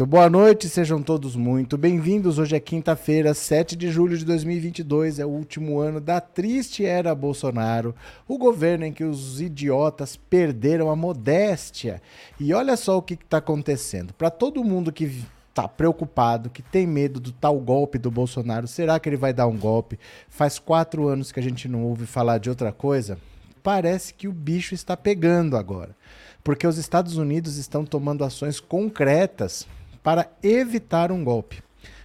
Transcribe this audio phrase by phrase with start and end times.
[0.00, 2.38] Muito boa noite, sejam todos muito bem-vindos.
[2.38, 7.14] Hoje é quinta-feira, 7 de julho de 2022, é o último ano da triste era
[7.14, 7.94] Bolsonaro,
[8.26, 12.00] o governo em que os idiotas perderam a modéstia.
[12.40, 14.14] E olha só o que está acontecendo.
[14.14, 18.98] Para todo mundo que está preocupado, que tem medo do tal golpe do Bolsonaro, será
[18.98, 19.98] que ele vai dar um golpe?
[20.30, 23.18] Faz quatro anos que a gente não ouve falar de outra coisa.
[23.62, 25.94] Parece que o bicho está pegando agora
[26.42, 29.66] porque os Estados Unidos estão tomando ações concretas
[30.02, 31.62] para evitar um golpe.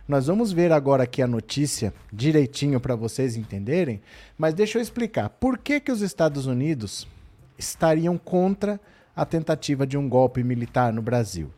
[0.08, 4.02] Nós vamos ver agora aqui a notícia direitinho para vocês entenderem,
[4.38, 7.08] mas deixa eu explicar por que, que os Estados Unidos
[7.58, 8.80] estariam contra
[9.16, 11.50] a tentativa de um golpe militar no Brasil.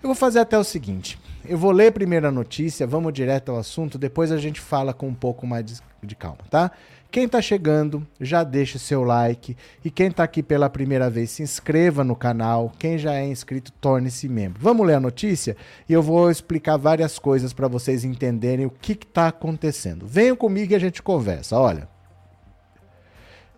[0.00, 3.58] Eu vou fazer até o seguinte: eu vou ler primeiro a notícia, vamos direto ao
[3.58, 6.70] assunto, depois a gente fala com um pouco mais de, de calma, tá?
[7.10, 9.56] Quem está chegando, já deixa seu like.
[9.82, 12.70] E quem está aqui pela primeira vez, se inscreva no canal.
[12.78, 14.60] Quem já é inscrito, torne-se membro.
[14.60, 15.56] Vamos ler a notícia
[15.88, 20.06] e eu vou explicar várias coisas para vocês entenderem o que está acontecendo.
[20.06, 21.58] Venham comigo e a gente conversa.
[21.58, 21.88] Olha.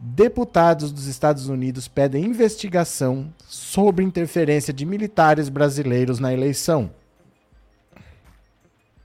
[0.02, 6.90] Deputados dos Estados Unidos pedem investigação sobre interferência de militares brasileiros na eleição.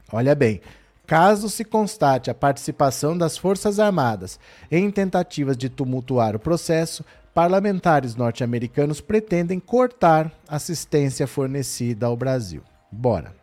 [0.09, 0.61] Olha bem,
[1.06, 4.39] Caso se constate a participação das Forças Armadas
[4.72, 12.63] em tentativas de tumultuar o processo, parlamentares norte-americanos pretendem cortar assistência fornecida ao Brasil.
[12.91, 13.35] Bora!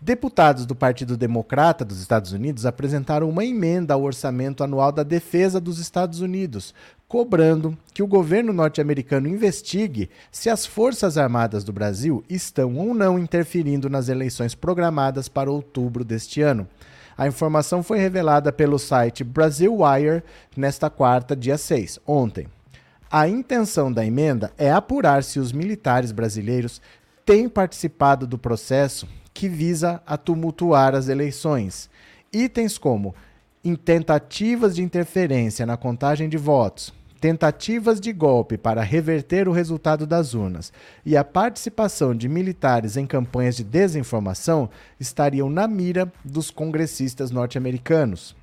[0.00, 5.60] Deputados do Partido Democrata dos Estados Unidos apresentaram uma emenda ao orçamento anual da defesa
[5.60, 6.74] dos Estados Unidos,
[7.12, 13.18] cobrando que o governo norte-americano investigue se as Forças Armadas do Brasil estão ou não
[13.18, 16.66] interferindo nas eleições programadas para outubro deste ano.
[17.14, 20.22] A informação foi revelada pelo site Brasil Wire
[20.56, 22.46] nesta quarta, dia 6, ontem.
[23.10, 26.80] A intenção da emenda é apurar se os militares brasileiros
[27.26, 31.90] têm participado do processo que visa a tumultuar as eleições.
[32.32, 33.14] Itens como
[33.62, 36.90] em tentativas de interferência na contagem de votos,
[37.22, 40.72] tentativas de golpe para reverter o resultado das urnas
[41.06, 44.68] e a participação de militares em campanhas de desinformação
[44.98, 48.34] estariam na mira dos congressistas norte-americanos.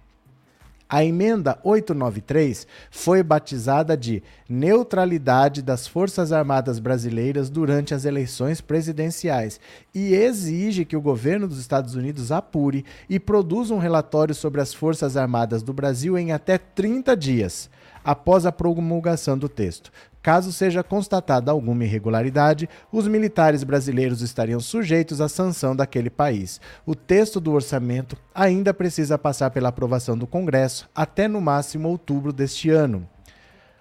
[0.88, 9.60] A emenda 893 foi batizada de Neutralidade das Forças Armadas Brasileiras durante as eleições presidenciais
[9.94, 14.74] e exige que o governo dos Estados Unidos apure e produza um relatório sobre as
[14.74, 17.70] Forças Armadas do Brasil em até 30 dias
[18.04, 19.92] após a promulgação do texto.
[20.22, 26.60] Caso seja constatada alguma irregularidade, os militares brasileiros estariam sujeitos à sanção daquele país.
[26.86, 32.34] O texto do orçamento ainda precisa passar pela aprovação do Congresso até no máximo outubro
[32.34, 33.08] deste ano.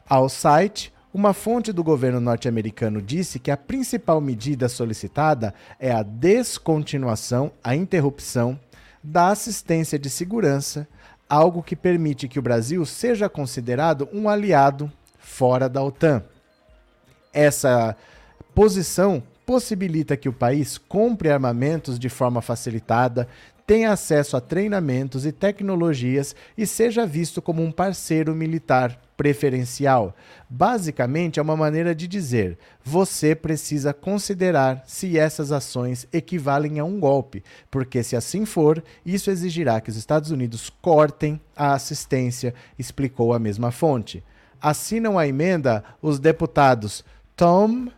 [0.08, 6.02] Ao site, uma fonte do governo norte-americano disse que a principal medida solicitada é a
[6.02, 8.58] descontinuação, a interrupção
[9.02, 10.86] da assistência de segurança,
[11.28, 16.22] algo que permite que o Brasil seja considerado um aliado fora da OTAN.
[17.32, 17.94] Essa
[18.54, 23.28] posição possibilita que o país compre armamentos de forma facilitada,
[23.68, 30.16] tenha acesso a treinamentos e tecnologias e seja visto como um parceiro militar preferencial.
[30.48, 36.98] Basicamente, é uma maneira de dizer: você precisa considerar se essas ações equivalem a um
[36.98, 43.34] golpe, porque se assim for, isso exigirá que os Estados Unidos cortem a assistência, explicou
[43.34, 44.24] a mesma fonte
[44.60, 47.04] assinam a emenda os deputados
[47.36, 47.88] Tom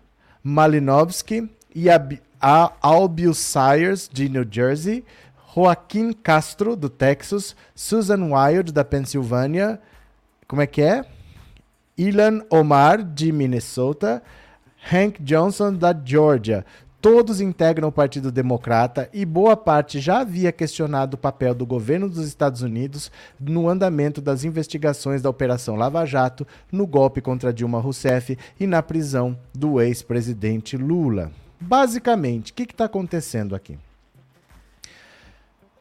[0.42, 1.86] Malinowski e
[2.80, 5.04] Albius Sayers, de New Jersey,
[5.54, 9.80] Joaquim Castro, do Texas, Susan Wild, da Pensilvânia,
[10.46, 11.04] como é que é?
[11.98, 14.22] Ilan Omar, de Minnesota,
[14.92, 16.64] Hank Johnson, da Georgia.
[17.00, 22.08] Todos integram o Partido Democrata e boa parte já havia questionado o papel do governo
[22.08, 23.10] dos Estados Unidos
[23.40, 28.82] no andamento das investigações da Operação Lava Jato, no golpe contra Dilma Rousseff e na
[28.82, 31.32] prisão do ex-presidente Lula.
[31.58, 33.78] Basicamente, o que está acontecendo aqui?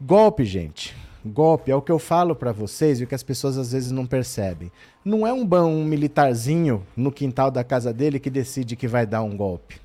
[0.01, 0.95] Golpe, gente.
[1.25, 3.91] Golpe é o que eu falo para vocês e o que as pessoas às vezes
[3.91, 4.71] não percebem.
[5.03, 9.21] Não é um, um militarzinho no quintal da casa dele que decide que vai dar
[9.23, 9.81] um golpe.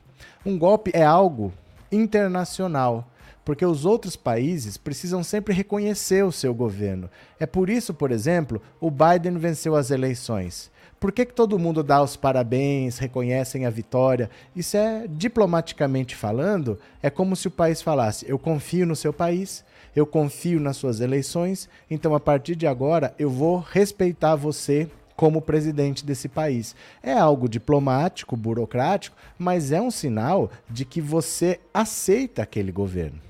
[0.46, 1.52] Um golpe é algo
[1.90, 3.08] internacional
[3.44, 7.10] porque os outros países precisam sempre reconhecer o seu governo.
[7.38, 10.70] É por isso, por exemplo, o Biden venceu as eleições.
[11.00, 14.30] Por que, que todo mundo dá os parabéns, reconhecem a vitória?
[14.54, 19.62] Isso é, diplomaticamente falando, é como se o país falasse: eu confio no seu país,
[19.94, 25.40] eu confio nas suas eleições, então a partir de agora eu vou respeitar você como
[25.40, 26.74] presidente desse país.
[27.02, 33.20] É algo diplomático, burocrático, mas é um sinal de que você aceita aquele governo.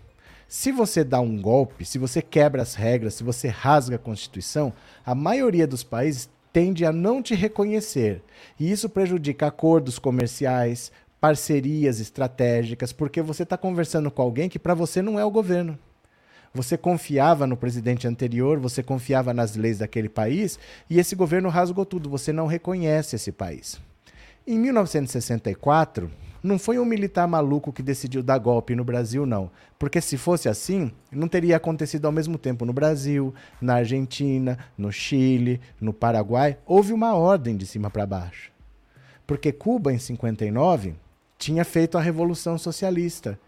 [0.48, 4.72] Se você dá um golpe, se você quebra as regras, se você rasga a Constituição,
[5.04, 8.22] a maioria dos países tende a não te reconhecer.
[8.58, 14.74] E isso prejudica acordos comerciais, parcerias estratégicas, porque você está conversando com alguém que para
[14.74, 15.76] você não é o governo.
[16.54, 20.56] Você confiava no presidente anterior, você confiava nas leis daquele país,
[20.88, 23.80] e esse governo rasgou tudo, você não reconhece esse país.
[24.46, 26.08] Em 1964,
[26.40, 29.50] não foi um militar maluco que decidiu dar golpe no Brasil, não.
[29.78, 34.92] Porque se fosse assim, não teria acontecido ao mesmo tempo no Brasil, na Argentina, no
[34.92, 36.56] Chile, no Paraguai.
[36.66, 38.52] Houve uma ordem de cima para baixo.
[39.26, 40.94] Porque Cuba, em 59,
[41.36, 43.40] tinha feito a Revolução Socialista.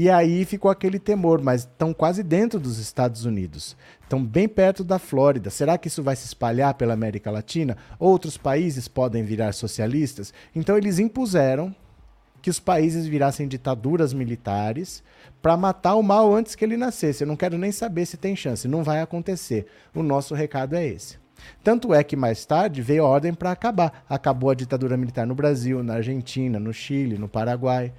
[0.00, 3.76] E aí ficou aquele temor, mas estão quase dentro dos Estados Unidos.
[4.00, 5.50] Estão bem perto da Flórida.
[5.50, 7.76] Será que isso vai se espalhar pela América Latina?
[7.98, 10.32] Outros países podem virar socialistas?
[10.54, 11.74] Então eles impuseram
[12.40, 15.02] que os países virassem ditaduras militares
[15.42, 17.24] para matar o mal antes que ele nascesse.
[17.24, 19.66] Eu não quero nem saber se tem chance, não vai acontecer.
[19.92, 21.18] O nosso recado é esse.
[21.62, 24.04] Tanto é que mais tarde veio a ordem para acabar.
[24.08, 27.92] Acabou a ditadura militar no Brasil, na Argentina, no Chile, no Paraguai.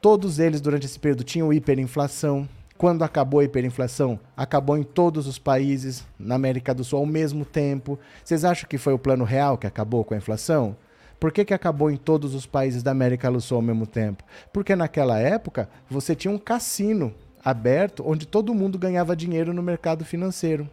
[0.00, 2.48] Todos eles, durante esse período, tinham hiperinflação.
[2.76, 7.44] Quando acabou a hiperinflação, acabou em todos os países na América do Sul ao mesmo
[7.44, 7.98] tempo.
[8.22, 10.76] Vocês acham que foi o plano real que acabou com a inflação?
[11.18, 14.22] Por que, que acabou em todos os países da América do Sul ao mesmo tempo?
[14.52, 20.04] Porque naquela época você tinha um cassino aberto onde todo mundo ganhava dinheiro no mercado
[20.04, 20.68] financeiro.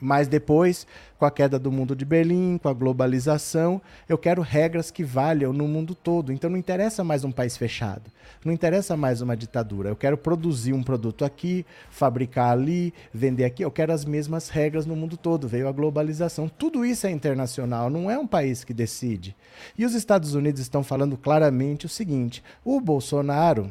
[0.00, 0.86] Mas depois,
[1.18, 5.52] com a queda do mundo de Berlim, com a globalização, eu quero regras que valham
[5.52, 6.32] no mundo todo.
[6.32, 8.10] Então não interessa mais um país fechado,
[8.44, 9.88] não interessa mais uma ditadura.
[9.88, 13.64] Eu quero produzir um produto aqui, fabricar ali, vender aqui.
[13.64, 15.48] Eu quero as mesmas regras no mundo todo.
[15.48, 16.48] Veio a globalização.
[16.48, 19.34] Tudo isso é internacional, não é um país que decide.
[19.78, 23.70] E os Estados Unidos estão falando claramente o seguinte: o Bolsonaro,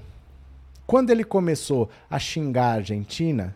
[0.88, 3.56] quando ele começou a xingar a Argentina,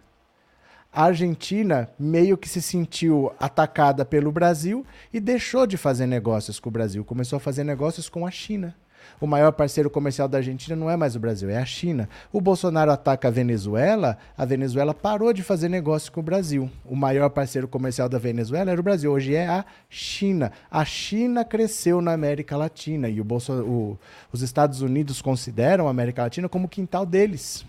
[0.92, 6.70] a Argentina meio que se sentiu atacada pelo Brasil e deixou de fazer negócios com
[6.70, 8.76] o Brasil, começou a fazer negócios com a China.
[9.20, 12.08] O maior parceiro comercial da Argentina não é mais o Brasil, é a China.
[12.32, 16.70] O Bolsonaro ataca a Venezuela, a Venezuela parou de fazer negócio com o Brasil.
[16.86, 20.52] O maior parceiro comercial da Venezuela era o Brasil, hoje é a China.
[20.72, 23.54] A China cresceu na América Latina e o Bolso...
[23.54, 24.00] o...
[24.32, 27.66] os Estados Unidos consideram a América Latina como o quintal deles.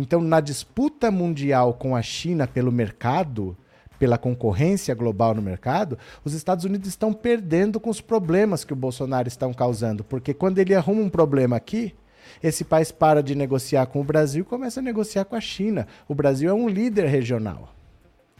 [0.00, 3.54] Então, na disputa mundial com a China pelo mercado,
[3.98, 8.76] pela concorrência global no mercado, os Estados Unidos estão perdendo com os problemas que o
[8.76, 10.02] Bolsonaro está causando.
[10.02, 11.94] Porque quando ele arruma um problema aqui,
[12.42, 15.86] esse país para de negociar com o Brasil e começa a negociar com a China.
[16.08, 17.74] O Brasil é um líder regional.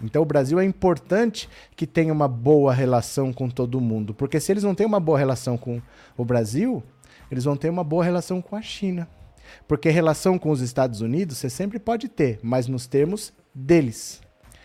[0.03, 1.47] Então o Brasil é importante
[1.77, 5.19] que tenha uma boa relação com todo mundo, porque se eles não têm uma boa
[5.19, 5.83] relação com
[6.17, 6.83] o Brasil,
[7.31, 9.07] eles vão ter uma boa relação com a China.
[9.67, 14.21] Porque relação com os Estados Unidos você sempre pode ter, mas nos termos deles.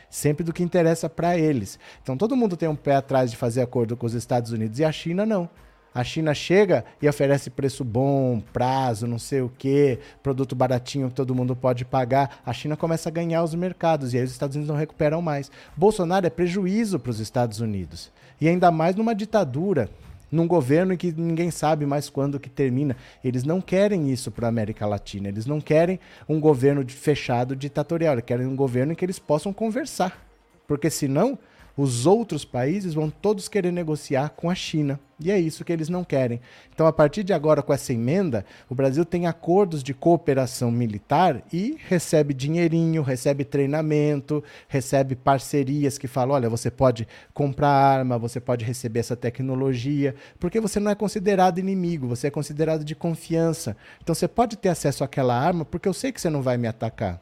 [0.09, 1.77] Sempre do que interessa para eles.
[2.01, 4.85] Então todo mundo tem um pé atrás de fazer acordo com os Estados Unidos e
[4.85, 5.49] a China não.
[5.95, 11.15] A China chega e oferece preço bom, prazo, não sei o quê, produto baratinho que
[11.15, 12.41] todo mundo pode pagar.
[12.45, 15.49] A China começa a ganhar os mercados e aí os Estados Unidos não recuperam mais.
[15.77, 18.11] Bolsonaro é prejuízo para os Estados Unidos.
[18.41, 19.89] E ainda mais numa ditadura
[20.35, 22.95] num governo em que ninguém sabe mais quando que termina.
[23.23, 25.29] Eles não querem isso para a América Latina.
[25.29, 28.13] Eles não querem um governo fechado ditatorial.
[28.13, 30.25] Eles querem um governo em que eles possam conversar.
[30.67, 31.39] Porque senão
[31.77, 34.99] os outros países vão todos querer negociar com a China.
[35.17, 36.41] E é isso que eles não querem.
[36.73, 41.41] Então, a partir de agora, com essa emenda, o Brasil tem acordos de cooperação militar
[41.53, 48.41] e recebe dinheirinho, recebe treinamento, recebe parcerias que falam: olha, você pode comprar arma, você
[48.41, 53.77] pode receber essa tecnologia, porque você não é considerado inimigo, você é considerado de confiança.
[54.03, 56.67] Então, você pode ter acesso àquela arma porque eu sei que você não vai me
[56.67, 57.21] atacar.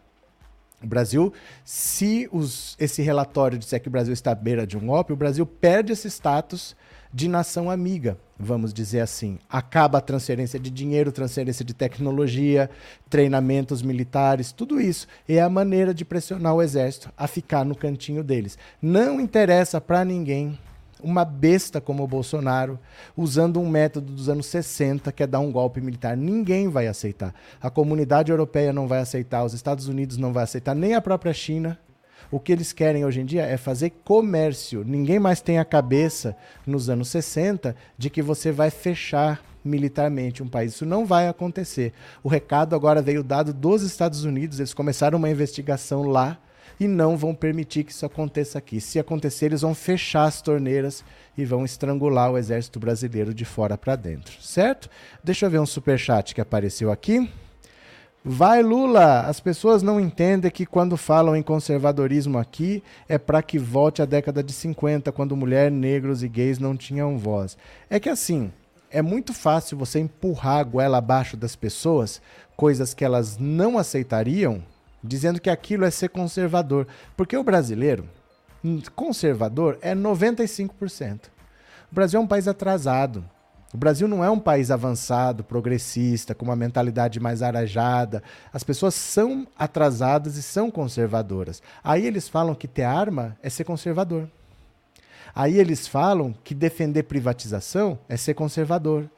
[0.84, 1.32] O Brasil,
[1.64, 5.16] se os, esse relatório disser que o Brasil está à beira de um golpe, o
[5.16, 6.76] Brasil perde esse status
[7.14, 9.38] de nação amiga, vamos dizer assim.
[9.48, 12.70] Acaba a transferência de dinheiro, transferência de tecnologia,
[13.08, 15.08] treinamentos militares, tudo isso.
[15.30, 18.58] é a maneira de pressionar o exército a ficar no cantinho deles.
[18.82, 20.58] Não interessa para ninguém
[21.04, 22.80] uma besta como o Bolsonaro,
[23.16, 26.16] usando um método dos anos 60, que é dar um golpe militar.
[26.16, 27.36] Ninguém vai aceitar.
[27.62, 31.34] A comunidade europeia não vai aceitar, os Estados Unidos não vai aceitar, nem a própria
[31.34, 31.78] China.
[32.34, 34.84] O que eles querem hoje em dia é fazer comércio.
[34.84, 36.36] Ninguém mais tem a cabeça,
[36.66, 40.74] nos anos 60, de que você vai fechar militarmente um país.
[40.74, 41.94] Isso não vai acontecer.
[42.24, 46.40] O recado agora veio dado dos Estados Unidos, eles começaram uma investigação lá
[46.80, 48.82] e não vão permitir que isso aconteça aqui.
[48.82, 51.06] Se acontecer, eles vão fechar as torneiras
[51.38, 54.90] e vão estrangular o exército brasileiro de fora para dentro, certo?
[55.24, 57.30] Deixa eu ver um super chat que apareceu aqui.
[58.26, 59.28] Vai Lula!
[59.28, 64.06] As pessoas não entendem que quando falam em conservadorismo aqui é para que volte à
[64.06, 67.58] década de 50, quando mulher, negros e gays não tinham voz.
[67.90, 68.50] É que assim,
[68.90, 72.22] é muito fácil você empurrar a goela abaixo das pessoas,
[72.56, 74.64] coisas que elas não aceitariam,
[75.04, 76.88] dizendo que aquilo é ser conservador.
[77.18, 78.08] Porque o brasileiro,
[78.96, 81.26] conservador, é 95%.
[81.92, 83.26] O Brasil é um país atrasado.
[83.74, 88.22] O Brasil não é um país avançado, progressista, com uma mentalidade mais arajada.
[88.54, 91.60] As pessoas são atrasadas e são conservadoras.
[91.84, 94.30] Aí eles falam que ter arma é ser conservador.
[95.36, 99.10] Aí eles falam que defender privatização é ser conservador.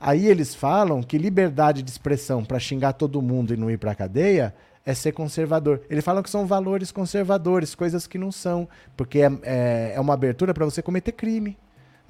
[0.00, 3.92] Aí eles falam que liberdade de expressão para xingar todo mundo e não ir para
[3.92, 4.52] a cadeia
[4.84, 5.82] é ser conservador.
[5.88, 10.14] Eles falam que são valores conservadores, coisas que não são, porque é, é, é uma
[10.14, 11.56] abertura para você cometer crime.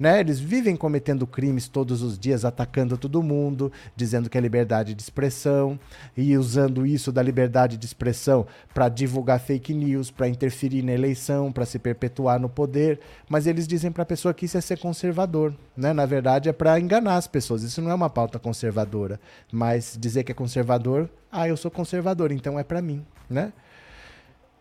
[0.01, 0.19] Né?
[0.19, 5.01] Eles vivem cometendo crimes todos os dias, atacando todo mundo, dizendo que é liberdade de
[5.03, 5.79] expressão
[6.17, 11.51] e usando isso da liberdade de expressão para divulgar fake news, para interferir na eleição,
[11.51, 12.99] para se perpetuar no poder.
[13.29, 15.53] Mas eles dizem para a pessoa que isso é ser conservador.
[15.77, 15.93] Né?
[15.93, 17.61] Na verdade, é para enganar as pessoas.
[17.61, 19.19] Isso não é uma pauta conservadora.
[19.51, 23.05] Mas dizer que é conservador, ah, eu sou conservador, então é para mim.
[23.29, 23.53] Né?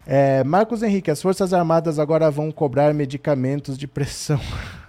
[0.07, 4.39] É, Marcos Henrique, as Forças Armadas agora vão cobrar medicamentos de pressão.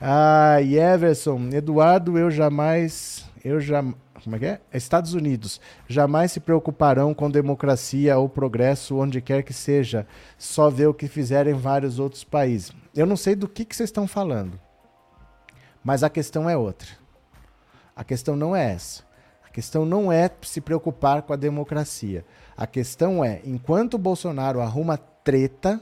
[0.00, 4.60] Ah, Everson, Eduardo, eu jamais, eu já, como é que é?
[4.72, 10.06] Estados Unidos jamais se preocuparão com democracia ou progresso onde quer que seja,
[10.38, 12.72] só ver o que fizeram em vários outros países.
[12.94, 14.58] Eu não sei do que, que vocês estão falando,
[15.84, 16.88] mas a questão é outra.
[17.94, 19.02] A questão não é essa.
[19.44, 22.24] A questão não é se preocupar com a democracia.
[22.56, 25.78] A questão é, enquanto o Bolsonaro arruma treta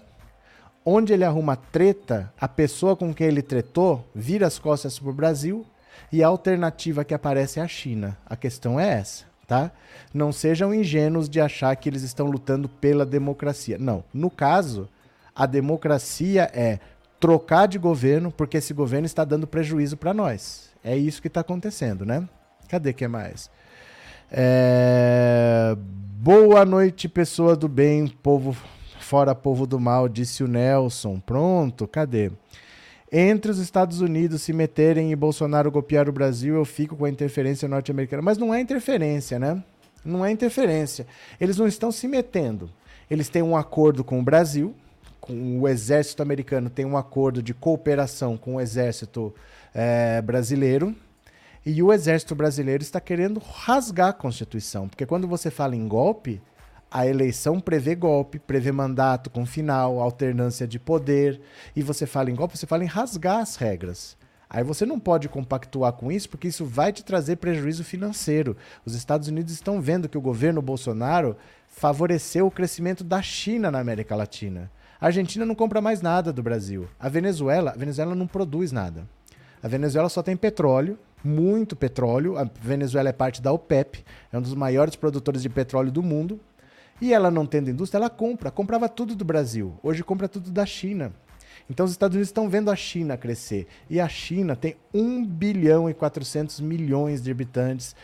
[0.88, 5.12] onde ele arruma treta, a pessoa com quem ele tretou vira as costas para o
[5.12, 5.66] Brasil
[6.10, 8.16] e a alternativa que aparece é a China.
[8.24, 9.70] A questão é essa, tá?
[10.14, 13.76] Não sejam ingênuos de achar que eles estão lutando pela democracia.
[13.78, 14.02] Não.
[14.14, 14.88] No caso,
[15.34, 16.78] a democracia é
[17.20, 20.70] trocar de governo porque esse governo está dando prejuízo para nós.
[20.82, 22.26] É isso que está acontecendo, né?
[22.68, 23.50] Cadê que mais?
[24.30, 25.76] É...
[26.20, 28.56] Boa noite, pessoa do bem, povo
[29.08, 31.18] Fora povo do mal, disse o Nelson.
[31.18, 32.30] Pronto, cadê?
[33.10, 37.08] Entre os Estados Unidos se meterem e Bolsonaro copiar o Brasil, eu fico com a
[37.08, 38.20] interferência norte-americana.
[38.20, 39.64] Mas não é interferência, né?
[40.04, 41.06] Não é interferência.
[41.40, 42.68] Eles não estão se metendo.
[43.10, 44.74] Eles têm um acordo com o Brasil,
[45.22, 49.34] com o exército americano tem um acordo de cooperação com o exército
[49.74, 50.94] é, brasileiro.
[51.64, 54.86] E o exército brasileiro está querendo rasgar a Constituição.
[54.86, 56.42] Porque quando você fala em golpe,
[56.90, 61.40] a eleição prevê golpe, prevê mandato com final, alternância de poder,
[61.76, 64.16] e você fala em golpe, você fala em rasgar as regras.
[64.50, 68.56] Aí você não pode compactuar com isso, porque isso vai te trazer prejuízo financeiro.
[68.84, 71.36] Os Estados Unidos estão vendo que o governo Bolsonaro
[71.68, 74.70] favoreceu o crescimento da China na América Latina.
[74.98, 76.88] A Argentina não compra mais nada do Brasil.
[76.98, 79.06] A Venezuela, a Venezuela não produz nada.
[79.62, 82.38] A Venezuela só tem petróleo, muito petróleo.
[82.38, 84.02] A Venezuela é parte da OPEP,
[84.32, 86.40] é um dos maiores produtores de petróleo do mundo.
[87.00, 88.50] E ela não tendo indústria, ela compra.
[88.50, 89.78] Comprava tudo do Brasil.
[89.82, 91.12] Hoje compra tudo da China.
[91.70, 93.66] Então os Estados Unidos estão vendo a China crescer.
[93.90, 97.94] E a China tem 1 bilhão e 400 milhões de habitantes,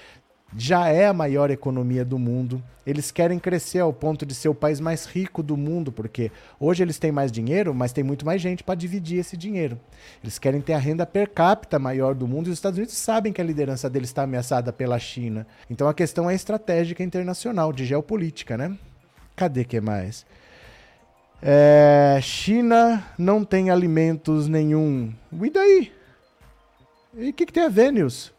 [0.56, 2.62] já é a maior economia do mundo.
[2.86, 6.30] Eles querem crescer ao ponto de ser o país mais rico do mundo, porque
[6.60, 9.80] hoje eles têm mais dinheiro, mas tem muito mais gente para dividir esse dinheiro.
[10.22, 13.32] Eles querem ter a renda per capita maior do mundo e os Estados Unidos sabem
[13.32, 15.46] que a liderança deles está ameaçada pela China.
[15.68, 18.76] Então a questão é estratégica internacional, de geopolítica, né?
[19.34, 20.26] Cadê que mais?
[21.42, 25.12] É, China não tem alimentos nenhum.
[25.42, 25.92] E daí?
[27.16, 28.30] E o que, que tem a ver, Nilson?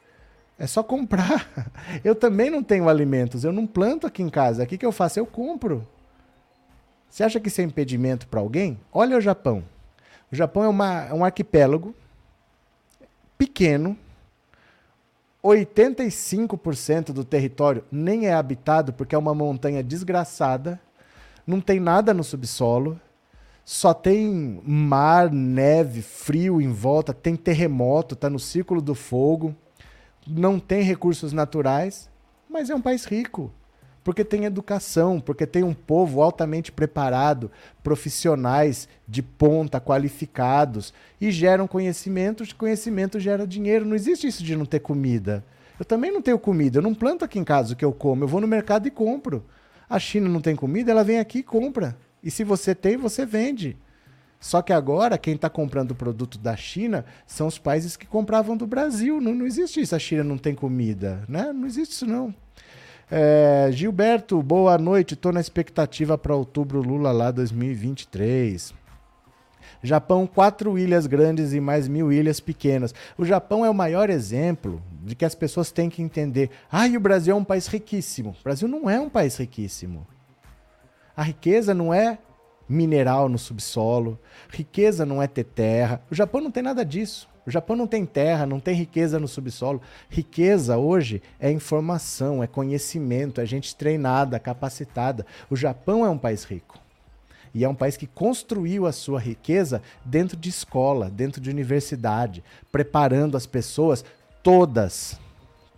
[0.58, 1.50] É só comprar.
[2.04, 4.64] Eu também não tenho alimentos, eu não planto aqui em casa.
[4.64, 5.20] O que, eu faço?
[5.20, 5.86] Eu compro.
[7.10, 8.80] Você acha que isso é impedimento para alguém?
[8.92, 9.64] Olha o Japão.
[10.32, 11.94] O Japão é uma, um arquipélago
[13.38, 13.98] pequeno,
[15.44, 20.80] 85% do território nem é habitado porque é uma montanha desgraçada,
[21.46, 23.00] não tem nada no subsolo,
[23.64, 29.56] só tem mar, neve, frio em volta, tem terremoto, está no círculo do fogo,
[30.28, 32.10] não tem recursos naturais,
[32.50, 33.52] mas é um país rico.
[34.04, 37.50] Porque tem educação, porque tem um povo altamente preparado,
[37.84, 43.84] profissionais de ponta, qualificados, e geram conhecimento, conhecimento gera dinheiro.
[43.84, 45.44] Não existe isso de não ter comida.
[45.80, 48.24] Eu também não tenho comida, eu não planto aqui em casa o que eu como,
[48.24, 49.44] eu vou no mercado e compro.
[49.90, 51.98] A China não tem comida, ela vem aqui e compra.
[52.24, 53.76] E se você tem, você vende.
[54.46, 58.56] Só que agora, quem está comprando o produto da China são os países que compravam
[58.56, 59.20] do Brasil.
[59.20, 61.24] Não, não existe isso, a China não tem comida.
[61.28, 61.52] Né?
[61.52, 62.32] Não existe isso, não.
[63.10, 65.16] É, Gilberto, boa noite.
[65.16, 68.72] Estou na expectativa para outubro Lula lá 2023.
[69.82, 72.94] Japão, quatro ilhas grandes e mais mil ilhas pequenas.
[73.18, 76.52] O Japão é o maior exemplo de que as pessoas têm que entender.
[76.72, 78.36] Ah, e o Brasil é um país riquíssimo.
[78.40, 80.06] O Brasil não é um país riquíssimo.
[81.18, 82.20] A riqueza não é
[82.68, 84.20] mineral no subsolo,
[84.50, 86.02] riqueza não é ter terra.
[86.10, 87.28] O Japão não tem nada disso.
[87.46, 89.80] O Japão não tem terra, não tem riqueza no subsolo.
[90.10, 95.26] Riqueza hoje é informação, é conhecimento, é gente treinada, capacitada.
[95.50, 96.80] O Japão é um país rico.
[97.54, 102.44] E é um país que construiu a sua riqueza dentro de escola, dentro de universidade,
[102.72, 104.04] preparando as pessoas
[104.44, 105.18] todas,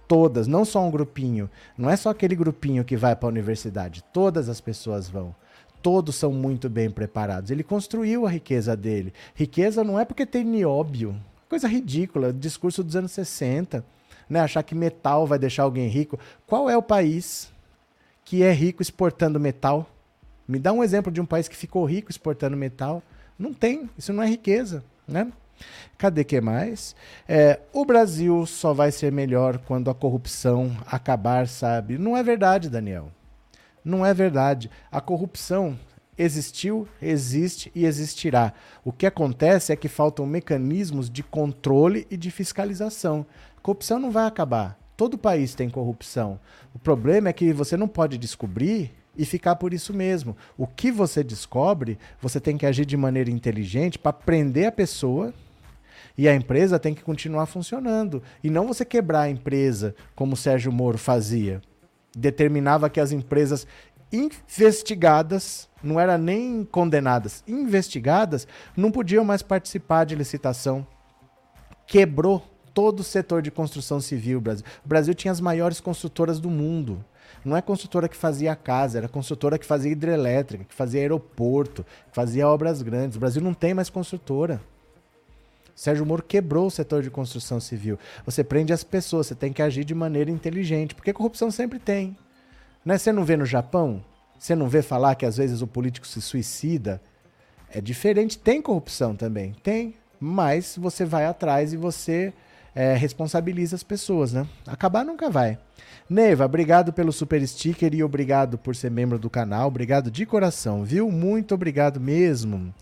[0.07, 4.03] todas, não só um grupinho, não é só aquele grupinho que vai para a universidade,
[4.11, 5.35] todas as pessoas vão.
[5.81, 7.51] Todos são muito bem preparados.
[7.51, 9.13] Ele construiu a riqueza dele.
[9.35, 11.15] Riqueza não é porque tem nióbio.
[11.49, 13.83] Coisa ridícula, discurso dos anos 60.
[14.29, 14.39] Né?
[14.39, 16.19] Achar que metal vai deixar alguém rico.
[16.45, 17.51] Qual é o país
[18.25, 19.89] que é rico exportando metal?
[20.47, 23.01] Me dá um exemplo de um país que ficou rico exportando metal.
[23.37, 25.31] Não tem, isso não é riqueza, né?
[25.97, 26.95] Cadê que mais?
[27.27, 31.97] É, o Brasil só vai ser melhor quando a corrupção acabar, sabe?
[31.97, 33.11] Não é verdade, Daniel.
[33.87, 34.69] Não é verdade.
[34.91, 35.79] A corrupção
[36.17, 38.51] existiu, existe e existirá.
[38.83, 43.25] O que acontece é que faltam mecanismos de controle e de fiscalização.
[43.55, 44.77] A corrupção não vai acabar.
[44.97, 46.37] Todo país tem corrupção.
[46.73, 50.35] O problema é que você não pode descobrir e ficar por isso mesmo.
[50.57, 55.33] O que você descobre, você tem que agir de maneira inteligente para prender a pessoa
[56.17, 58.21] e a empresa tem que continuar funcionando.
[58.43, 61.61] E não você quebrar a empresa como o Sérgio Moro fazia.
[62.19, 63.67] Determinava que as empresas
[64.11, 70.85] investigadas, não era nem condenadas, investigadas, não podiam mais participar de licitação.
[71.85, 74.41] Quebrou todo o setor de construção civil.
[74.41, 74.65] Brasil.
[74.83, 77.05] O Brasil tinha as maiores construtoras do mundo.
[77.45, 82.15] Não é construtora que fazia casa, era construtora que fazia hidrelétrica, que fazia aeroporto, que
[82.15, 83.15] fazia obras grandes.
[83.15, 84.59] O Brasil não tem mais construtora.
[85.77, 87.99] Sérgio Moro quebrou o setor de construção civil.
[88.25, 92.17] Você prende as pessoas, você tem que agir de maneira inteligente, porque corrupção sempre tem.
[92.83, 92.97] Né?
[92.97, 94.03] Você não vê no Japão?
[94.39, 96.99] Você não vê falar que às vezes o político se suicida?
[97.69, 102.33] É diferente, tem corrupção também, tem, mas você vai atrás e você
[102.73, 104.47] é, responsabiliza as pessoas, né?
[104.65, 105.59] Acabar nunca vai.
[106.09, 109.67] Neiva, obrigado pelo super sticker e obrigado por ser membro do canal.
[109.67, 111.11] Obrigado de coração, viu?
[111.11, 112.73] Muito obrigado mesmo.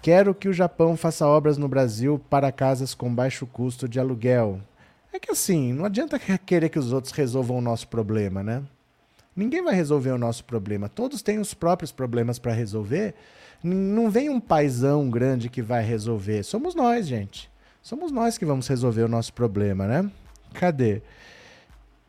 [0.00, 4.60] Quero que o Japão faça obras no Brasil para casas com baixo custo de aluguel.
[5.12, 8.62] É que assim, não adianta querer que os outros resolvam o nosso problema, né?
[9.34, 10.88] Ninguém vai resolver o nosso problema.
[10.88, 13.14] Todos têm os próprios problemas para resolver.
[13.62, 16.42] Não vem um paizão grande que vai resolver.
[16.42, 17.50] Somos nós, gente.
[17.82, 20.10] Somos nós que vamos resolver o nosso problema, né?
[20.54, 21.02] Cadê?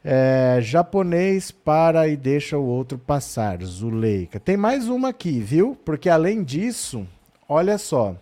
[0.03, 4.39] É, japonês para e deixa o outro passar, Zuleika.
[4.39, 5.77] Tem mais uma aqui, viu?
[5.85, 7.07] Porque além disso,
[7.49, 8.15] olha só.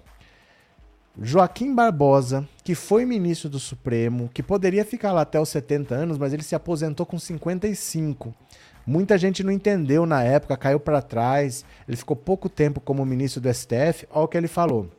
[1.20, 6.18] Joaquim Barbosa, que foi ministro do Supremo, que poderia ficar lá até os 70 anos,
[6.18, 8.34] mas ele se aposentou com 55.
[8.86, 11.66] Muita gente não entendeu na época, caiu para trás.
[11.88, 14.08] Ele ficou pouco tempo como ministro do STF.
[14.10, 14.90] Olha o que ele falou.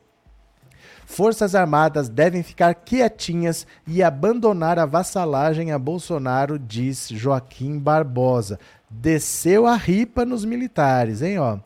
[1.05, 8.59] Forças Armadas devem ficar quietinhas e abandonar a vassalagem a Bolsonaro, diz Joaquim Barbosa.
[8.87, 11.57] Desceu a ripa nos militares, hein, ó.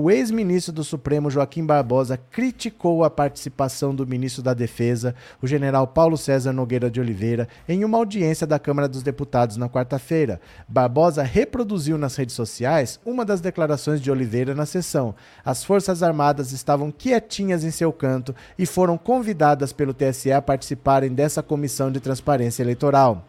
[0.00, 5.88] O ex-ministro do Supremo Joaquim Barbosa criticou a participação do ministro da Defesa, o general
[5.88, 10.40] Paulo César Nogueira de Oliveira, em uma audiência da Câmara dos Deputados na quarta-feira.
[10.68, 15.16] Barbosa reproduziu nas redes sociais uma das declarações de Oliveira na sessão.
[15.44, 21.12] As Forças Armadas estavam quietinhas em seu canto e foram convidadas pelo TSE a participarem
[21.12, 23.26] dessa comissão de transparência eleitoral.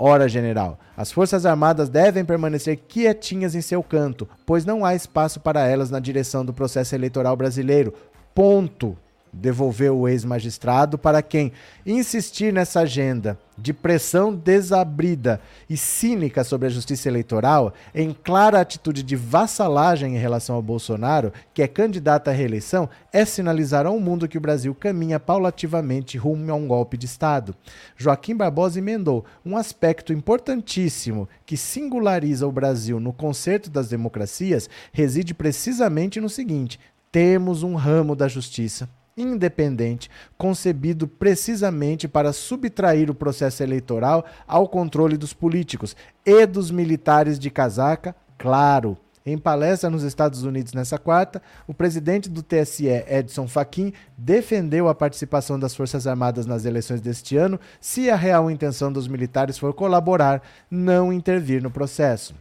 [0.00, 5.40] Ora, general, as Forças Armadas devem permanecer quietinhas em seu canto, pois não há espaço
[5.40, 7.92] para elas na direção do processo eleitoral brasileiro.
[8.32, 8.96] Ponto
[9.32, 11.52] devolveu o ex-magistrado para quem
[11.84, 19.02] insistir nessa agenda de pressão desabrida e cínica sobre a justiça eleitoral, em clara atitude
[19.02, 24.28] de vassalagem em relação ao Bolsonaro, que é candidato à reeleição, é sinalizar ao mundo
[24.28, 27.54] que o Brasil caminha paulativamente rumo a um golpe de Estado.
[27.96, 35.34] Joaquim Barbosa emendou um aspecto importantíssimo que singulariza o Brasil no concerto das democracias reside
[35.34, 36.78] precisamente no seguinte:
[37.10, 45.16] temos um ramo da justiça independente, concebido precisamente para subtrair o processo eleitoral ao controle
[45.16, 48.96] dos políticos e dos militares de casaca, claro.
[49.26, 54.94] Em palestra nos Estados Unidos nessa quarta, o presidente do TSE, Edson Fachin, defendeu a
[54.94, 59.74] participação das Forças Armadas nas eleições deste ano se a real intenção dos militares for
[59.74, 62.34] colaborar, não intervir no processo.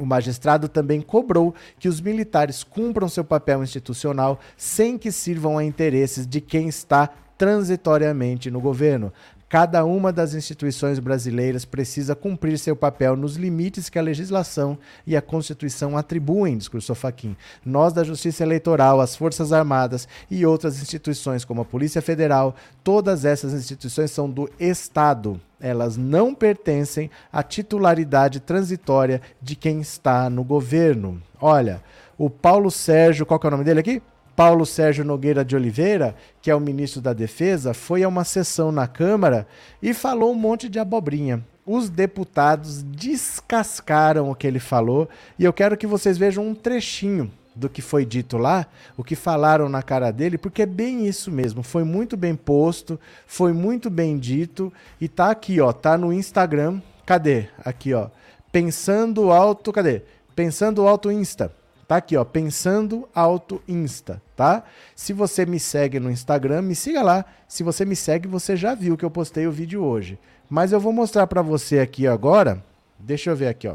[0.00, 5.64] O magistrado também cobrou que os militares cumpram seu papel institucional sem que sirvam a
[5.64, 9.12] interesses de quem está transitoriamente no governo.
[9.50, 15.16] Cada uma das instituições brasileiras precisa cumprir seu papel nos limites que a legislação e
[15.16, 17.36] a Constituição atribuem, discursou Faquim.
[17.66, 23.24] Nós da Justiça Eleitoral, as Forças Armadas e outras instituições como a Polícia Federal, todas
[23.24, 25.40] essas instituições são do Estado.
[25.60, 31.20] Elas não pertencem à titularidade transitória de quem está no governo.
[31.40, 31.82] Olha,
[32.16, 34.00] o Paulo Sérgio, qual que é o nome dele aqui?
[34.40, 38.72] Paulo Sérgio Nogueira de Oliveira, que é o ministro da Defesa, foi a uma sessão
[38.72, 39.46] na Câmara
[39.82, 41.44] e falou um monte de abobrinha.
[41.66, 47.30] Os deputados descascaram o que ele falou e eu quero que vocês vejam um trechinho
[47.54, 51.30] do que foi dito lá, o que falaram na cara dele, porque é bem isso
[51.30, 51.62] mesmo.
[51.62, 56.80] Foi muito bem posto, foi muito bem dito e tá aqui, ó, tá no Instagram.
[57.04, 57.48] Cadê?
[57.62, 58.08] Aqui, ó.
[58.50, 60.00] Pensando alto, cadê?
[60.34, 61.59] Pensando alto Insta.
[61.90, 64.62] Tá aqui, ó, Pensando Auto Insta, tá?
[64.94, 67.24] Se você me segue no Instagram, me siga lá.
[67.48, 70.16] Se você me segue, você já viu que eu postei o vídeo hoje.
[70.48, 72.62] Mas eu vou mostrar para você aqui agora.
[72.96, 73.74] Deixa eu ver aqui, ó.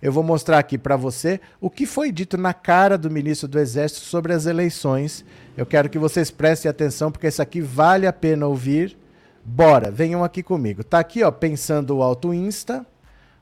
[0.00, 3.58] Eu vou mostrar aqui para você o que foi dito na cara do ministro do
[3.58, 5.22] Exército sobre as eleições.
[5.58, 8.96] Eu quero que vocês prestem atenção porque isso aqui vale a pena ouvir.
[9.44, 10.82] Bora, venham aqui comigo.
[10.82, 12.86] Tá aqui, ó, pensando o Auto Insta.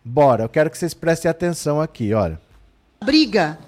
[0.04, 2.47] Bora, eu quero que vocês prestem atenção aqui, olha
[3.00, 3.58] briga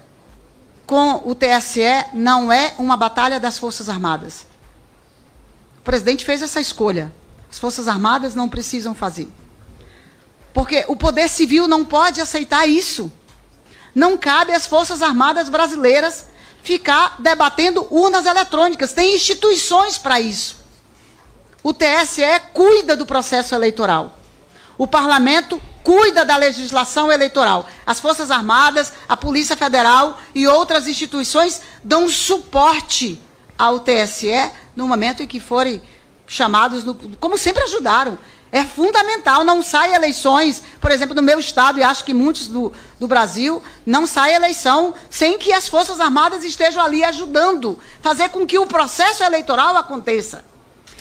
[0.85, 4.45] com o TSE não é uma batalha das Forças Armadas.
[5.79, 7.13] O presidente fez essa escolha.
[7.49, 9.29] As Forças Armadas não precisam fazer.
[10.53, 13.11] Porque o poder civil não pode aceitar isso.
[13.95, 16.27] Não cabe às Forças Armadas brasileiras
[16.61, 18.93] ficar debatendo urnas eletrônicas.
[18.93, 20.57] Tem instituições para isso.
[21.63, 22.21] O TSE
[22.53, 24.17] cuida do processo eleitoral.
[24.77, 27.67] O parlamento cuida da legislação eleitoral.
[27.85, 33.21] As Forças Armadas, a Polícia Federal e outras instituições dão suporte
[33.57, 35.81] ao TSE no momento em que forem
[36.27, 38.17] chamados, no, como sempre ajudaram.
[38.51, 42.73] É fundamental, não sai eleições, por exemplo, no meu estado, e acho que muitos do,
[42.99, 48.45] do Brasil, não sai eleição sem que as Forças Armadas estejam ali ajudando, fazer com
[48.45, 50.43] que o processo eleitoral aconteça.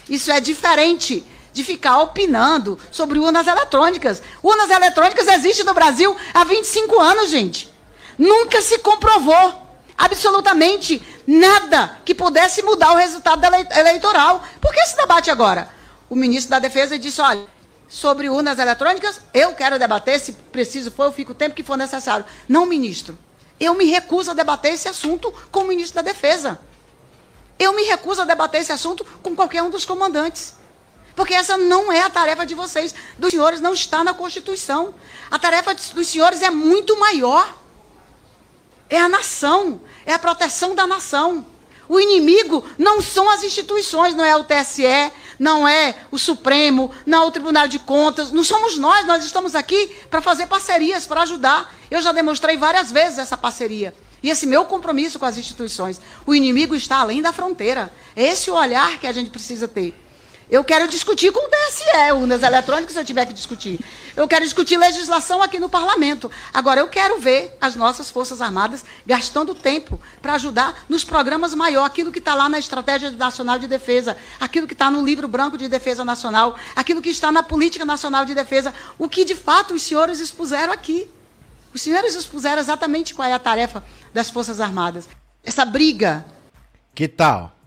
[0.08, 4.22] Isso é diferente de ficar opinando sobre urnas eletrônicas.
[4.42, 7.72] Urnas eletrônicas existem no Brasil há 25 anos, gente.
[8.16, 13.44] Nunca se comprovou absolutamente nada que pudesse mudar o resultado
[13.76, 14.42] eleitoral.
[14.60, 15.68] Por que esse debate agora?
[16.08, 17.46] O ministro da Defesa disse: olha,
[17.88, 21.76] sobre urnas eletrônicas, eu quero debater, se preciso for, eu fico o tempo que for
[21.76, 22.24] necessário.
[22.48, 23.18] Não, ministro.
[23.58, 26.58] Eu me recuso a debater esse assunto com o ministro da Defesa.
[27.58, 30.54] Eu me recuso a debater esse assunto com qualquer um dos comandantes.
[31.20, 34.94] Porque essa não é a tarefa de vocês, dos senhores, não está na Constituição.
[35.30, 37.58] A tarefa dos senhores é muito maior.
[38.88, 41.44] É a nação, é a proteção da nação.
[41.86, 47.24] O inimigo não são as instituições, não é o TSE, não é o Supremo, não
[47.24, 51.20] é o Tribunal de Contas, não somos nós, nós estamos aqui para fazer parcerias, para
[51.20, 51.74] ajudar.
[51.90, 53.94] Eu já demonstrei várias vezes essa parceria.
[54.22, 56.00] E esse meu compromisso com as instituições.
[56.24, 57.92] O inimigo está além da fronteira.
[58.16, 59.94] É esse o olhar que a gente precisa ter.
[60.50, 63.78] Eu quero discutir com o TSE, urnas eletrônicas, se eu tiver que discutir.
[64.16, 66.28] Eu quero discutir legislação aqui no parlamento.
[66.52, 71.84] Agora, eu quero ver as nossas Forças Armadas gastando tempo para ajudar nos programas maior,
[71.84, 75.56] aquilo que está lá na Estratégia Nacional de Defesa, aquilo que está no Livro Branco
[75.56, 79.74] de Defesa Nacional, aquilo que está na Política Nacional de Defesa, o que de fato
[79.74, 81.08] os senhores expuseram aqui.
[81.72, 85.08] Os senhores expuseram exatamente qual é a tarefa das Forças Armadas.
[85.44, 86.26] Essa briga.
[86.92, 87.59] Que tal?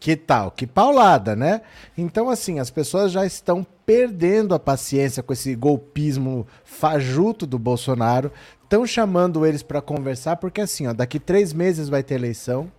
[0.00, 0.50] Que tal?
[0.50, 1.62] Que paulada, né?
[1.96, 8.30] Então, assim, as pessoas já estão perdendo a paciência com esse golpismo fajuto do Bolsonaro.
[8.62, 12.70] Estão chamando eles para conversar, porque assim, ó, daqui três meses vai ter eleição.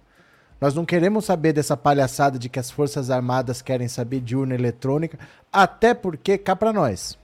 [0.62, 4.56] Nós não queremos saber dessa palhaçada de que as Forças Armadas querem saber de urna
[4.56, 5.18] eletrônica,
[5.52, 7.18] até porque, cá para nós,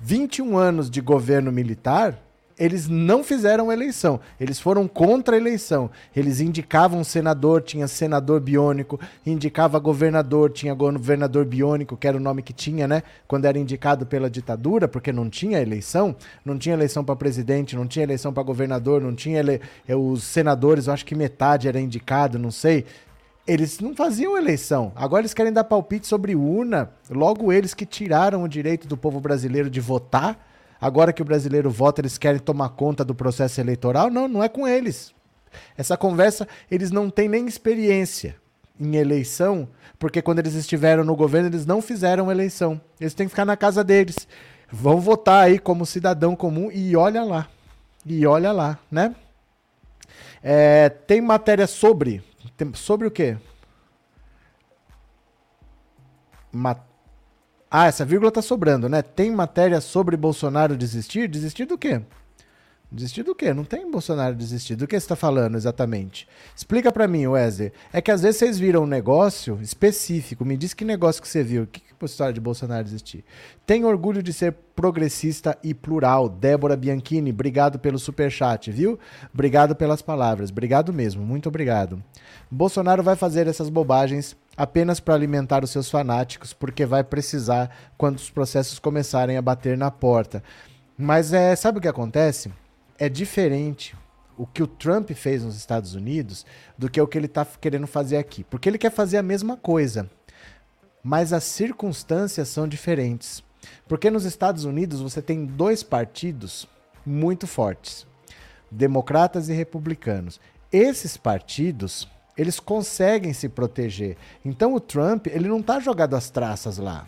[0.00, 2.25] 21 anos de governo militar
[2.58, 4.18] eles não fizeram eleição.
[4.40, 5.90] Eles foram contra a eleição.
[6.14, 12.42] Eles indicavam senador, tinha senador biônico, indicava governador, tinha governador biônico, que era o nome
[12.42, 13.02] que tinha, né?
[13.28, 17.86] Quando era indicado pela ditadura, porque não tinha eleição, não tinha eleição para presidente, não
[17.86, 19.60] tinha eleição para governador, não tinha ele...
[19.86, 22.86] Eh, os senadores, eu acho que metade era indicado, não sei.
[23.46, 24.92] Eles não faziam eleição.
[24.96, 26.90] Agora eles querem dar palpite sobre urna.
[27.10, 30.45] Logo eles que tiraram o direito do povo brasileiro de votar
[30.80, 34.10] Agora que o brasileiro vota, eles querem tomar conta do processo eleitoral?
[34.10, 35.14] Não, não é com eles.
[35.76, 38.36] Essa conversa, eles não têm nem experiência
[38.78, 42.80] em eleição, porque quando eles estiveram no governo, eles não fizeram eleição.
[43.00, 44.28] Eles têm que ficar na casa deles.
[44.70, 47.48] Vão votar aí como cidadão comum e olha lá.
[48.04, 49.14] E olha lá, né?
[50.42, 52.22] É, tem matéria sobre.
[52.56, 53.36] Tem, sobre o quê?
[56.52, 56.85] Matéria
[57.78, 59.02] ah, essa vírgula tá sobrando, né?
[59.02, 61.28] Tem matéria sobre Bolsonaro desistir?
[61.28, 62.00] Desistir do quê?
[62.90, 63.52] Desistir do quê?
[63.52, 64.76] Não tem Bolsonaro desistir.
[64.76, 66.26] Do que você está falando exatamente?
[66.56, 67.72] Explica para mim, Wesley.
[67.92, 70.42] É que às vezes vocês viram um negócio específico.
[70.42, 71.64] Me diz que negócio que você viu.
[71.64, 73.22] O que, que a história de Bolsonaro desistir?
[73.66, 76.30] Tenho orgulho de ser progressista e plural.
[76.30, 78.98] Débora Bianchini, obrigado pelo super chat, viu?
[79.34, 80.48] Obrigado pelas palavras.
[80.48, 81.22] Obrigado mesmo.
[81.22, 82.02] Muito obrigado.
[82.50, 88.16] Bolsonaro vai fazer essas bobagens apenas para alimentar os seus fanáticos, porque vai precisar quando
[88.16, 90.42] os processos começarem a bater na porta.
[90.96, 92.50] Mas é, sabe o que acontece?
[92.98, 93.94] É diferente
[94.36, 97.86] o que o Trump fez nos Estados Unidos do que o que ele está querendo
[97.86, 98.44] fazer aqui.
[98.44, 100.10] Porque ele quer fazer a mesma coisa,
[101.02, 103.42] mas as circunstâncias são diferentes.
[103.86, 106.68] Porque nos Estados Unidos você tem dois partidos
[107.04, 108.06] muito fortes:
[108.70, 110.40] democratas e republicanos.
[110.72, 114.16] Esses partidos eles conseguem se proteger.
[114.44, 117.06] Então o Trump, ele não está jogado às traças lá.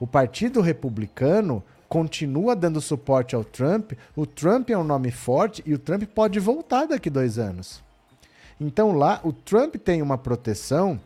[0.00, 3.92] O Partido Republicano continua dando suporte ao Trump.
[4.16, 7.82] O Trump é um nome forte e o Trump pode voltar daqui dois anos.
[8.60, 11.00] Então lá o Trump tem uma proteção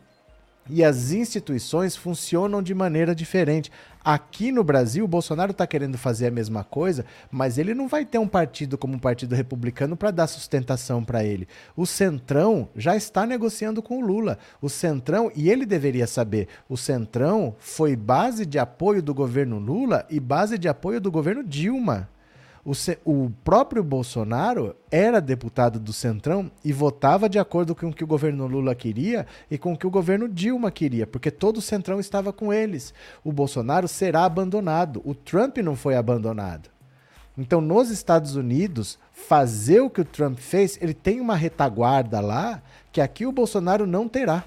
[0.69, 3.71] e as instituições funcionam de maneira diferente.
[4.03, 8.05] Aqui no Brasil, o Bolsonaro está querendo fazer a mesma coisa, mas ele não vai
[8.05, 11.47] ter um partido como o Partido Republicano para dar sustentação para ele.
[11.75, 14.37] O Centrão já está negociando com o Lula.
[14.61, 20.05] O Centrão, e ele deveria saber, o Centrão foi base de apoio do governo Lula
[20.09, 22.09] e base de apoio do governo Dilma.
[22.63, 22.71] O,
[23.05, 28.07] o, próprio Bolsonaro era deputado do Centrão e votava de acordo com o que o
[28.07, 31.99] governo Lula queria e com o que o governo Dilma queria, porque todo o Centrão
[31.99, 32.93] estava com eles.
[33.23, 35.01] O Bolsonaro será abandonado.
[35.05, 36.69] O Trump não foi abandonado.
[37.37, 42.61] Então, nos Estados Unidos, fazer o que o Trump fez, ele tem uma retaguarda lá
[42.91, 44.43] que aqui o Bolsonaro não terá.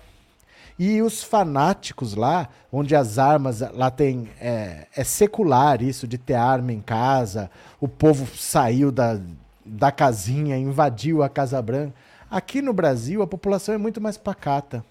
[0.84, 4.28] E os fanáticos lá, onde as armas lá tem.
[4.40, 7.48] É, é secular isso de ter arma em casa,
[7.80, 9.20] o povo saiu da,
[9.64, 11.94] da casinha, invadiu a Casa Branca.
[12.28, 14.84] Aqui no Brasil, a população é muito mais pacata.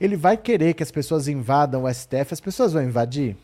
[0.00, 3.36] Ele vai querer que as pessoas invadam o STF, as pessoas vão invadir?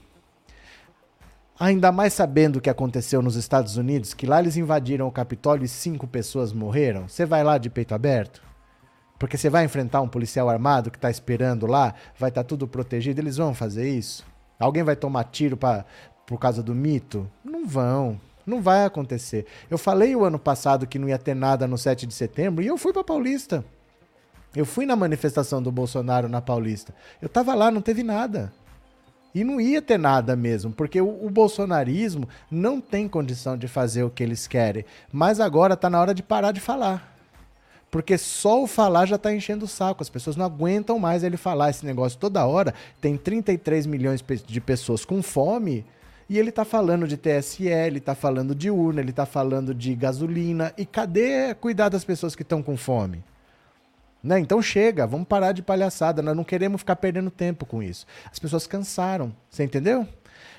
[1.57, 5.64] Ainda mais sabendo o que aconteceu nos Estados Unidos, que lá eles invadiram o Capitólio
[5.64, 7.07] e cinco pessoas morreram.
[7.07, 8.46] Você vai lá de peito aberto?
[9.19, 12.69] Porque você vai enfrentar um policial armado que está esperando lá, vai estar tá tudo
[12.69, 14.25] protegido, eles vão fazer isso?
[14.59, 15.85] Alguém vai tomar tiro pra,
[16.27, 17.31] por causa do mito?
[17.45, 18.21] Não vão.
[18.47, 19.47] Não vai acontecer.
[19.69, 22.67] Eu falei o ano passado que não ia ter nada no 7 de setembro e
[22.67, 23.65] eu fui para Paulista.
[24.55, 26.95] Eu fui na manifestação do Bolsonaro na Paulista.
[27.21, 28.53] Eu tava lá, não teve nada.
[29.35, 34.03] E não ia ter nada mesmo, porque o, o, bolsonarismo não tem condição de fazer
[34.03, 34.83] o que eles querem.
[35.13, 37.16] Mas agora está na hora de parar de falar.
[37.97, 40.03] Porque só o falar já está enchendo o saco.
[40.03, 42.75] As pessoas não aguentam mais ele falar esse negócio toda hora.
[43.01, 45.83] Tem 33 milhões de pessoas com fome
[46.29, 49.95] e ele está falando de TSE, ele está falando de urna, ele está falando de
[49.95, 50.75] gasolina.
[50.77, 53.25] E cadê cuidar das pessoas que estão com fome?
[54.23, 54.41] Né?
[54.41, 56.21] Então chega, vamos parar de palhaçada.
[56.21, 58.07] Nós não queremos ficar perdendo tempo com isso.
[58.31, 60.07] As pessoas cansaram, você entendeu?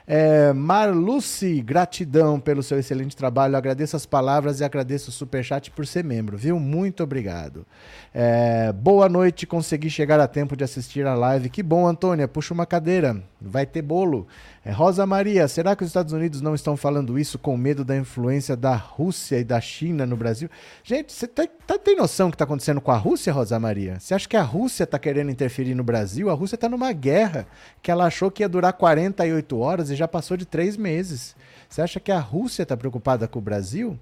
[0.09, 3.57] É, Marluce, gratidão pelo seu excelente trabalho.
[3.57, 6.57] Agradeço as palavras e agradeço o superchat por ser membro, viu?
[6.57, 7.65] Muito obrigado.
[8.13, 11.49] É, boa noite, consegui chegar a tempo de assistir a live.
[11.49, 12.25] Que bom, Antônia.
[12.25, 14.25] Puxa uma cadeira, vai ter bolo.
[14.67, 17.95] É, Rosa Maria, será que os Estados Unidos não estão falando isso com medo da
[17.95, 20.49] influência da Rússia e da China no Brasil?
[20.83, 23.97] Gente, você tá, tá, tem noção do que está acontecendo com a Rússia, Rosa Maria?
[23.97, 26.29] Você acha que a Rússia está querendo interferir no Brasil?
[26.29, 27.47] A Rússia está numa guerra
[27.81, 31.33] que ela achou que ia durar 48 horas e já passou de três meses.
[31.69, 33.97] Você acha que a Rússia está preocupada com o Brasil?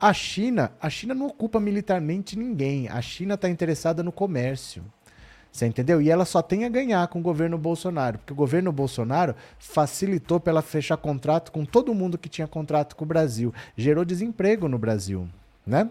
[0.00, 2.88] A China, a China não ocupa militarmente ninguém.
[2.88, 4.82] A China está interessada no comércio.
[5.50, 6.00] Você entendeu?
[6.00, 10.38] E ela só tem a ganhar com o governo Bolsonaro, porque o governo Bolsonaro facilitou
[10.38, 14.68] para ela fechar contrato com todo mundo que tinha contrato com o Brasil, gerou desemprego
[14.68, 15.28] no Brasil,
[15.66, 15.88] né?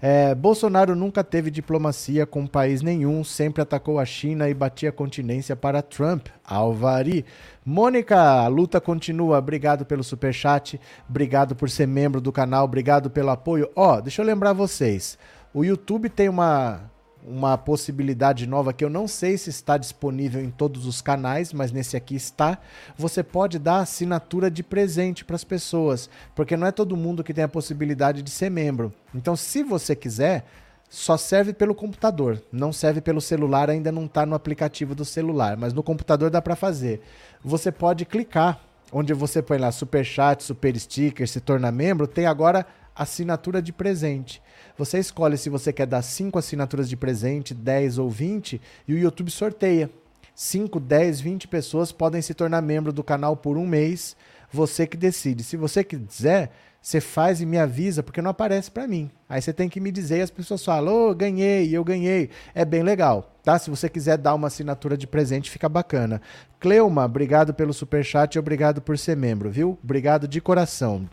[0.00, 5.56] É, Bolsonaro nunca teve diplomacia com país nenhum, sempre atacou a China e batia continência
[5.56, 6.28] para Trump.
[6.44, 7.24] Alvari.
[7.64, 9.38] Mônica, a luta continua.
[9.38, 13.68] Obrigado pelo super chat, obrigado por ser membro do canal, obrigado pelo apoio.
[13.74, 15.18] Ó, oh, deixa eu lembrar vocês.
[15.52, 16.90] O YouTube tem uma
[17.26, 21.72] uma possibilidade nova que eu não sei se está disponível em todos os canais, mas
[21.72, 22.58] nesse aqui está.
[22.96, 27.34] Você pode dar assinatura de presente para as pessoas, porque não é todo mundo que
[27.34, 28.92] tem a possibilidade de ser membro.
[29.14, 30.46] Então, se você quiser,
[30.88, 35.56] só serve pelo computador, não serve pelo celular, ainda não está no aplicativo do celular,
[35.56, 37.02] mas no computador dá para fazer.
[37.44, 42.26] Você pode clicar onde você põe lá super chat, super sticker, se torna membro, tem
[42.26, 44.42] agora assinatura de presente.
[44.78, 48.98] Você escolhe se você quer dar 5 assinaturas de presente, 10 ou 20, e o
[48.98, 49.90] YouTube sorteia.
[50.36, 54.16] 5, 10, 20 pessoas podem se tornar membro do canal por um mês.
[54.52, 55.42] Você que decide.
[55.42, 59.10] Se você quiser, você faz e me avisa, porque não aparece para mim.
[59.28, 62.30] Aí você tem que me dizer e as pessoas falam, ô, oh, ganhei, eu ganhei.
[62.54, 63.58] É bem legal, tá?
[63.58, 66.22] Se você quiser dar uma assinatura de presente, fica bacana.
[66.60, 69.76] Cleuma, obrigado pelo superchat e obrigado por ser membro, viu?
[69.82, 71.10] Obrigado de coração.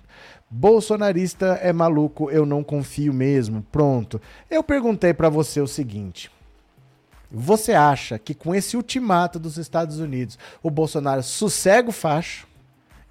[0.49, 3.65] Bolsonarista é maluco, eu não confio mesmo.
[3.71, 4.21] Pronto.
[4.49, 6.31] Eu perguntei para você o seguinte:
[7.31, 12.47] você acha que com esse ultimato dos Estados Unidos, o Bolsonaro sossega o facho,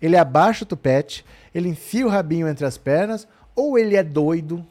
[0.01, 4.65] ele abaixa o tupete, ele enfia o rabinho entre as pernas, ou ele é doido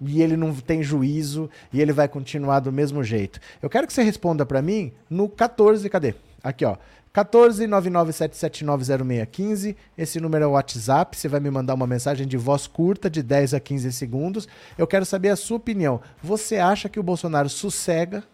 [0.00, 3.40] e ele não tem juízo e ele vai continuar do mesmo jeito?
[3.60, 6.14] Eu quero que você responda para mim no 14, cadê?
[6.42, 6.76] Aqui, ó.
[7.14, 9.76] 14997790615.
[9.96, 11.16] Esse número é o WhatsApp.
[11.16, 14.48] Você vai me mandar uma mensagem de voz curta, de 10 a 15 segundos.
[14.78, 16.00] Eu quero saber a sua opinião.
[16.22, 18.24] Você acha que o Bolsonaro sossega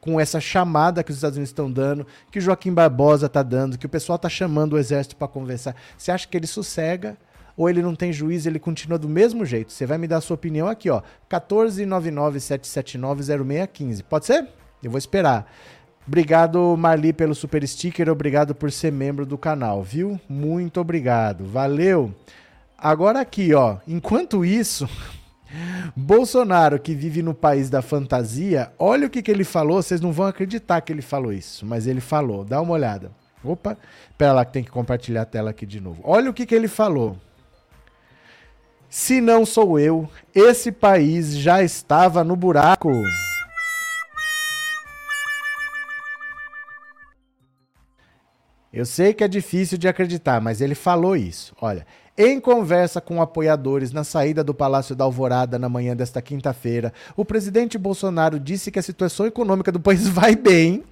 [0.00, 3.76] com essa chamada que os Estados Unidos estão dando, que o Joaquim Barbosa está dando,
[3.76, 5.74] que o pessoal está chamando o exército para conversar?
[5.96, 7.16] Você acha que ele sossega?
[7.56, 9.72] Ou ele não tem juízo, ele continua do mesmo jeito?
[9.72, 11.02] Você vai me dar a sua opinião aqui, ó.
[11.28, 14.04] 14997790615.
[14.04, 14.46] Pode ser?
[14.80, 15.50] Eu vou esperar.
[16.08, 18.08] Obrigado, Marli, pelo super sticker.
[18.08, 20.18] Obrigado por ser membro do canal, viu?
[20.26, 21.44] Muito obrigado.
[21.44, 22.14] Valeu.
[22.78, 23.76] Agora aqui, ó.
[23.86, 24.88] Enquanto isso,
[25.94, 29.82] Bolsonaro, que vive no país da fantasia, olha o que, que ele falou.
[29.82, 32.42] Vocês não vão acreditar que ele falou isso, mas ele falou.
[32.42, 33.12] Dá uma olhada.
[33.44, 33.76] Opa,
[34.16, 36.00] pera lá que tem que compartilhar a tela aqui de novo.
[36.02, 37.18] Olha o que, que ele falou.
[38.88, 42.90] Se não sou eu, esse país já estava no buraco.
[48.72, 51.54] Eu sei que é difícil de acreditar, mas ele falou isso.
[51.60, 56.92] Olha, em conversa com apoiadores na saída do Palácio da Alvorada na manhã desta quinta-feira,
[57.16, 60.84] o presidente Bolsonaro disse que a situação econômica do país vai bem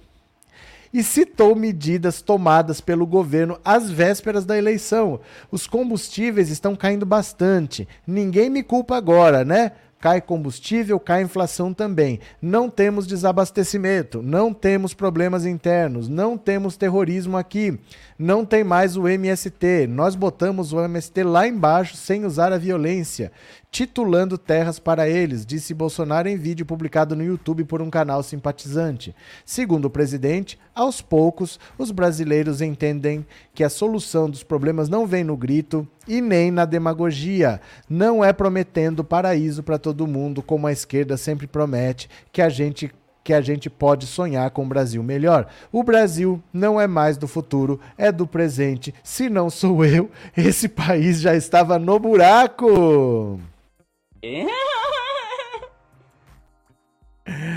[0.93, 5.19] e citou medidas tomadas pelo governo às vésperas da eleição.
[5.51, 7.87] Os combustíveis estão caindo bastante.
[8.07, 9.73] Ninguém me culpa agora, né?
[9.99, 12.19] Cai combustível, cai inflação também.
[12.41, 17.79] Não temos desabastecimento, não temos problemas internos, não temos terrorismo aqui,
[18.17, 19.87] não tem mais o MST.
[19.87, 23.31] Nós botamos o MST lá embaixo sem usar a violência
[23.71, 29.15] titulando terras para eles, disse Bolsonaro em vídeo publicado no YouTube por um canal simpatizante.
[29.45, 35.23] Segundo o presidente, aos poucos, os brasileiros entendem que a solução dos problemas não vem
[35.23, 37.61] no grito e nem na demagogia.
[37.89, 42.91] Não é prometendo paraíso para todo mundo, como a esquerda sempre promete, que a gente
[43.23, 45.47] que a gente pode sonhar com um Brasil melhor.
[45.69, 48.95] O Brasil não é mais do futuro, é do presente.
[49.03, 53.37] Se não sou eu, esse país já estava no buraco.
[54.23, 57.56] えー。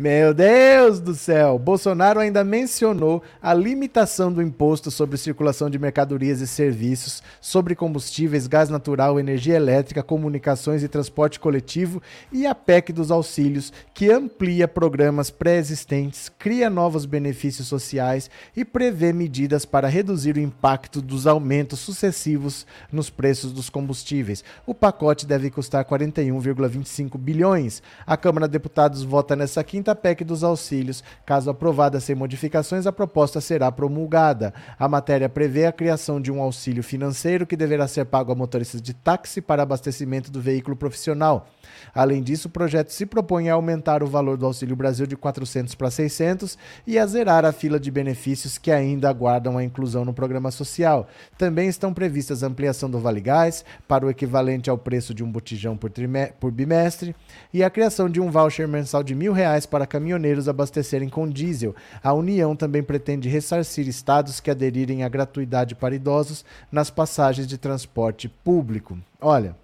[0.00, 1.58] Meu Deus do céu!
[1.58, 8.46] Bolsonaro ainda mencionou a limitação do imposto sobre circulação de mercadorias e serviços, sobre combustíveis,
[8.46, 14.68] gás natural, energia elétrica, comunicações e transporte coletivo e a PEC dos auxílios, que amplia
[14.68, 21.80] programas pré-existentes, cria novos benefícios sociais e prevê medidas para reduzir o impacto dos aumentos
[21.80, 24.44] sucessivos nos preços dos combustíveis.
[24.64, 27.82] O pacote deve custar 41,25 bilhões.
[28.06, 31.02] A Câmara de Deputados vota nessa quinta quinta PEC dos auxílios.
[31.24, 34.52] Caso aprovada sem modificações, a proposta será promulgada.
[34.78, 38.82] A matéria prevê a criação de um auxílio financeiro que deverá ser pago a motoristas
[38.82, 41.48] de táxi para abastecimento do veículo profissional.
[41.94, 45.74] Além disso, o projeto se propõe a aumentar o valor do Auxílio Brasil de 400
[45.74, 50.12] para 600 e a zerar a fila de benefícios que ainda aguardam a inclusão no
[50.12, 51.08] programa social.
[51.36, 55.30] Também estão previstas a ampliação do Vale Gás para o equivalente ao preço de um
[55.30, 55.90] botijão por,
[56.38, 57.14] por bimestre
[57.52, 61.74] e a criação de um voucher mensal de mil reais para caminhoneiros abastecerem com diesel.
[62.02, 67.58] A União também pretende ressarcir estados que aderirem à gratuidade para idosos nas passagens de
[67.58, 68.98] transporte público.
[69.20, 69.56] Olha.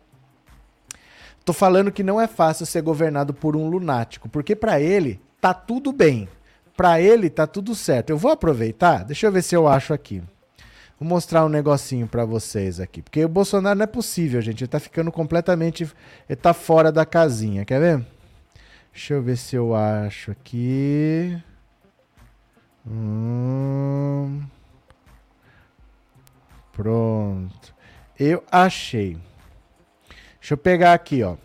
[1.45, 5.53] Tô falando que não é fácil ser governado por um lunático, porque para ele tá
[5.53, 6.27] tudo bem.
[6.75, 8.11] Para ele tá tudo certo.
[8.11, 10.23] Eu vou aproveitar, deixa eu ver se eu acho aqui.
[10.99, 14.63] Vou mostrar um negocinho para vocês aqui, porque o Bolsonaro não é possível, gente.
[14.63, 15.85] Ele tá ficando completamente,
[16.29, 18.07] ele tá fora da casinha, quer ver?
[18.95, 21.37] Deixa eu ver se eu acho aqui.
[22.87, 24.41] Hum.
[26.73, 27.75] Pronto.
[28.17, 29.19] Eu achei.
[30.39, 31.37] Deixa eu pegar aqui, ó.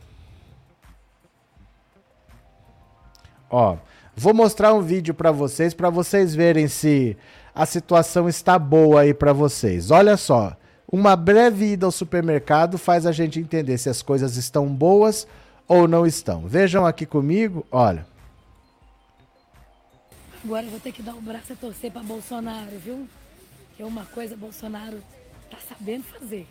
[3.49, 3.77] Ó,
[4.15, 7.17] vou mostrar um vídeo para vocês, para vocês verem se
[7.55, 9.89] a situação está boa aí para vocês.
[9.89, 10.55] Olha só,
[10.91, 15.27] uma breve ida ao supermercado faz a gente entender se as coisas estão boas
[15.69, 16.47] ou não estão.
[16.47, 18.05] Vejam aqui comigo, olha.
[20.43, 23.07] Agora eu vou ter que dar o um braço a torcer para Bolsonaro, viu?
[23.77, 24.97] Que é uma coisa Bolsonaro
[25.51, 26.47] tá sabendo fazer.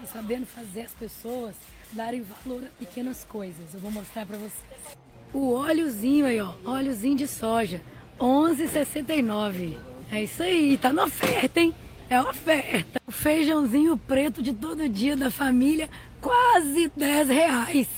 [0.00, 1.54] Tá sabendo fazer as pessoas
[1.92, 3.72] darem valor a pequenas coisas.
[3.72, 4.98] Eu vou mostrar para vocês.
[5.32, 7.80] O óleozinho aí, ó, óleozinho de soja,
[8.20, 9.78] 11,69.
[10.12, 11.74] É isso aí, tá na oferta, hein?
[12.10, 13.00] É oferta.
[13.06, 15.88] O feijãozinho preto de todo dia da família,
[16.20, 17.88] quase 10 reais.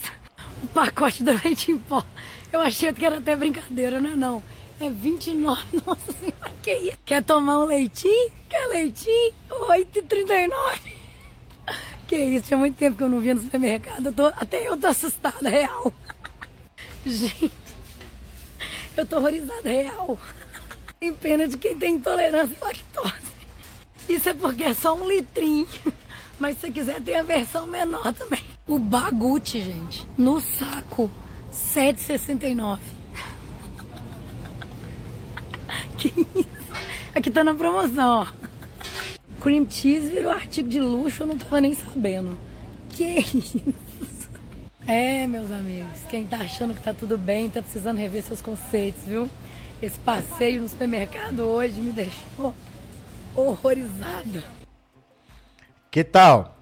[0.63, 2.05] O pacote do leite em pó.
[2.53, 4.43] Eu achei que era até brincadeira, não é não.
[4.79, 6.99] É 29, nossa senhora, que isso?
[7.05, 8.31] Quer tomar um leitinho?
[8.49, 9.35] Quer leitinho?
[9.51, 10.97] 8,39.
[12.07, 14.07] Que isso, tinha muito tempo que eu não via no supermercado.
[14.07, 15.93] Eu tô, até eu tô assustada, real.
[17.05, 17.53] Gente,
[18.97, 20.19] eu tô horrorizada, real.
[21.01, 23.15] Tem pena de quem tem intolerância à lactose.
[24.09, 25.69] Isso é porque é só um litrinho.
[26.39, 28.45] Mas se quiser, tem a versão menor também.
[28.67, 31.11] O bagute, gente, no saco,
[31.53, 32.79] 7,69.
[35.97, 36.49] Que isso?
[37.14, 38.47] Aqui tá na promoção, ó
[39.47, 42.37] cream cheese virou artigo de luxo, eu não tava nem sabendo.
[42.91, 43.61] Que isso?
[44.85, 49.05] É, meus amigos, quem tá achando que tá tudo bem, tá precisando rever seus conceitos,
[49.05, 49.31] viu?
[49.81, 52.53] Esse passeio no supermercado hoje me deixou
[53.37, 54.43] horrorizado.
[55.93, 56.56] Que tal?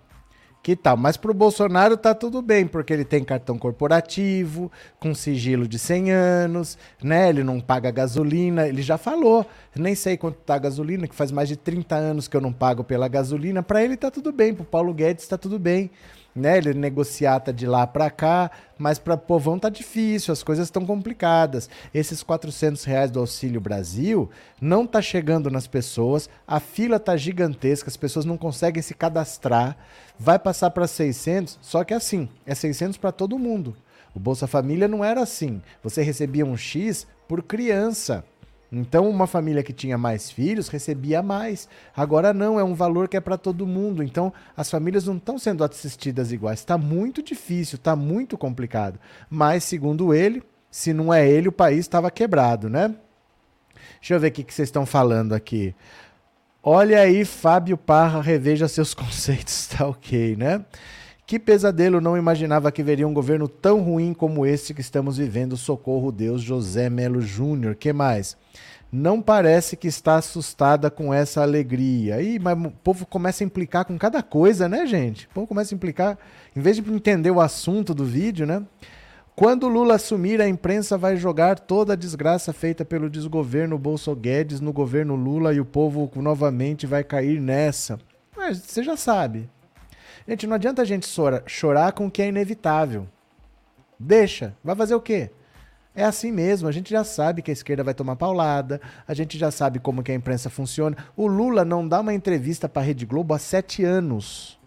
[0.64, 0.96] Que tal?
[0.96, 5.78] Mas para o Bolsonaro tá tudo bem, porque ele tem cartão corporativo, com sigilo de
[5.78, 7.28] 100 anos, né?
[7.28, 9.44] Ele não paga gasolina, ele já falou.
[9.76, 12.50] Nem sei quanto tá a gasolina, que faz mais de 30 anos que eu não
[12.50, 13.62] pago pela gasolina.
[13.62, 15.90] Para ele tá tudo bem, para Paulo Guedes tá tudo bem
[16.34, 16.58] né?
[16.58, 21.68] Ele negociata de lá para cá, mas para povão tá difícil, as coisas estão complicadas.
[21.92, 24.28] Esses 400 reais do Auxílio Brasil
[24.60, 29.76] não tá chegando nas pessoas, a fila tá gigantesca, as pessoas não conseguem se cadastrar.
[30.18, 33.76] Vai passar para 600, só que é assim, é 600 para todo mundo.
[34.14, 35.60] O Bolsa Família não era assim.
[35.82, 38.24] Você recebia um X por criança.
[38.76, 41.68] Então, uma família que tinha mais filhos recebia mais.
[41.96, 44.02] Agora não, é um valor que é para todo mundo.
[44.02, 46.58] Então, as famílias não estão sendo assistidas iguais.
[46.58, 48.98] Está muito difícil, está muito complicado.
[49.30, 52.94] Mas, segundo ele, se não é ele, o país estava quebrado, né?
[54.00, 55.74] Deixa eu ver o que, vocês estão falando aqui.
[56.62, 60.64] Olha aí, Fábio Parra, reveja seus conceitos, tá ok, né?
[61.26, 65.56] Que pesadelo, não imaginava que veria um governo tão ruim como esse que estamos vivendo.
[65.56, 67.74] Socorro Deus, José Melo Júnior.
[67.74, 68.36] Que mais?
[68.92, 72.20] Não parece que está assustada com essa alegria.
[72.20, 75.26] Ih, mas o povo começa a implicar com cada coisa, né, gente?
[75.26, 76.18] O povo começa a implicar,
[76.54, 78.62] em vez de entender o assunto do vídeo, né?
[79.34, 84.60] Quando Lula assumir, a imprensa vai jogar toda a desgraça feita pelo desgoverno Bolso Guedes
[84.60, 87.98] no governo Lula e o povo novamente vai cair nessa.
[88.36, 89.50] Mas você já sabe.
[90.26, 91.06] Gente, não adianta a gente
[91.46, 93.06] chorar com o que é inevitável.
[93.98, 94.54] Deixa.
[94.64, 95.30] Vai fazer o quê?
[95.94, 99.38] É assim mesmo, a gente já sabe que a esquerda vai tomar paulada, a gente
[99.38, 100.96] já sabe como que a imprensa funciona.
[101.16, 104.58] O Lula não dá uma entrevista para a Rede Globo há sete anos.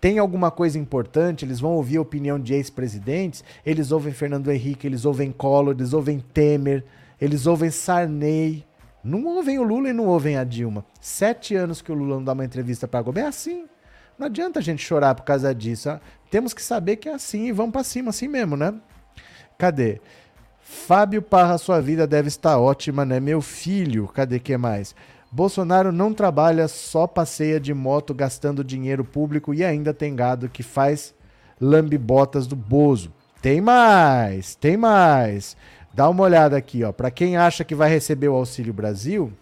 [0.00, 4.86] Tem alguma coisa importante, eles vão ouvir a opinião de ex-presidentes, eles ouvem Fernando Henrique,
[4.86, 6.84] eles ouvem Collor, eles ouvem Temer,
[7.20, 8.64] eles ouvem Sarney.
[9.02, 10.84] Não ouvem o Lula e não ouvem a Dilma.
[11.00, 13.18] Sete anos que o Lula não dá uma entrevista para a Globo.
[13.18, 13.64] É assim.
[14.18, 15.88] Não adianta a gente chorar por causa disso.
[16.30, 18.74] Temos que saber que é assim e vamos para cima, assim mesmo, né?
[19.56, 20.00] Cadê?
[20.60, 23.20] Fábio Parra, sua vida deve estar ótima, né?
[23.20, 24.94] Meu filho, cadê que mais?
[25.30, 30.62] Bolsonaro não trabalha, só passeia de moto gastando dinheiro público e ainda tem gado que
[30.62, 31.14] faz
[31.60, 33.12] lambibotas do Bozo.
[33.40, 35.56] Tem mais, tem mais.
[35.94, 36.92] Dá uma olhada aqui, ó.
[36.92, 39.32] Para quem acha que vai receber o Auxílio Brasil,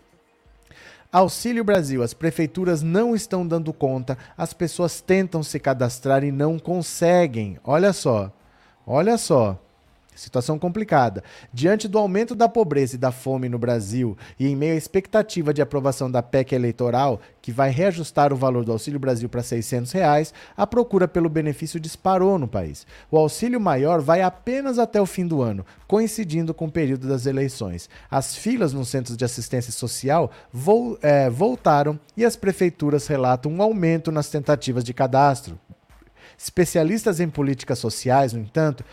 [1.12, 6.58] Auxílio Brasil, as prefeituras não estão dando conta, as pessoas tentam se cadastrar e não
[6.58, 7.58] conseguem.
[7.64, 8.32] Olha só,
[8.86, 9.60] olha só.
[10.16, 11.22] Situação complicada.
[11.52, 15.52] Diante do aumento da pobreza e da fome no Brasil e em meio à expectativa
[15.52, 19.92] de aprovação da PEC eleitoral, que vai reajustar o valor do Auxílio Brasil para 600
[19.92, 22.86] reais, a procura pelo benefício disparou no país.
[23.10, 27.26] O auxílio maior vai apenas até o fim do ano, coincidindo com o período das
[27.26, 27.88] eleições.
[28.10, 33.60] As filas nos centros de assistência social vo é, voltaram e as prefeituras relatam um
[33.60, 35.58] aumento nas tentativas de cadastro.
[36.38, 38.84] Especialistas em políticas sociais, no entanto,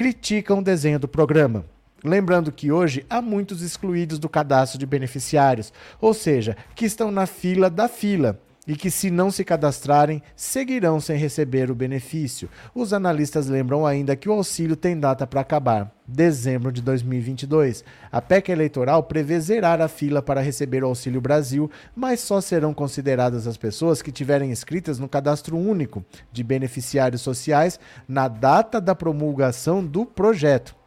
[0.00, 1.62] criticam o desenho do programa.
[2.02, 7.26] Lembrando que hoje há muitos excluídos do cadastro de beneficiários, ou seja, que estão na
[7.26, 8.40] fila da fila
[8.70, 12.48] e que, se não se cadastrarem, seguirão sem receber o benefício.
[12.72, 17.82] Os analistas lembram ainda que o auxílio tem data para acabar, dezembro de 2022.
[18.12, 22.72] A PEC eleitoral prevê zerar a fila para receber o Auxílio Brasil, mas só serão
[22.72, 28.94] consideradas as pessoas que tiverem inscritas no cadastro único de beneficiários sociais na data da
[28.94, 30.79] promulgação do projeto.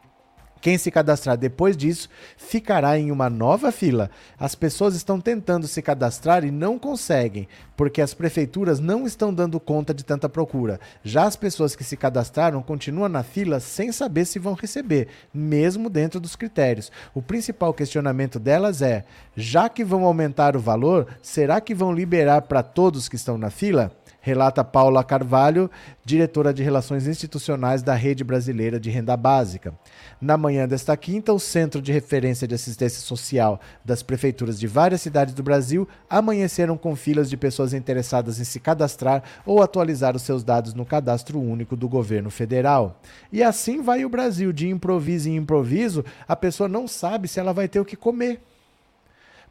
[0.64, 2.08] Quem se cadastrar depois disso
[2.38, 4.10] ficará em uma nova fila.
[4.38, 7.46] As pessoas estão tentando se cadastrar e não conseguem,
[7.76, 10.80] porque as prefeituras não estão dando conta de tanta procura.
[11.02, 15.90] Já as pessoas que se cadastraram continuam na fila sem saber se vão receber, mesmo
[15.90, 16.90] dentro dos critérios.
[17.12, 19.04] O principal questionamento delas é:
[19.36, 23.50] já que vão aumentar o valor, será que vão liberar para todos que estão na
[23.50, 23.92] fila?
[24.24, 25.70] Relata Paula Carvalho,
[26.02, 29.74] diretora de Relações Institucionais da Rede Brasileira de Renda Básica.
[30.18, 35.02] Na manhã desta quinta, o Centro de Referência de Assistência Social das prefeituras de várias
[35.02, 40.22] cidades do Brasil amanheceram com filas de pessoas interessadas em se cadastrar ou atualizar os
[40.22, 42.98] seus dados no cadastro único do governo federal.
[43.30, 47.52] E assim vai o Brasil, de improviso em improviso, a pessoa não sabe se ela
[47.52, 48.40] vai ter o que comer.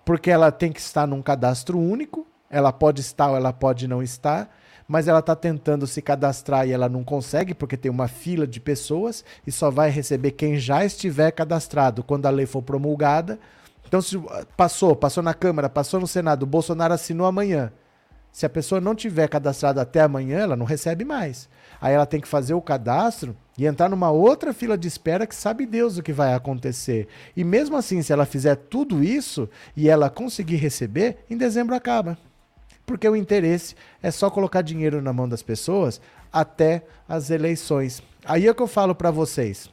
[0.03, 4.01] Porque ela tem que estar num cadastro único, ela pode estar ou ela pode não
[4.01, 4.49] estar
[4.88, 8.59] mas ela está tentando se cadastrar e ela não consegue porque tem uma fila de
[8.59, 13.39] pessoas e só vai receber quem já estiver cadastrado quando a lei for promulgada.
[13.88, 14.19] Então, se
[14.57, 17.71] passou, passou na Câmara, passou no Senado, o Bolsonaro assinou amanhã.
[18.31, 21.47] Se a pessoa não tiver cadastrado até amanhã, ela não recebe mais.
[21.79, 25.36] Aí ela tem que fazer o cadastro e entrar numa outra fila de espera que
[25.36, 27.07] sabe Deus o que vai acontecer.
[27.38, 32.17] E mesmo assim, se ela fizer tudo isso e ela conseguir receber, em dezembro acaba
[32.86, 38.01] porque o interesse é só colocar dinheiro na mão das pessoas até as eleições.
[38.25, 39.69] Aí é que eu falo para vocês.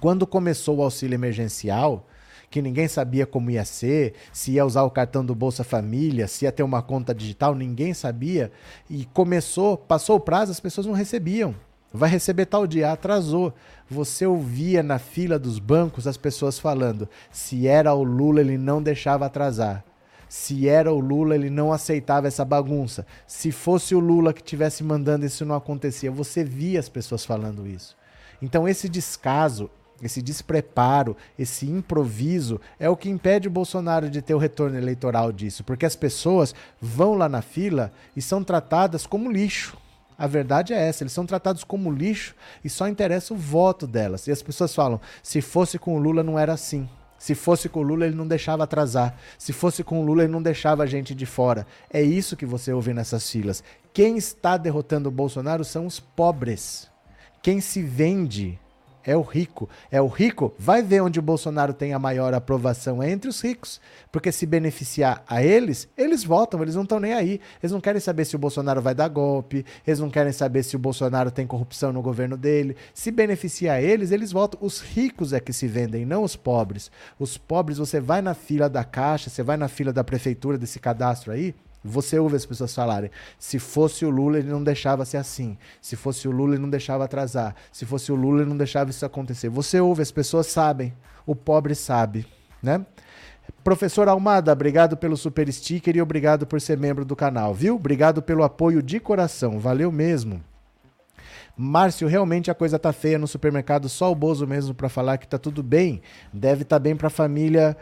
[0.00, 2.06] Quando começou o auxílio emergencial,
[2.50, 6.44] que ninguém sabia como ia ser, se ia usar o cartão do Bolsa Família, se
[6.44, 8.52] ia ter uma conta digital, ninguém sabia.
[8.88, 11.54] E começou, passou o prazo, as pessoas não recebiam.
[11.92, 13.54] Vai receber tal dia, atrasou.
[13.88, 18.82] Você ouvia na fila dos bancos as pessoas falando: se era o Lula, ele não
[18.82, 19.84] deixava atrasar.
[20.28, 23.06] Se era o Lula, ele não aceitava essa bagunça.
[23.26, 26.10] Se fosse o Lula que tivesse mandando, isso não acontecia.
[26.10, 27.96] Você via as pessoas falando isso.
[28.42, 29.70] Então, esse descaso,
[30.02, 35.32] esse despreparo, esse improviso é o que impede o Bolsonaro de ter o retorno eleitoral
[35.32, 39.76] disso, porque as pessoas vão lá na fila e são tratadas como lixo.
[40.18, 44.26] A verdade é essa, eles são tratados como lixo e só interessa o voto delas.
[44.26, 46.88] E as pessoas falam: se fosse com o Lula não era assim.
[47.18, 49.16] Se fosse com o Lula, ele não deixava atrasar.
[49.38, 51.66] Se fosse com o Lula, ele não deixava a gente de fora.
[51.90, 53.62] É isso que você ouve nessas filas.
[53.92, 56.90] Quem está derrotando o Bolsonaro são os pobres.
[57.42, 58.58] Quem se vende
[59.06, 59.68] é o rico.
[59.90, 63.80] É o rico, vai ver onde o Bolsonaro tem a maior aprovação entre os ricos.
[64.10, 67.40] Porque se beneficiar a eles, eles votam, eles não estão nem aí.
[67.62, 70.74] Eles não querem saber se o Bolsonaro vai dar golpe, eles não querem saber se
[70.74, 72.76] o Bolsonaro tem corrupção no governo dele.
[72.92, 74.58] Se beneficiar eles, eles votam.
[74.60, 76.90] Os ricos é que se vendem, não os pobres.
[77.18, 80.80] Os pobres, você vai na fila da caixa, você vai na fila da prefeitura desse
[80.80, 81.54] cadastro aí,
[81.86, 85.56] Você ouve as pessoas falarem: se fosse o Lula, ele não deixava ser assim.
[85.80, 87.54] Se fosse o Lula, ele não deixava atrasar.
[87.72, 89.48] Se fosse o Lula, ele não deixava isso acontecer.
[89.48, 90.92] Você ouve, as pessoas sabem.
[91.26, 92.26] O pobre sabe,
[92.62, 92.84] né?
[93.62, 97.74] Professor Almada, obrigado pelo super sticker e obrigado por ser membro do canal, viu?
[97.74, 100.42] Obrigado pelo apoio de coração, valeu mesmo.
[101.56, 105.26] Márcio, realmente a coisa tá feia no supermercado, só o Bozo mesmo para falar que
[105.26, 106.02] tá tudo bem.
[106.32, 107.76] Deve estar tá bem para família,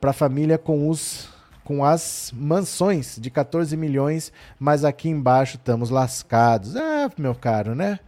[0.00, 1.31] para família com os
[1.64, 6.76] com as mansões de 14 milhões, mas aqui embaixo estamos lascados.
[6.76, 7.98] Ah, meu caro, né?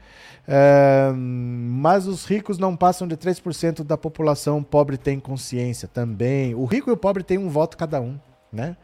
[0.46, 6.54] É, mas os ricos não passam de 3% da população, o pobre tem consciência também.
[6.54, 8.18] O rico e o pobre têm um voto cada um,
[8.52, 8.76] né?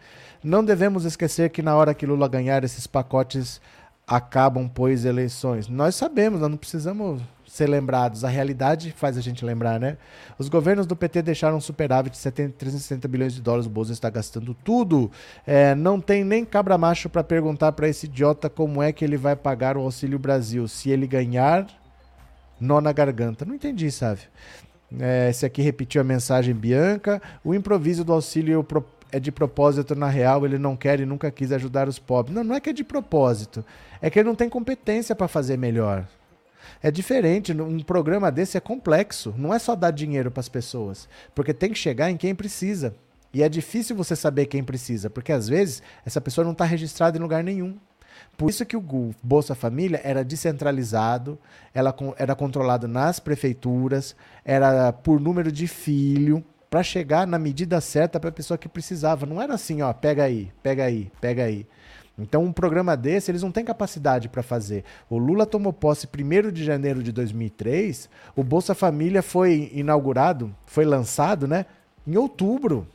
[0.43, 3.61] Não devemos esquecer que na hora que Lula ganhar esses pacotes
[4.07, 5.69] acabam, pois, eleições.
[5.69, 7.21] Nós sabemos, nós não precisamos
[7.51, 8.25] ser lembrados.
[8.25, 9.97] A realidade faz a gente lembrar, né?
[10.39, 13.67] Os governos do PT deixaram um superávit de 70, 360 bilhões de dólares.
[13.67, 15.11] O Bolsonaro está gastando tudo.
[15.45, 19.17] É, não tem nem cabra macho para perguntar para esse idiota como é que ele
[19.17, 20.69] vai pagar o Auxílio Brasil.
[20.69, 21.67] Se ele ganhar,
[22.61, 23.45] nó na garganta.
[23.45, 24.21] Não entendi, sabe?
[25.01, 27.21] É, esse aqui repetiu a mensagem Bianca.
[27.43, 28.65] O improviso do auxílio
[29.11, 32.33] é de propósito, na real, ele não quer e nunca quis ajudar os pobres.
[32.33, 33.65] Não, não é que é de propósito.
[34.01, 36.07] É que ele não tem competência para fazer melhor.
[36.83, 41.09] É diferente, um programa desse é complexo, não é só dar dinheiro para as pessoas,
[41.35, 42.95] porque tem que chegar em quem precisa.
[43.33, 47.17] E é difícil você saber quem precisa, porque às vezes essa pessoa não está registrada
[47.17, 47.79] em lugar nenhum.
[48.37, 51.39] Por isso que o Bolsa Família era descentralizado,
[51.73, 58.21] ela era controlado nas prefeituras, era por número de filho, para chegar na medida certa
[58.21, 59.27] para a pessoa que precisava.
[59.27, 61.67] Não era assim, ó, pega aí, pega aí, pega aí.
[62.21, 64.85] Então, um programa desse, eles não têm capacidade para fazer.
[65.09, 70.85] O Lula tomou posse 1 de janeiro de 2003, o Bolsa Família foi inaugurado, foi
[70.85, 71.67] lançado, né?
[72.07, 72.87] Em outubro.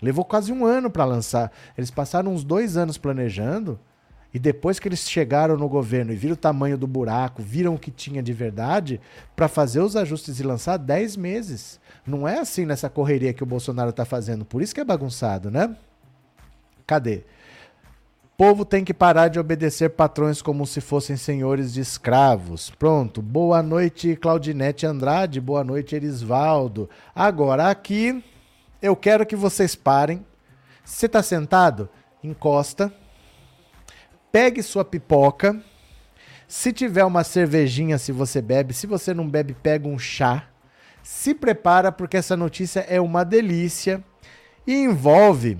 [0.00, 1.50] Levou quase um ano para lançar.
[1.78, 3.78] Eles passaram uns dois anos planejando.
[4.34, 7.78] E depois que eles chegaram no governo e viram o tamanho do buraco, viram o
[7.78, 9.00] que tinha de verdade,
[9.36, 11.78] para fazer os ajustes e lançar 10 meses.
[12.04, 14.44] Não é assim nessa correria que o Bolsonaro está fazendo.
[14.44, 15.76] Por isso que é bagunçado, né?
[16.84, 17.22] Cadê?
[18.36, 22.68] Povo tem que parar de obedecer patrões como se fossem senhores de escravos.
[22.68, 23.22] Pronto.
[23.22, 25.40] Boa noite, Claudinete Andrade.
[25.40, 26.90] Boa noite, Erisvaldo.
[27.14, 28.24] Agora, aqui,
[28.82, 30.26] eu quero que vocês parem.
[30.84, 31.88] Você está sentado?
[32.24, 32.92] Encosta.
[34.32, 35.62] Pegue sua pipoca.
[36.48, 38.74] Se tiver uma cervejinha, se você bebe.
[38.74, 40.48] Se você não bebe, pega um chá.
[41.04, 44.02] Se prepara, porque essa notícia é uma delícia
[44.66, 45.56] e envolve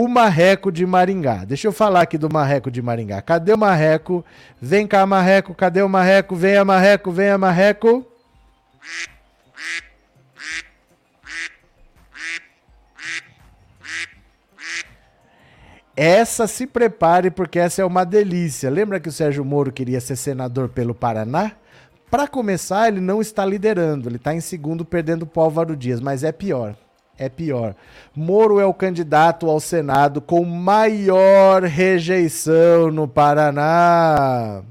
[0.00, 1.44] o Marreco de Maringá.
[1.44, 3.20] Deixa eu falar aqui do Marreco de Maringá.
[3.20, 4.24] Cadê o Marreco?
[4.62, 5.52] Vem cá, Marreco.
[5.56, 6.36] Cadê o Marreco?
[6.36, 7.10] Venha, Marreco.
[7.10, 8.06] Venha, Marreco.
[15.96, 18.70] Essa se prepare porque essa é uma delícia.
[18.70, 21.50] Lembra que o Sérgio Moro queria ser senador pelo Paraná?
[22.08, 26.22] Para começar, ele não está liderando, ele está em segundo, perdendo o Álvaro Dias, mas
[26.22, 26.76] é pior
[27.18, 27.74] é pior.
[28.14, 34.62] Moro é o candidato ao Senado com maior rejeição no Paraná.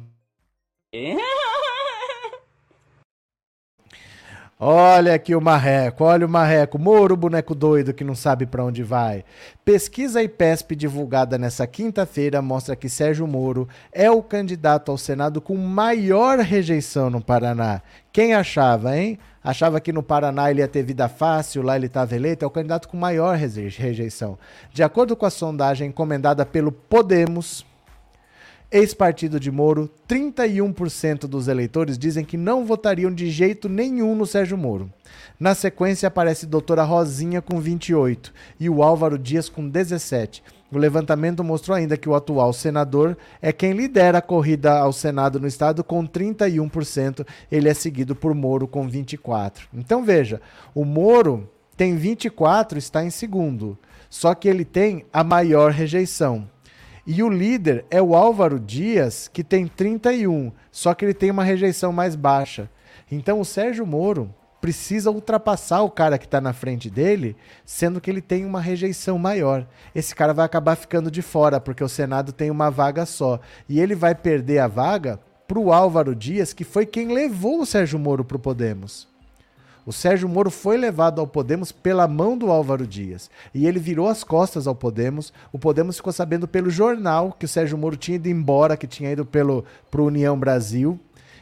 [4.60, 8.82] Olha aqui o marreco, olha o marreco, Moro, boneco doido que não sabe para onde
[8.82, 9.24] vai.
[9.64, 15.55] Pesquisa IPESP divulgada nessa quinta-feira mostra que Sérgio Moro é o candidato ao Senado com
[15.55, 17.84] maior rejeição no Paraná.
[18.12, 19.20] Quem achava, hein?
[19.43, 22.51] Achava que no Paraná ele ia ter vida fácil, lá ele estava eleito, é o
[22.51, 24.39] candidato com maior rejeição.
[24.74, 27.64] De acordo com a sondagem encomendada pelo Podemos,
[28.72, 34.57] ex-partido de Moro, 31% dos eleitores dizem que não votariam de jeito nenhum no Sérgio
[34.57, 34.91] Moro.
[35.39, 40.43] Na sequência aparece doutora Rosinha com 28 e o Álvaro Dias com 17.
[40.70, 45.39] O levantamento mostrou ainda que o atual senador é quem lidera a corrida ao Senado
[45.39, 49.68] no estado com 31%, ele é seguido por Moro com 24.
[49.74, 50.41] Então veja,
[50.76, 53.78] o Moro tem 24, está em segundo,
[54.09, 56.49] só que ele tem a maior rejeição.
[57.10, 61.41] E o líder é o Álvaro Dias, que tem 31, só que ele tem uma
[61.41, 62.70] rejeição mais baixa.
[63.10, 68.12] Então o Sérgio Moro precisa ultrapassar o cara que está na frente dele, sendo que
[68.12, 69.66] ele tem uma rejeição maior.
[69.95, 73.39] Esse cara vai acabar ficando de fora, porque o Senado tem uma vaga só.
[73.70, 77.66] E ele vai perder a vaga para o Álvaro Dias, que foi quem levou o
[77.66, 79.08] Sérgio Moro para o Podemos.
[79.88, 83.31] O Sérgio Moro foi levado ao Podemos pela mão do Álvaro Dias.
[83.53, 85.31] E ele virou as costas ao Podemos.
[85.49, 89.09] O Podemos ficou sabendo pelo jornal que o Sérgio Moro tinha ido embora, que tinha
[89.09, 90.99] ido pelo pro União Brasil.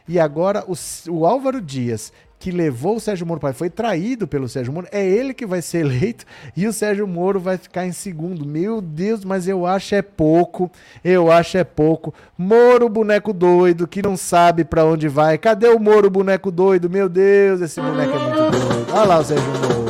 [0.07, 0.75] E agora o,
[1.09, 5.05] o Álvaro Dias, que levou o Sérgio Moro para foi traído pelo Sérgio Moro, é
[5.05, 6.25] ele que vai ser eleito
[6.55, 8.45] e o Sérgio Moro vai ficar em segundo.
[8.45, 10.69] Meu Deus, mas eu acho é pouco.
[11.03, 12.13] Eu acho é pouco.
[12.38, 15.38] Moro, boneco doido, que não sabe para onde vai.
[15.38, 16.89] Cadê o Moro, boneco doido?
[16.89, 18.88] Meu Deus, esse boneco é muito doido.
[18.93, 19.86] Olha lá o Sérgio Moro.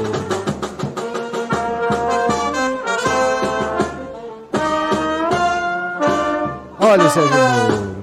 [6.80, 7.95] Olha o Sérgio Moro.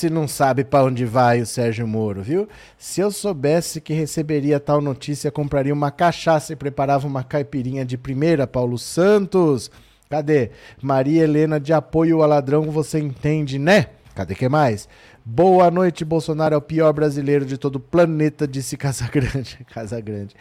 [0.00, 2.48] Esse não sabe para onde vai o Sérgio Moro, viu?
[2.78, 7.98] Se eu soubesse que receberia tal notícia, compraria uma cachaça e preparava uma caipirinha de
[7.98, 9.70] primeira, Paulo Santos.
[10.08, 10.52] Cadê?
[10.80, 13.88] Maria Helena de apoio ao ladrão, você entende, né?
[14.14, 14.88] Cadê que mais?
[15.22, 19.58] Boa noite, Bolsonaro é o pior brasileiro de todo o planeta, disse Casagrande.
[19.70, 20.34] Casagrande.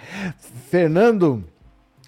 [0.70, 1.43] Fernando,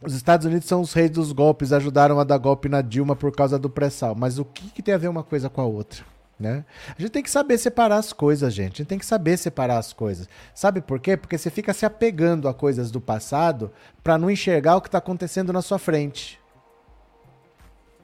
[0.01, 3.35] os Estados Unidos são os reis dos golpes, ajudaram a dar golpe na Dilma por
[3.35, 4.15] causa do pré-sal.
[4.15, 6.01] Mas o que, que tem a ver uma coisa com a outra?
[6.41, 6.65] Né?
[6.97, 8.73] A gente tem que saber separar as coisas, gente.
[8.73, 10.27] A gente tem que saber separar as coisas.
[10.55, 11.15] Sabe por quê?
[11.15, 13.71] Porque você fica se apegando a coisas do passado
[14.03, 16.41] para não enxergar o que está acontecendo na sua frente.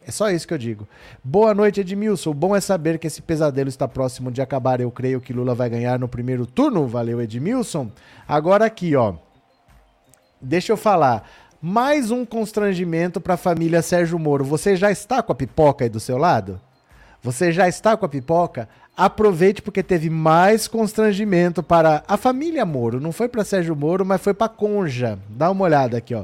[0.05, 0.87] É só isso que eu digo.
[1.23, 2.31] Boa noite, Edmilson.
[2.31, 4.79] Bom é saber que esse pesadelo está próximo de acabar.
[4.79, 6.87] Eu creio que Lula vai ganhar no primeiro turno.
[6.87, 7.91] Valeu, Edmilson.
[8.27, 9.15] Agora aqui, ó.
[10.39, 11.27] Deixa eu falar.
[11.59, 14.45] Mais um constrangimento para a família Sérgio Moro.
[14.45, 16.61] Você já está com a pipoca aí do seu lado?
[17.27, 18.69] Você já está com a pipoca?
[18.95, 23.01] Aproveite porque teve mais constrangimento para a família Moro.
[23.01, 25.19] Não foi para Sérgio Moro, mas foi para Conja.
[25.27, 26.23] Dá uma olhada aqui, ó.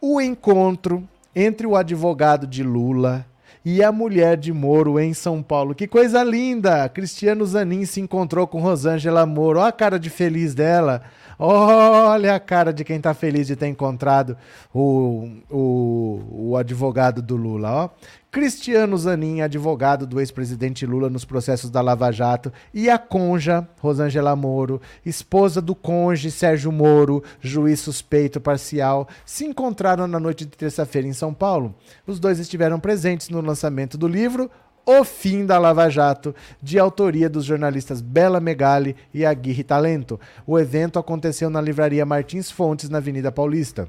[0.00, 3.26] O encontro entre o advogado de Lula
[3.62, 5.74] e a mulher de Moro em São Paulo.
[5.74, 6.88] Que coisa linda!
[6.88, 9.58] Cristiano Zanin se encontrou com Rosângela Moro.
[9.58, 11.02] Olha a cara de feliz dela.
[11.38, 14.36] Olha a cara de quem tá feliz de ter encontrado
[14.74, 17.90] o, o, o advogado do Lula, ó.
[18.30, 24.36] Cristiano Zanin, advogado do ex-presidente Lula nos processos da Lava Jato, e a conja, Rosângela
[24.36, 31.08] Moro, esposa do conge Sérgio Moro, juiz suspeito parcial, se encontraram na noite de terça-feira
[31.08, 31.74] em São Paulo.
[32.06, 34.50] Os dois estiveram presentes no lançamento do livro
[34.90, 40.18] o Fim da Lava Jato, de autoria dos jornalistas Bela Megali e Aguirre Talento.
[40.46, 43.86] O evento aconteceu na livraria Martins Fontes, na Avenida Paulista.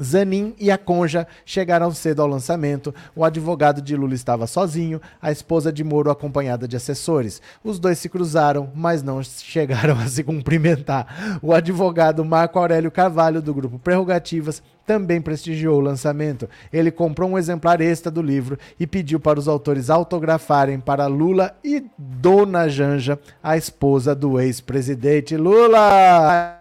[0.00, 2.94] Zanin e a Conja chegaram cedo ao lançamento.
[3.14, 7.42] O advogado de Lula estava sozinho, a esposa de Moro acompanhada de assessores.
[7.62, 11.40] Os dois se cruzaram, mas não chegaram a se cumprimentar.
[11.42, 16.48] O advogado Marco Aurélio Carvalho, do grupo Prerrogativas, também prestigiou o lançamento.
[16.72, 21.54] Ele comprou um exemplar extra do livro e pediu para os autores autografarem para Lula
[21.62, 26.58] e Dona Janja, a esposa do ex-presidente Lula.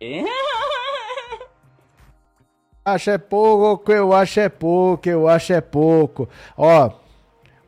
[0.00, 0.55] É?
[2.86, 6.28] Acho é pouco, eu acho é pouco, eu acho é pouco.
[6.56, 6.92] Ó,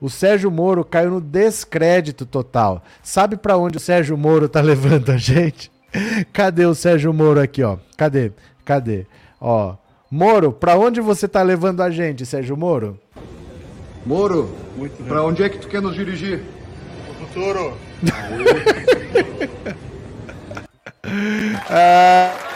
[0.01, 2.85] o Sérgio Moro caiu no descrédito total.
[3.03, 5.73] Sabe para onde o Sérgio Moro tá levando a gente?
[6.33, 7.79] Cadê o Sérgio Moro aqui, ó?
[7.97, 8.31] Cadê?
[8.65, 9.07] Cadê?
[9.41, 9.75] Ó,
[10.09, 12.97] Moro, para onde você tá levando a gente, Sérgio Moro?
[14.07, 14.55] Moro,
[15.09, 16.45] para onde é que tu quer nos dirigir?
[17.11, 17.77] O futuro.
[21.69, 22.48] ah...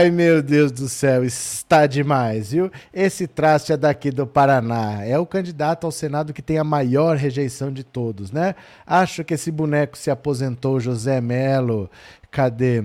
[0.00, 2.70] Ai, meu Deus do céu, está demais, viu?
[2.90, 5.04] Esse traste é daqui do Paraná.
[5.04, 8.54] É o candidato ao Senado que tem a maior rejeição de todos, né?
[8.86, 11.90] Acho que esse boneco se aposentou, José Melo.
[12.30, 12.82] Cadê?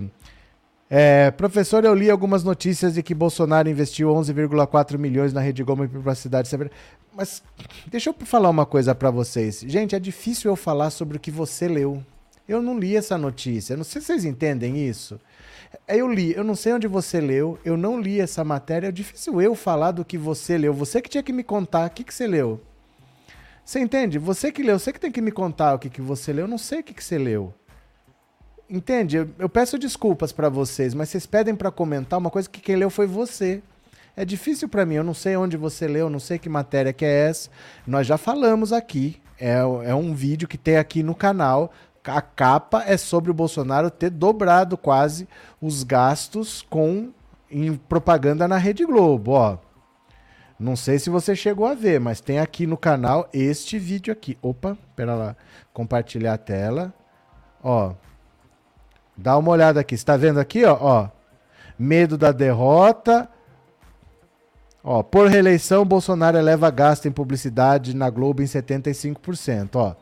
[0.89, 5.85] É, professor, eu li algumas notícias de que Bolsonaro investiu 11,4 milhões na Rede Globo
[5.85, 6.49] em privacidade.
[7.15, 7.41] Mas
[7.87, 9.63] deixa eu falar uma coisa para vocês.
[9.65, 12.03] Gente, é difícil eu falar sobre o que você leu.
[12.45, 13.77] Eu não li essa notícia.
[13.77, 15.17] Não sei se vocês entendem isso.
[15.87, 19.41] Eu li, eu não sei onde você leu, eu não li essa matéria, é difícil
[19.41, 20.73] eu falar do que você leu.
[20.73, 22.61] Você que tinha que me contar o que, que você leu.
[23.63, 24.19] Você entende?
[24.19, 26.49] Você que leu, você que tem que me contar o que, que você leu, eu
[26.49, 27.53] não sei o que, que você leu.
[28.69, 29.17] Entende?
[29.17, 32.75] Eu, eu peço desculpas para vocês, mas vocês pedem para comentar uma coisa que quem
[32.75, 33.61] leu foi você.
[34.15, 37.03] É difícil para mim, eu não sei onde você leu, não sei que matéria que
[37.03, 37.49] é essa.
[37.85, 41.71] Nós já falamos aqui, é, é um vídeo que tem aqui no canal
[42.05, 45.27] a capa é sobre o Bolsonaro ter dobrado quase
[45.61, 47.11] os gastos com
[47.49, 49.57] em propaganda na Rede Globo, ó.
[50.57, 54.37] Não sei se você chegou a ver, mas tem aqui no canal este vídeo aqui.
[54.41, 55.35] Opa, pera lá.
[55.73, 56.93] Compartilhar a tela.
[57.61, 57.93] Ó.
[59.17, 59.95] Dá uma olhada aqui.
[59.95, 61.09] Está vendo aqui, ó, ó.
[61.77, 63.29] Medo da derrota.
[64.81, 69.75] Ó, por reeleição, Bolsonaro eleva gasto em publicidade na Globo em 75%.
[69.75, 69.95] Ó,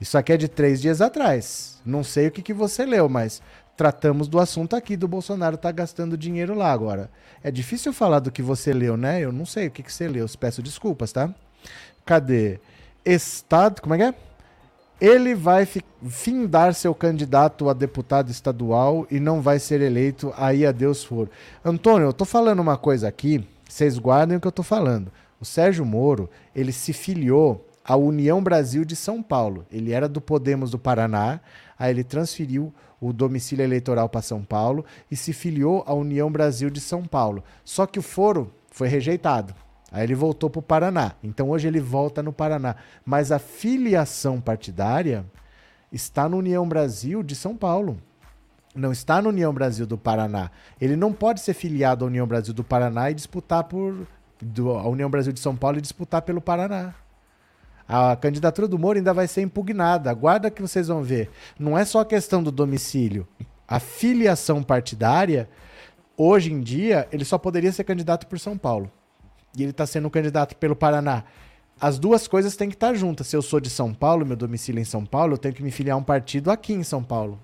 [0.00, 1.80] isso aqui é de três dias atrás.
[1.84, 3.42] Não sei o que, que você leu, mas
[3.76, 7.10] tratamos do assunto aqui do Bolsonaro tá gastando dinheiro lá agora.
[7.42, 9.20] É difícil falar do que você leu, né?
[9.20, 10.26] Eu não sei o que, que você leu.
[10.38, 11.34] Peço desculpas, tá?
[12.04, 12.60] Cadê?
[13.04, 13.80] Estado.
[13.80, 14.14] Como é que é?
[15.00, 15.66] Ele vai
[16.06, 21.30] findar seu candidato a deputado estadual e não vai ser eleito, aí a Deus for.
[21.64, 25.12] Antônio, eu tô falando uma coisa aqui vocês guardem o que eu estou falando.
[25.40, 29.66] O Sérgio Moro, ele se filiou à União Brasil de São Paulo.
[29.68, 31.40] Ele era do Podemos do Paraná,
[31.76, 36.70] aí ele transferiu o domicílio eleitoral para São Paulo e se filiou à União Brasil
[36.70, 37.42] de São Paulo.
[37.64, 39.52] Só que o foro foi rejeitado.
[39.90, 41.14] Aí ele voltou para o Paraná.
[41.20, 42.76] Então hoje ele volta no Paraná.
[43.04, 45.26] Mas a filiação partidária
[45.90, 48.00] está na União Brasil de São Paulo
[48.72, 50.48] não está na União Brasil do Paraná.
[50.80, 54.06] Ele não pode ser filiado à União Brasil do Paraná e disputar por.
[54.40, 56.94] Do, a União Brasil de São Paulo e disputar pelo Paraná.
[57.92, 60.12] A candidatura do Moro ainda vai ser impugnada.
[60.12, 61.28] Aguarda que vocês vão ver.
[61.58, 63.26] Não é só a questão do domicílio.
[63.66, 65.50] A filiação partidária,
[66.16, 68.88] hoje em dia, ele só poderia ser candidato por São Paulo.
[69.58, 71.24] E ele está sendo candidato pelo Paraná.
[71.80, 73.26] As duas coisas têm que estar juntas.
[73.26, 75.62] Se eu sou de São Paulo, meu domicílio é em São Paulo, eu tenho que
[75.62, 77.40] me filiar a um partido aqui em São Paulo.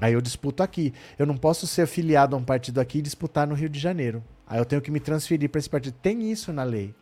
[0.00, 0.92] Aí eu disputo aqui.
[1.16, 4.24] Eu não posso ser afiliado a um partido aqui e disputar no Rio de Janeiro.
[4.44, 5.94] Aí eu tenho que me transferir para esse partido.
[6.02, 6.92] Tem isso na lei.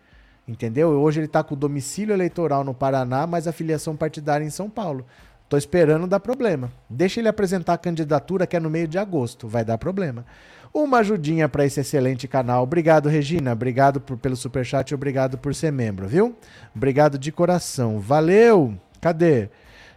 [0.46, 0.88] Entendeu?
[0.90, 4.68] Hoje ele está com o domicílio eleitoral no Paraná, mas a filiação partidária em São
[4.68, 5.06] Paulo.
[5.48, 6.72] Tô esperando dar problema.
[6.88, 9.46] Deixa ele apresentar a candidatura que é no meio de agosto.
[9.46, 10.24] Vai dar problema.
[10.72, 12.62] Uma ajudinha para esse excelente canal.
[12.62, 13.52] Obrigado, Regina.
[13.52, 16.34] Obrigado por, pelo superchat obrigado por ser membro, viu?
[16.74, 18.00] Obrigado de coração.
[18.00, 18.74] Valeu!
[19.00, 19.50] Cadê?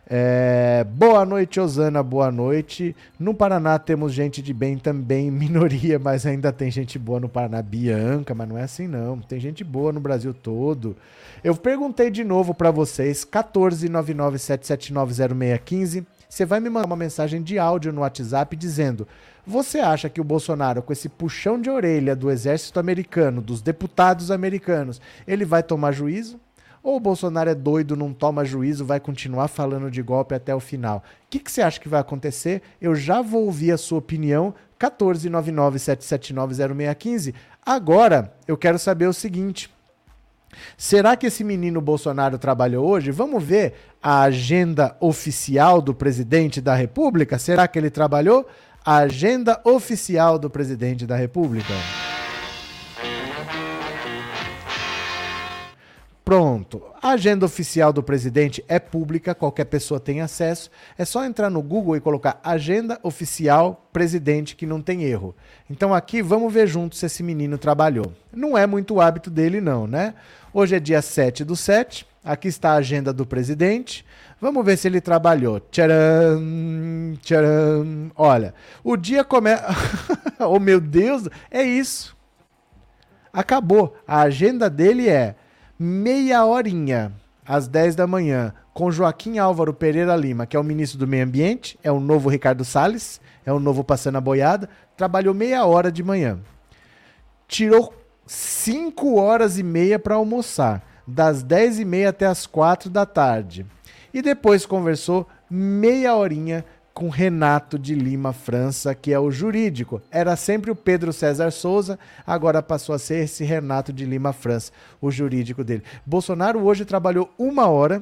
[0.07, 2.95] É, boa noite, Osana, boa noite.
[3.19, 7.59] No Paraná temos gente de bem também, minoria, mas ainda tem gente boa no Paraná.
[7.61, 9.19] Bianca, mas não é assim não.
[9.19, 10.95] Tem gente boa no Brasil todo.
[11.43, 16.05] Eu perguntei de novo para vocês, 14997790615.
[16.29, 19.07] Você vai me mandar uma mensagem de áudio no WhatsApp dizendo:
[19.45, 24.29] Você acha que o Bolsonaro, com esse puxão de orelha do exército americano, dos deputados
[24.29, 26.39] americanos, ele vai tomar juízo?
[26.86, 30.59] Ou o Bolsonaro é doido, não toma juízo, vai continuar falando de golpe até o
[30.59, 30.97] final?
[30.97, 32.61] O que, que você acha que vai acontecer?
[32.79, 34.53] Eu já vou ouvir a sua opinião.
[34.79, 37.33] 14997790615.
[37.65, 39.73] Agora, eu quero saber o seguinte.
[40.77, 43.09] Será que esse menino Bolsonaro trabalhou hoje?
[43.09, 47.39] Vamos ver a agenda oficial do presidente da República?
[47.39, 48.47] Será que ele trabalhou?
[48.86, 51.73] A agenda oficial do presidente da República.
[56.26, 56.82] Pronto.
[57.03, 60.71] A agenda oficial do presidente é pública, qualquer pessoa tem acesso.
[60.97, 65.36] É só entrar no Google e colocar Agenda Oficial Presidente, que não tem erro.
[65.69, 68.11] Então aqui vamos ver juntos se esse menino trabalhou.
[68.34, 70.15] Não é muito hábito dele, não, né?
[70.51, 72.07] Hoje é dia 7 do 7.
[72.23, 74.03] Aqui está a agenda do presidente.
[74.41, 75.59] Vamos ver se ele trabalhou.
[75.59, 78.11] Tcharam, tcharam.
[78.15, 78.51] Olha,
[78.84, 79.63] o dia começa.
[80.41, 82.17] oh, meu Deus, é isso.
[83.32, 83.95] Acabou.
[84.07, 85.36] A agenda dele é
[85.78, 87.11] meia horinha,
[87.45, 91.23] às 10 da manhã, com Joaquim Álvaro Pereira Lima, que é o ministro do Meio
[91.23, 95.91] Ambiente, é o novo Ricardo Salles, é o novo Passando a Boiada, trabalhou meia hora
[95.91, 96.39] de manhã.
[97.47, 97.93] Tirou
[98.26, 103.65] 5 horas e meia para almoçar, das 10 e meia até as 4 da tarde.
[104.13, 106.65] E depois conversou meia horinha
[106.95, 110.01] com Renato de Lima França, que é o jurídico.
[110.09, 114.71] Era sempre o Pedro César Souza, agora passou a ser esse Renato de Lima França,
[115.01, 115.83] o jurídico dele.
[116.05, 118.01] Bolsonaro hoje trabalhou uma hora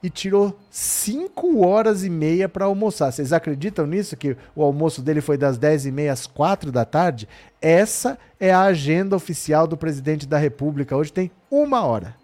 [0.00, 3.10] e tirou cinco horas e meia para almoçar.
[3.10, 4.16] Vocês acreditam nisso?
[4.16, 7.28] Que o almoço dele foi das 10 e meia às 4 da tarde?
[7.60, 10.96] Essa é a agenda oficial do presidente da República.
[10.96, 12.14] Hoje tem uma hora.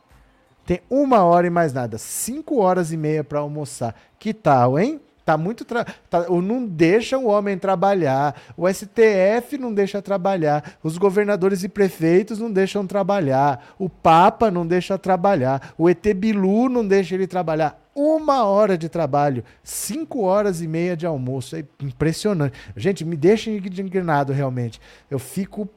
[0.64, 1.98] Tem uma hora e mais nada.
[1.98, 3.96] Cinco horas e meia para almoçar.
[4.20, 5.00] Que tal, hein?
[5.30, 5.64] Tá muito.
[5.64, 5.84] Tra...
[5.84, 6.28] Tá...
[6.28, 8.34] Não deixa o homem trabalhar.
[8.56, 10.72] O STF não deixa trabalhar.
[10.82, 13.74] Os governadores e prefeitos não deixam trabalhar.
[13.78, 15.72] O Papa não deixa trabalhar.
[15.78, 17.80] O ET Bilu não deixa ele trabalhar.
[17.94, 21.54] Uma hora de trabalho, cinco horas e meia de almoço.
[21.54, 22.58] É impressionante.
[22.76, 24.80] Gente, me deixa indignado realmente.
[25.08, 25.68] Eu fico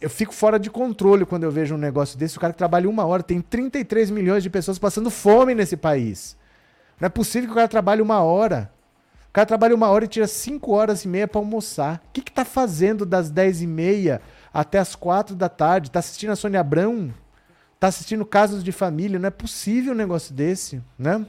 [0.00, 2.36] eu fico fora de controle quando eu vejo um negócio desse.
[2.38, 6.36] O cara que trabalha uma hora, tem 33 milhões de pessoas passando fome nesse país.
[7.00, 8.70] Não é possível que o cara trabalhe uma hora.
[9.30, 12.02] O cara trabalha uma hora e tira cinco horas e meia para almoçar.
[12.08, 14.20] O que que tá fazendo das dez e meia
[14.52, 15.88] até as quatro da tarde?
[15.88, 17.14] Tá assistindo a Sônia Abrão?
[17.78, 19.20] Tá assistindo Casos de Família?
[19.20, 21.24] Não é possível um negócio desse, né?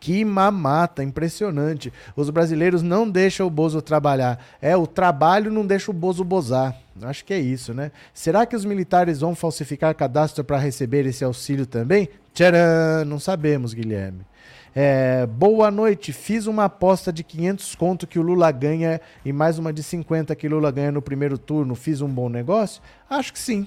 [0.00, 1.92] Que mamata, impressionante.
[2.16, 4.42] Os brasileiros não deixam o Bozo trabalhar.
[4.58, 6.74] É, o trabalho não deixa o Bozo bozar.
[7.02, 7.92] Acho que é isso, né?
[8.14, 12.08] Será que os militares vão falsificar cadastro para receber esse auxílio também?
[12.32, 13.04] Tcharam!
[13.04, 14.29] Não sabemos, Guilherme.
[14.74, 16.12] É, boa noite.
[16.12, 20.34] Fiz uma aposta de 500 conto que o Lula ganha e mais uma de 50
[20.36, 21.74] que o Lula ganha no primeiro turno.
[21.74, 22.80] Fiz um bom negócio?
[23.08, 23.66] Acho que sim.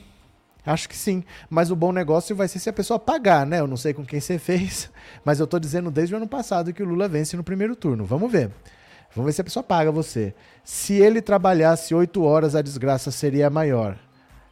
[0.65, 1.23] Acho que sim.
[1.49, 3.59] Mas o bom negócio vai ser se a pessoa pagar, né?
[3.59, 4.89] Eu não sei com quem você fez,
[5.25, 8.05] mas eu tô dizendo desde o ano passado que o Lula vence no primeiro turno.
[8.05, 8.49] Vamos ver.
[9.13, 10.33] Vamos ver se a pessoa paga você.
[10.63, 13.97] Se ele trabalhasse oito horas, a desgraça seria maior.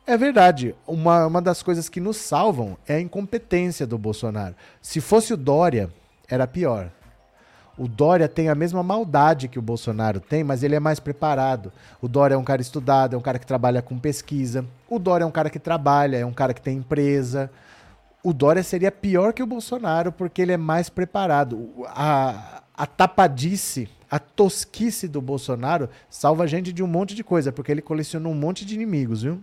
[0.06, 0.76] É verdade.
[0.86, 4.54] Uma, uma das coisas que nos salvam é a incompetência do Bolsonaro.
[4.82, 5.90] Se fosse o Dória,
[6.32, 6.90] era pior.
[7.78, 11.72] O Dória tem a mesma maldade que o Bolsonaro tem, mas ele é mais preparado.
[12.02, 14.66] O Dória é um cara estudado, é um cara que trabalha com pesquisa.
[14.90, 17.50] O Dória é um cara que trabalha, é um cara que tem empresa.
[18.24, 21.70] O Dória seria pior que o Bolsonaro porque ele é mais preparado.
[21.88, 27.52] A, a tapadice, a tosquice do Bolsonaro salva a gente de um monte de coisa,
[27.52, 29.42] porque ele colecionou um monte de inimigos, viu?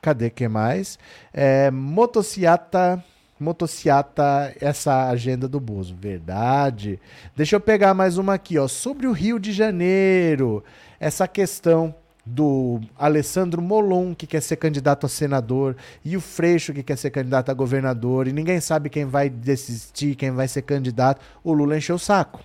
[0.00, 0.98] Cadê que mais?
[1.32, 3.02] É, motociata
[3.40, 5.96] motociata essa agenda do Bozo.
[5.98, 7.00] Verdade.
[7.34, 10.62] Deixa eu pegar mais uma aqui, ó, sobre o Rio de Janeiro.
[11.00, 15.74] Essa questão do Alessandro Molon, que quer ser candidato a senador,
[16.04, 20.14] e o Freixo, que quer ser candidato a governador, e ninguém sabe quem vai desistir,
[20.14, 21.20] quem vai ser candidato.
[21.42, 22.44] O Lula encheu o saco.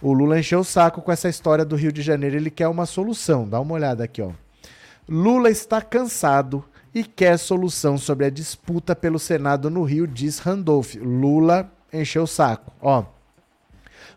[0.00, 2.36] O Lula encheu o saco com essa história do Rio de Janeiro.
[2.36, 3.48] Ele quer uma solução.
[3.48, 4.30] Dá uma olhada aqui, ó.
[5.08, 6.64] Lula está cansado
[6.98, 10.96] e quer solução sobre a disputa pelo Senado no Rio, diz Randolph.
[10.96, 12.72] Lula encheu o saco.
[12.80, 13.04] Ó.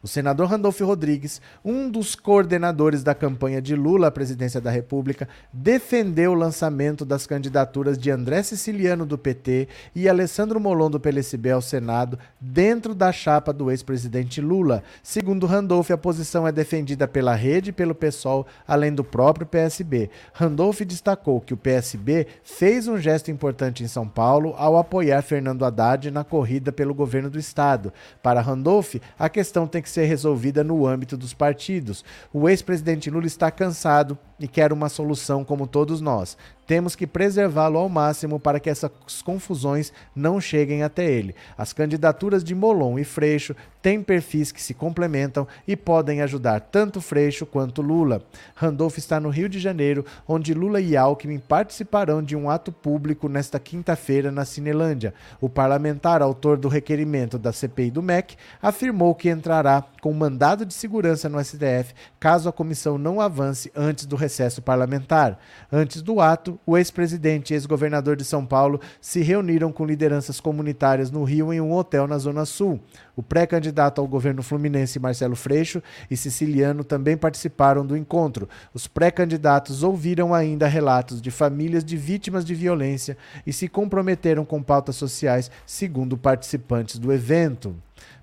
[0.04, 5.30] O senador Randolfo Rodrigues, um dos coordenadores da campanha de Lula à presidência da República,
[5.54, 11.52] defendeu o lançamento das candidaturas de André Siciliano do PT e Alessandro Molon do PLSB
[11.52, 14.82] ao Senado dentro da chapa do ex-presidente Lula.
[15.04, 20.10] Segundo Randolph, a posição é defendida pela rede e pelo PSOL, além do próprio PSB.
[20.34, 25.64] Randolph destacou que o PSB fez um gesto importante em São Paulo ao apoiar Fernando
[25.64, 27.94] Haddad na corrida pelo governo do estado.
[28.24, 32.04] Para Randolph, a questão tem que ser resolvida no âmbito dos partidos.
[32.34, 36.36] O ex-presidente Lula está cansado e quer uma solução como todos nós.
[36.66, 38.90] Temos que preservá-lo ao máximo para que essas
[39.24, 41.36] confusões não cheguem até ele.
[41.58, 47.02] As candidaturas de Molon e Freixo têm perfis que se complementam e podem ajudar tanto
[47.02, 48.24] Freixo quanto Lula.
[48.56, 53.28] Randolph está no Rio de Janeiro, onde Lula e Alckmin participarão de um ato público
[53.28, 55.14] nesta quinta-feira na Cinelândia.
[55.42, 60.74] O parlamentar, autor do requerimento da CPI do MEC, afirmou que entrará com mandado de
[60.74, 64.31] segurança no STF caso a comissão não avance antes do recesso
[64.62, 65.40] parlamentar.
[65.72, 71.12] Antes do ato, o ex-presidente e ex-governador de São Paulo se reuniram com lideranças comunitárias
[71.12, 72.80] no Rio em um hotel na Zona Sul.
[73.16, 78.48] O pré-candidato ao governo fluminense Marcelo Freixo e Siciliano também participaram do encontro.
[78.74, 84.64] Os pré-candidatos ouviram ainda relatos de famílias de vítimas de violência e se comprometeram com
[84.64, 87.76] pautas sociais, segundo participantes do evento.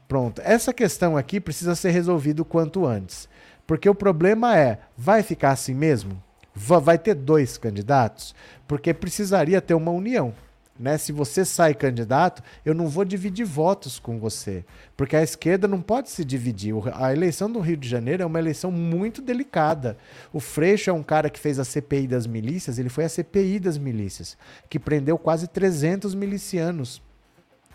[0.08, 3.28] Pronto, essa questão aqui precisa ser resolvida o quanto antes.
[3.68, 6.20] Porque o problema é, vai ficar assim mesmo?
[6.54, 8.34] Vai ter dois candidatos?
[8.66, 10.32] Porque precisaria ter uma união.
[10.80, 10.96] Né?
[10.96, 14.64] Se você sai candidato, eu não vou dividir votos com você,
[14.96, 16.74] porque a esquerda não pode se dividir.
[16.94, 19.98] A eleição do Rio de Janeiro é uma eleição muito delicada.
[20.32, 23.60] O Freixo é um cara que fez a CPI das milícias, ele foi a CPI
[23.60, 24.38] das milícias,
[24.70, 27.02] que prendeu quase 300 milicianos.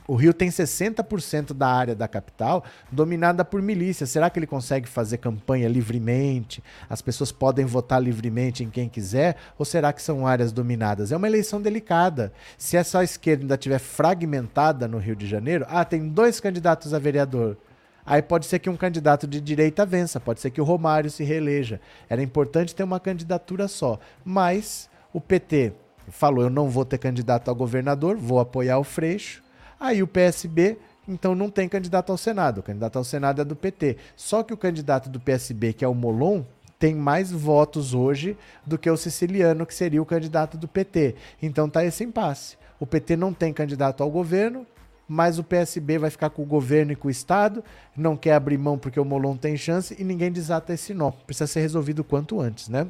[0.05, 4.09] O Rio tem 60% da área da capital dominada por milícias.
[4.09, 6.61] Será que ele consegue fazer campanha livremente?
[6.89, 9.37] As pessoas podem votar livremente em quem quiser?
[9.57, 11.11] Ou será que são áreas dominadas?
[11.11, 12.33] É uma eleição delicada.
[12.57, 16.99] Se essa esquerda ainda estiver fragmentada no Rio de Janeiro, ah, tem dois candidatos a
[16.99, 17.57] vereador.
[18.05, 21.23] Aí pode ser que um candidato de direita vença, pode ser que o Romário se
[21.23, 21.79] reeleja.
[22.09, 23.97] Era importante ter uma candidatura só.
[24.25, 25.71] Mas o PT
[26.09, 29.41] falou: eu não vou ter candidato a governador, vou apoiar o Freixo
[29.83, 32.59] Aí o PSB, então, não tem candidato ao Senado.
[32.59, 33.97] O candidato ao Senado é do PT.
[34.15, 36.43] Só que o candidato do PSB, que é o Molon,
[36.79, 41.15] tem mais votos hoje do que o siciliano, que seria o candidato do PT.
[41.41, 42.55] Então tá esse impasse.
[42.79, 44.65] O PT não tem candidato ao governo,
[45.05, 47.61] mas o PSB vai ficar com o governo e com o Estado,
[47.95, 51.11] não quer abrir mão porque o Molon tem chance e ninguém desata esse nó.
[51.11, 52.87] Precisa ser resolvido quanto antes, né?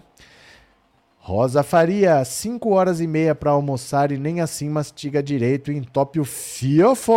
[1.26, 6.20] Rosa Faria, 5 horas e meia para almoçar e nem assim mastiga direito e entope
[6.20, 7.14] o fiofo.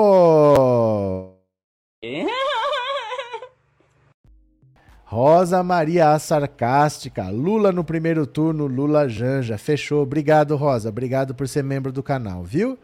[5.08, 7.28] Rosa Maria a sarcástica.
[7.30, 9.56] Lula no primeiro turno, Lula Janja.
[9.56, 10.02] Fechou.
[10.02, 10.88] Obrigado, Rosa.
[10.88, 12.76] Obrigado por ser membro do canal, viu?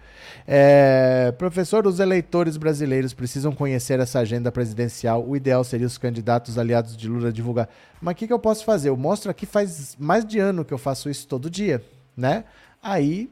[0.46, 1.34] É...
[1.36, 5.26] Professor, os eleitores brasileiros precisam conhecer essa agenda presidencial.
[5.26, 7.68] O ideal seria os candidatos aliados de Lula divulgar.
[8.00, 8.90] Mas o que, que eu posso fazer?
[8.90, 11.82] Eu mostro aqui faz mais de ano que eu faço isso todo dia.
[12.16, 12.44] né?
[12.80, 13.28] Aí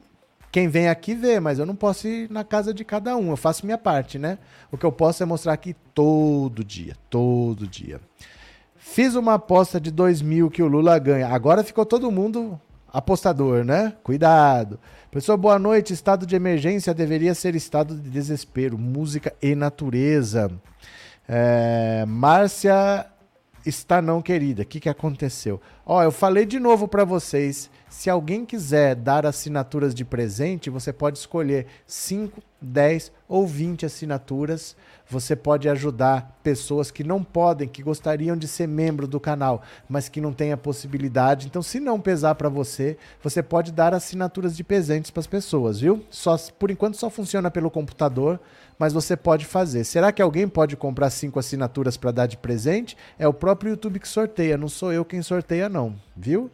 [0.51, 3.31] quem vem aqui vê, mas eu não posso ir na casa de cada um.
[3.31, 4.37] Eu faço minha parte, né?
[4.73, 8.01] O que eu posso é mostrar aqui todo dia, todo dia.
[8.93, 11.29] Fiz uma aposta de 2 mil que o Lula ganha.
[11.29, 12.61] Agora ficou todo mundo
[12.93, 13.95] apostador, né?
[14.03, 14.81] Cuidado.
[15.13, 15.93] Pessoal, boa noite.
[15.93, 18.77] Estado de emergência deveria ser estado de desespero.
[18.77, 20.51] Música e natureza.
[21.29, 23.07] É, Márcia
[23.65, 24.63] está não querida.
[24.63, 25.61] O que, que aconteceu?
[25.87, 30.93] Ó, eu falei de novo para vocês se alguém quiser dar assinaturas de presente, você
[30.93, 34.77] pode escolher 5, 10 ou 20 assinaturas.
[35.11, 40.09] Você pode ajudar pessoas que não podem, que gostariam de ser membro do canal, mas
[40.09, 41.49] que não têm a possibilidade.
[41.49, 45.81] Então, se não pesar para você, você pode dar assinaturas de presentes para as pessoas,
[45.81, 46.05] viu?
[46.11, 48.39] Só por enquanto só funciona pelo computador,
[48.79, 49.83] mas você pode fazer.
[49.83, 52.97] Será que alguém pode comprar cinco assinaturas para dar de presente?
[53.19, 56.49] É o próprio YouTube que sorteia, não sou eu quem sorteia não, viu?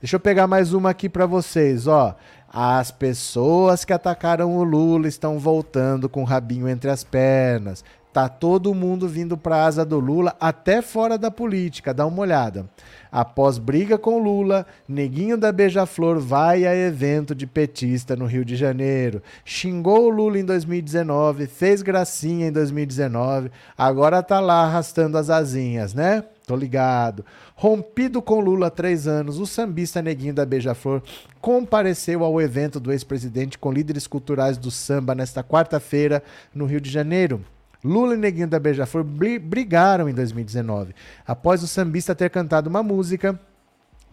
[0.00, 2.14] Deixa eu pegar mais uma aqui para vocês, ó.
[2.54, 7.82] As pessoas que atacaram o Lula estão voltando com o rabinho entre as pernas.
[8.12, 11.94] Tá todo mundo vindo para asa do Lula, até fora da política.
[11.94, 12.68] Dá uma olhada.
[13.10, 18.54] Após briga com Lula, Neguinho da Beija-Flor vai a evento de petista no Rio de
[18.54, 19.22] Janeiro.
[19.44, 25.94] Xingou o Lula em 2019, fez gracinha em 2019, agora tá lá arrastando as asinhas,
[25.94, 26.24] né?
[26.46, 27.24] Tô ligado.
[27.54, 31.02] Rompido com Lula há três anos, o sambista Neguinho da Beija-Flor
[31.40, 36.22] compareceu ao evento do ex-presidente com líderes culturais do samba nesta quarta-feira
[36.54, 37.42] no Rio de Janeiro.
[37.84, 40.94] Lula e Neguinho da Beija-Flor brigaram em 2019,
[41.26, 43.38] após o sambista ter cantado uma música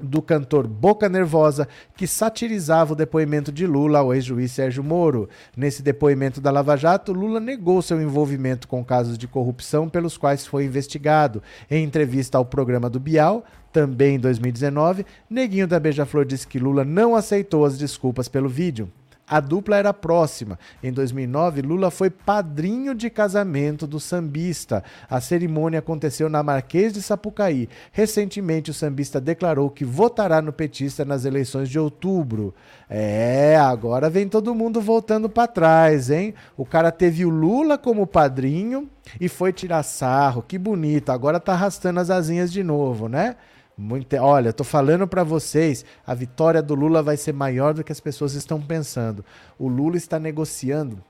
[0.01, 5.29] do cantor Boca Nervosa, que satirizava o depoimento de Lula ao ex-juiz Sérgio Moro.
[5.55, 10.47] Nesse depoimento da Lava Jato, Lula negou seu envolvimento com casos de corrupção pelos quais
[10.47, 11.43] foi investigado.
[11.69, 16.83] Em entrevista ao programa do Bial, também em 2019, Neguinho da Beija-Flor disse que Lula
[16.83, 18.89] não aceitou as desculpas pelo vídeo.
[19.29, 20.57] A dupla era próxima.
[20.81, 24.83] Em 2009, Lula foi padrinho de casamento do sambista.
[25.07, 27.69] A cerimônia aconteceu na Marquês de Sapucaí.
[27.91, 32.55] Recentemente, o sambista declarou que votará no petista nas eleições de outubro.
[32.89, 36.33] É, agora vem todo mundo voltando para trás, hein?
[36.57, 38.89] O cara teve o Lula como padrinho
[39.21, 40.41] e foi tirar sarro.
[40.41, 41.11] Que bonito.
[41.11, 43.35] Agora tá arrastando as asinhas de novo, né?
[43.81, 47.93] Muito, olha, tô falando para vocês, a vitória do Lula vai ser maior do que
[47.93, 49.23] as pessoas estão pensando.
[49.57, 51.01] O Lula está negociando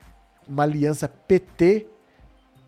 [0.48, 1.88] uma aliança PT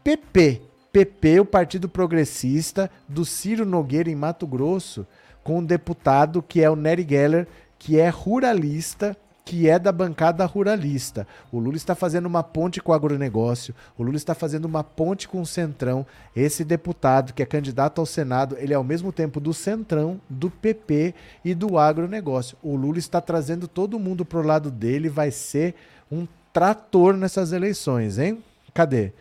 [0.04, 5.06] PP, PP, o Partido Progressista do Ciro Nogueira em Mato Grosso,
[5.44, 7.48] com um deputado que é o Nery Geller,
[7.78, 11.28] que é ruralista que é da bancada ruralista.
[11.52, 15.28] O Lula está fazendo uma ponte com o agronegócio, o Lula está fazendo uma ponte
[15.28, 16.06] com o Centrão.
[16.36, 20.50] Esse deputado que é candidato ao Senado, ele é ao mesmo tempo do Centrão, do
[20.50, 21.14] PP
[21.44, 22.58] e do agronegócio.
[22.62, 25.76] O Lula está trazendo todo mundo pro lado dele, vai ser
[26.12, 28.44] um trator nessas eleições, hein?
[28.74, 29.14] Cadê?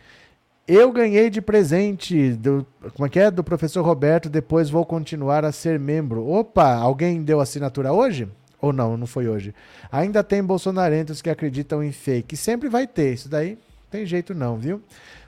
[0.67, 2.65] Eu ganhei de presente do,
[2.95, 3.31] como é que é?
[3.31, 6.25] Do professor Roberto, depois vou continuar a ser membro.
[6.29, 8.29] Opa, alguém deu assinatura hoje?
[8.61, 9.55] Ou não, não foi hoje.
[9.91, 12.37] Ainda tem bolsonarentos que acreditam em fake.
[12.37, 13.15] Sempre vai ter.
[13.15, 13.59] Isso daí
[13.91, 14.83] tem jeito não, viu?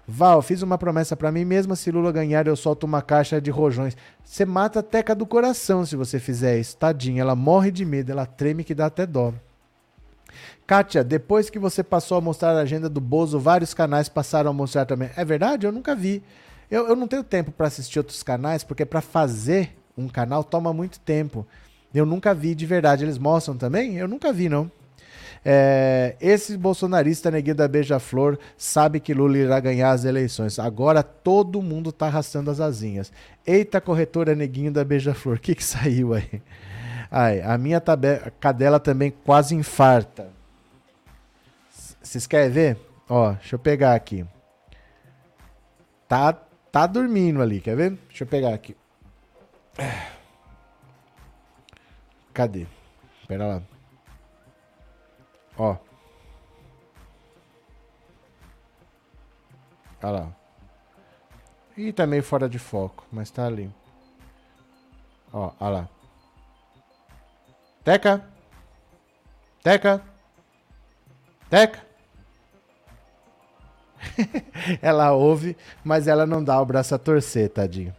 [0.06, 1.76] Val, fiz uma promessa para mim mesma.
[1.76, 3.96] Se Lula ganhar, eu solto uma caixa de rojões.
[4.24, 6.76] Você mata a Teca do coração se você fizer isso.
[6.76, 9.32] Tadinha, ela morre de medo, ela treme que dá até dó.
[10.66, 14.54] Kátia, depois que você passou a mostrar a agenda do Bozo, vários canais passaram a
[14.54, 15.10] mostrar também.
[15.16, 15.66] É verdade?
[15.66, 16.22] Eu nunca vi.
[16.70, 20.72] Eu, eu não tenho tempo para assistir outros canais, porque para fazer um canal toma
[20.72, 21.46] muito tempo.
[21.94, 23.04] Eu nunca vi de verdade.
[23.04, 23.96] Eles mostram também?
[23.96, 24.70] Eu nunca vi, não.
[25.44, 30.58] É, esse bolsonarista neguinho da Beija-Flor sabe que Lula irá ganhar as eleições.
[30.58, 33.12] Agora todo mundo está arrastando as asinhas.
[33.44, 36.40] Eita, corretora neguinho da Beija-Flor, o que, que saiu aí?
[37.10, 37.82] Ai, a minha
[38.40, 40.30] cadela também quase infarta.
[42.00, 42.78] Vocês querem ver?
[43.08, 44.24] Ó, deixa eu pegar aqui.
[46.08, 46.32] Tá,
[46.70, 47.98] tá dormindo ali, quer ver?
[48.08, 48.76] Deixa eu pegar aqui.
[52.32, 52.66] Cadê?
[53.28, 53.62] Pera lá.
[55.56, 55.76] Ó.
[60.02, 60.32] Olha lá.
[61.76, 63.72] Ih, tá meio fora de foco, mas tá ali.
[65.32, 65.88] Ó, olha lá.
[67.84, 68.24] Teca.
[69.62, 70.02] Teca.
[71.48, 71.86] Teca.
[74.82, 77.94] ela ouve, mas ela não dá o braço a torcer, tadinho.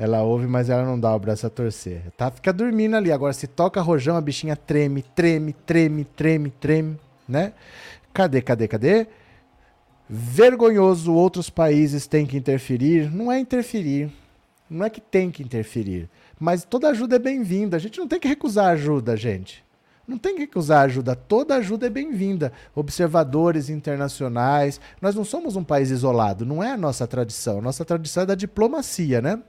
[0.00, 2.00] Ela ouve, mas ela não dá o braço a torcer.
[2.16, 3.12] Tá, fica dormindo ali.
[3.12, 6.98] Agora, se toca rojão, a bichinha treme, treme, treme, treme, treme,
[7.28, 7.52] né?
[8.10, 9.06] Cadê, cadê, cadê?
[10.08, 13.14] Vergonhoso, outros países têm que interferir.
[13.14, 14.10] Não é interferir.
[14.70, 16.08] Não é que tem que interferir.
[16.38, 17.76] Mas toda ajuda é bem-vinda.
[17.76, 19.62] A gente não tem que recusar ajuda, gente.
[20.10, 22.52] Não tem que recusar ajuda, toda ajuda é bem-vinda.
[22.74, 27.62] Observadores internacionais, nós não somos um país isolado, não é a nossa tradição.
[27.62, 29.40] Nossa tradição é da diplomacia, né?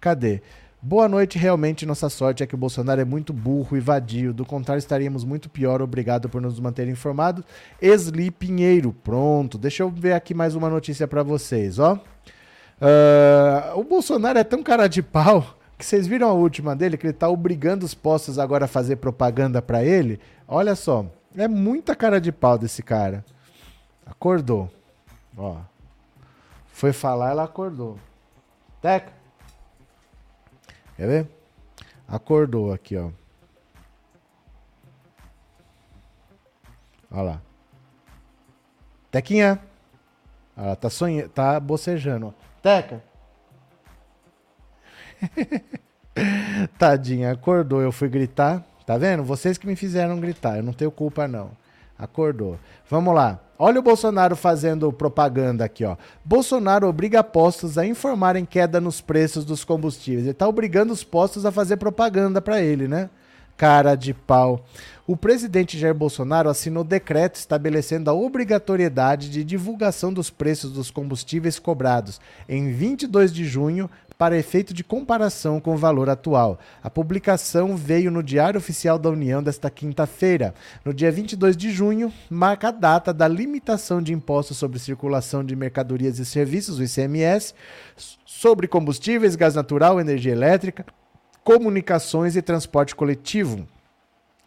[0.00, 0.40] Cadê?
[0.80, 4.46] Boa noite, realmente nossa sorte é que o Bolsonaro é muito burro e vadio, do
[4.46, 7.42] contrário estaríamos muito pior, obrigado por nos manter informados.
[7.82, 11.94] Esli Pinheiro, pronto, deixa eu ver aqui mais uma notícia para vocês, ó.
[11.94, 17.06] Uh, o Bolsonaro é tão cara de pau que vocês viram a última dele, que
[17.06, 20.20] ele tá obrigando os postos agora a fazer propaganda para ele.
[20.46, 21.06] Olha só,
[21.36, 23.24] é muita cara de pau desse cara.
[24.06, 24.70] Acordou,
[25.36, 25.56] ó.
[26.68, 27.98] Foi falar, ela acordou.
[28.80, 29.17] Teca.
[30.98, 31.28] Quer ver?
[32.08, 33.10] Acordou aqui, ó.
[37.08, 37.42] Olha lá.
[39.08, 39.60] Tequinha.
[40.56, 42.34] Ela tá sonhando, tá bocejando.
[42.60, 43.00] Teca.
[46.76, 47.80] Tadinha, acordou.
[47.80, 48.66] Eu fui gritar.
[48.84, 49.22] Tá vendo?
[49.22, 50.56] Vocês que me fizeram gritar.
[50.56, 51.52] Eu não tenho culpa, não.
[51.96, 52.58] Acordou.
[52.90, 53.38] Vamos lá.
[53.60, 55.96] Olha o Bolsonaro fazendo propaganda aqui, ó.
[56.24, 60.26] Bolsonaro obriga postos a informarem queda nos preços dos combustíveis.
[60.26, 63.10] Ele tá obrigando os postos a fazer propaganda para ele, né?
[63.56, 64.64] Cara de pau.
[65.08, 71.58] O presidente Jair Bolsonaro assinou decreto estabelecendo a obrigatoriedade de divulgação dos preços dos combustíveis
[71.58, 76.58] cobrados em 22 de junho para efeito de comparação com o valor atual.
[76.82, 80.52] A publicação veio no Diário Oficial da União desta quinta-feira.
[80.84, 85.54] No dia 22 de junho, marca a data da limitação de impostos sobre circulação de
[85.54, 87.54] mercadorias e serviços, o ICMS,
[88.26, 90.84] sobre combustíveis, gás natural, energia elétrica,
[91.44, 93.68] comunicações e transporte coletivo.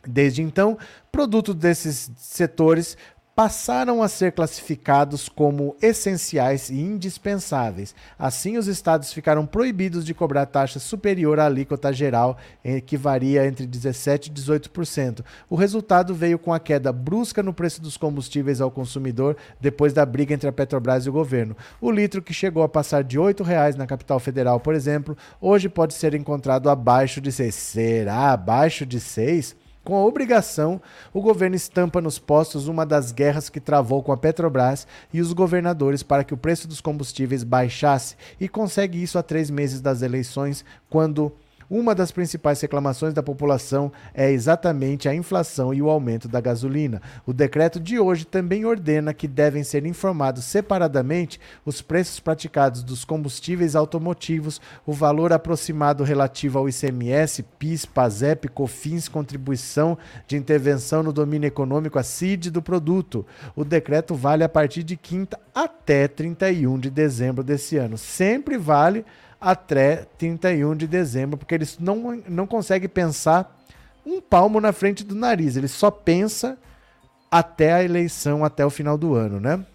[0.06, 0.77] Desde então,
[1.11, 2.98] produtos desses setores
[3.35, 7.95] passaram a ser classificados como essenciais e indispensáveis.
[8.19, 12.37] Assim, os estados ficaram proibidos de cobrar taxa superior à alíquota geral,
[12.85, 15.23] que varia entre 17% e 18%.
[15.49, 20.05] O resultado veio com a queda brusca no preço dos combustíveis ao consumidor depois da
[20.05, 21.55] briga entre a Petrobras e o governo.
[21.79, 25.69] O litro, que chegou a passar de R$ 8,00 na capital federal, por exemplo, hoje
[25.69, 27.55] pode ser encontrado abaixo de 6.
[27.55, 29.55] Será abaixo de 6?
[29.83, 30.79] Com a obrigação,
[31.11, 35.33] o governo estampa nos postos uma das guerras que travou com a Petrobras e os
[35.33, 40.03] governadores para que o preço dos combustíveis baixasse e consegue isso a três meses das
[40.03, 41.33] eleições, quando
[41.72, 47.02] uma das principais reclamações da população é exatamente a inflação e o aumento da gasolina.
[47.26, 53.06] O decreto de hoje também ordena que devem ser informados separadamente os preços praticados dos
[53.06, 61.14] combustíveis automotivos, o valor aproximado relativo ao ICMS, PIS, PASEP, COFINS, contribuição de intervenção no
[61.14, 63.26] domínio econômico, a CID do produto.
[63.56, 67.98] O decreto vale a partir de quinta até 31 de dezembro desse ano.
[67.98, 69.06] Sempre vale
[69.41, 73.59] até 31 de dezembro, porque eles não, não conseguem pensar
[74.05, 76.57] um palmo na frente do nariz, ele só pensa
[77.30, 79.65] até a eleição, até o final do ano, né?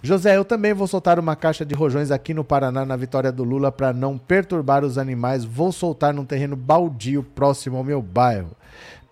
[0.00, 3.42] José, eu também vou soltar uma caixa de rojões aqui no Paraná na vitória do
[3.42, 5.44] Lula para não perturbar os animais.
[5.44, 8.52] Vou soltar num terreno baldio próximo ao meu bairro.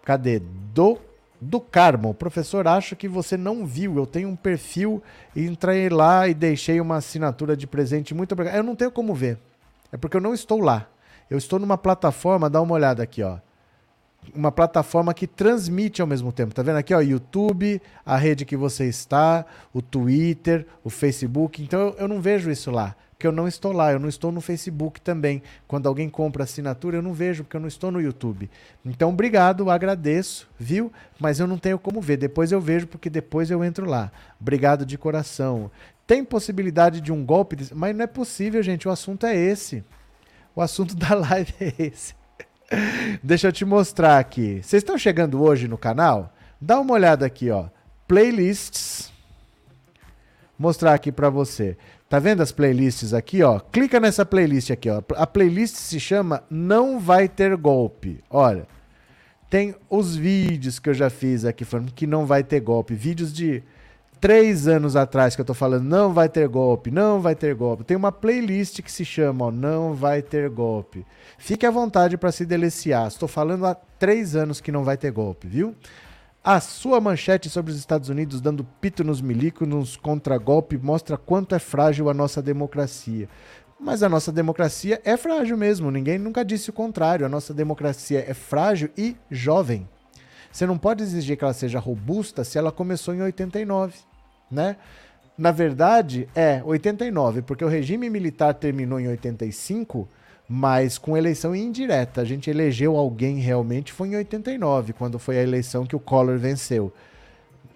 [0.04, 0.40] Cadê?
[0.72, 0.96] Do
[1.40, 2.14] do Carmo.
[2.14, 3.96] Professor, acho que você não viu.
[3.96, 5.02] Eu tenho um perfil,
[5.34, 8.14] entrei lá e deixei uma assinatura de presente.
[8.14, 8.56] Muito obrigado.
[8.56, 9.38] Eu não tenho como ver.
[9.92, 10.86] É porque eu não estou lá.
[11.30, 13.38] Eu estou numa plataforma, dá uma olhada aqui, ó.
[14.34, 16.54] Uma plataforma que transmite ao mesmo tempo.
[16.54, 17.00] Tá vendo aqui, ó?
[17.00, 21.62] YouTube, a rede que você está, o Twitter, o Facebook.
[21.62, 24.30] Então eu, eu não vejo isso lá porque eu não estou lá, eu não estou
[24.30, 25.42] no Facebook também.
[25.66, 28.50] Quando alguém compra assinatura, eu não vejo, porque eu não estou no YouTube.
[28.84, 30.92] Então, obrigado, agradeço, viu?
[31.18, 32.18] Mas eu não tenho como ver.
[32.18, 34.12] Depois eu vejo, porque depois eu entro lá.
[34.38, 35.70] Obrigado de coração.
[36.06, 37.56] Tem possibilidade de um golpe?
[37.74, 38.86] Mas não é possível, gente.
[38.86, 39.82] O assunto é esse.
[40.54, 42.14] O assunto da live é esse.
[43.22, 44.60] Deixa eu te mostrar aqui.
[44.62, 46.34] Vocês estão chegando hoje no canal?
[46.60, 47.68] Dá uma olhada aqui, ó.
[48.06, 49.10] Playlists.
[50.58, 51.78] Mostrar aqui para você.
[52.08, 53.58] Tá vendo as playlists aqui, ó?
[53.58, 55.02] Clica nessa playlist aqui, ó.
[55.16, 58.22] A playlist se chama Não Vai Ter Golpe.
[58.30, 58.68] Olha,
[59.50, 62.94] tem os vídeos que eu já fiz aqui falando que não vai ter golpe.
[62.94, 63.62] Vídeos de
[64.20, 67.84] três anos atrás que eu tô falando não vai ter golpe, não vai ter golpe.
[67.84, 71.04] Tem uma playlist que se chama ó, Não Vai Ter Golpe.
[71.38, 73.08] Fique à vontade para se deliciar.
[73.08, 75.74] Estou falando há três anos que não vai ter golpe, viu?
[76.46, 81.56] A sua manchete sobre os Estados Unidos dando pito nos milicos, nos contragolpe, mostra quanto
[81.56, 83.28] é frágil a nossa democracia.
[83.80, 87.26] Mas a nossa democracia é frágil mesmo, ninguém nunca disse o contrário.
[87.26, 89.88] A nossa democracia é frágil e jovem.
[90.52, 93.98] Você não pode exigir que ela seja robusta se ela começou em 89,
[94.48, 94.76] né?
[95.36, 100.08] Na verdade, é 89, porque o regime militar terminou em 85,
[100.48, 102.20] mas com eleição indireta.
[102.20, 106.38] A gente elegeu alguém realmente foi em 89, quando foi a eleição que o Collor
[106.38, 106.92] venceu.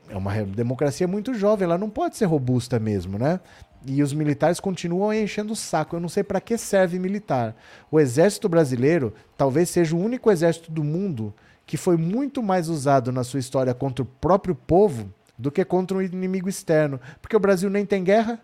[0.09, 3.41] É uma democracia muito jovem, ela não pode ser robusta mesmo, né?
[3.87, 5.97] E os militares continuam enchendo o saco.
[5.97, 7.57] Eu não sei para que serve militar.
[7.91, 11.33] O exército brasileiro talvez seja o único exército do mundo
[11.65, 15.97] que foi muito mais usado na sua história contra o próprio povo do que contra
[15.97, 17.01] um inimigo externo.
[17.23, 18.41] Porque o Brasil nem tem guerra,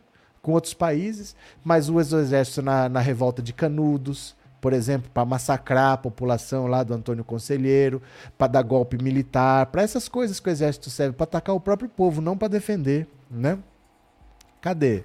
[0.47, 5.95] com outros países, mas o exército na, na revolta de Canudos, por exemplo, para massacrar
[5.95, 8.01] a população lá do Antônio Conselheiro,
[8.39, 11.89] para dar golpe militar, para essas coisas que o exército serve, para atacar o próprio
[11.89, 13.59] povo, não para defender, né?
[14.61, 15.03] Cadê?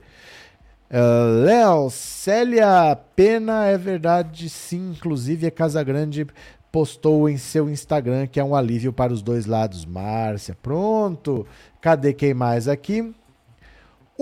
[0.92, 4.92] Uh, Léo, Célia Pena, é verdade, sim.
[4.92, 6.28] Inclusive, a Casa Grande
[6.72, 9.86] postou em seu Instagram que é um alívio para os dois lados.
[9.86, 11.48] Márcia, pronto.
[11.82, 13.12] Cadê quem mais aqui?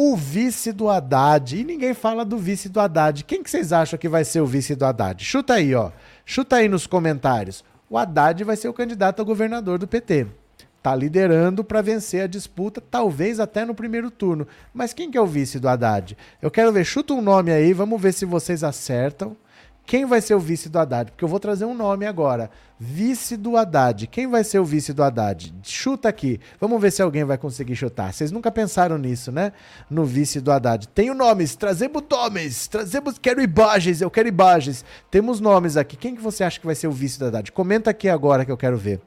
[0.01, 1.59] O vice do Haddad.
[1.59, 3.25] E ninguém fala do vice do Haddad.
[3.25, 5.21] Quem que vocês acham que vai ser o vice do Haddad?
[5.25, 5.91] Chuta aí, ó.
[6.25, 7.65] Chuta aí nos comentários.
[7.89, 10.25] O Haddad vai ser o candidato a governador do PT.
[10.81, 14.47] Tá liderando para vencer a disputa, talvez até no primeiro turno.
[14.73, 16.15] Mas quem que é o vice do Haddad?
[16.41, 19.35] Eu quero ver, chuta um nome aí, vamos ver se vocês acertam.
[19.89, 21.09] Quem vai ser o vice do Haddad?
[21.09, 22.51] Porque eu vou trazer um nome agora.
[22.79, 24.05] Vice do Haddad.
[24.05, 25.51] Quem vai ser o vice do Haddad?
[25.63, 26.39] Chuta aqui.
[26.61, 28.13] Vamos ver se alguém vai conseguir chutar.
[28.13, 29.51] Vocês nunca pensaram nisso, né?
[29.89, 30.87] No vice do Haddad.
[30.89, 31.55] Tenho nomes.
[31.55, 32.67] Trazemos nomes.
[32.67, 33.17] Trazemos.
[33.17, 33.99] Quero imagens.
[33.99, 34.85] Eu quero imagens.
[35.09, 35.97] Temos nomes aqui.
[35.97, 37.51] Quem que você acha que vai ser o vice do Haddad?
[37.51, 39.01] Comenta aqui agora que eu quero ver.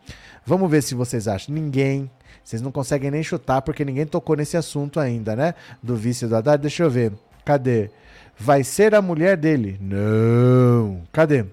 [0.45, 1.55] Vamos ver se vocês acham.
[1.55, 2.11] Ninguém.
[2.43, 5.55] Vocês não conseguem nem chutar porque ninguém tocou nesse assunto ainda, né?
[5.81, 6.61] Do vice do Haddad.
[6.61, 7.13] Deixa eu ver.
[7.45, 7.89] Cadê?
[8.39, 9.79] Vai ser a mulher dele.
[9.81, 11.03] Não.
[11.13, 11.45] Cadê?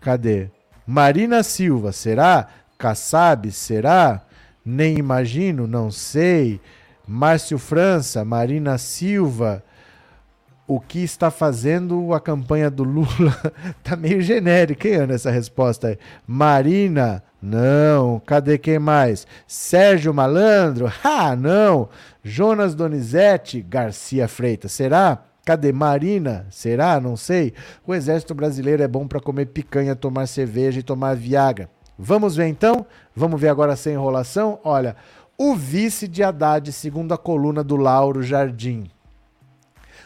[0.00, 0.50] Cadê?
[0.86, 2.48] Marina Silva, será?
[2.76, 4.22] Kassab, será?
[4.64, 6.60] Nem imagino, não sei.
[7.06, 9.62] Márcio França, Marina Silva.
[10.66, 13.06] O que está fazendo a campanha do Lula?
[13.84, 15.98] tá meio genérica, hein, Ana, essa resposta aí.
[16.26, 18.20] Marina, não.
[18.20, 19.26] Cadê quem mais?
[19.46, 20.90] Sérgio Malandro?
[21.04, 21.88] Ah, não.
[22.22, 25.22] Jonas Donizete, Garcia Freitas, será?
[25.44, 26.46] Cadê Marina?
[26.50, 26.98] Será?
[26.98, 27.52] Não sei.
[27.86, 31.68] O exército brasileiro é bom para comer picanha, tomar cerveja e tomar viagra.
[31.98, 32.86] Vamos ver então?
[33.14, 34.58] Vamos ver agora sem enrolação?
[34.64, 34.96] Olha,
[35.36, 38.90] o vice de Haddad, segundo a coluna do Lauro Jardim.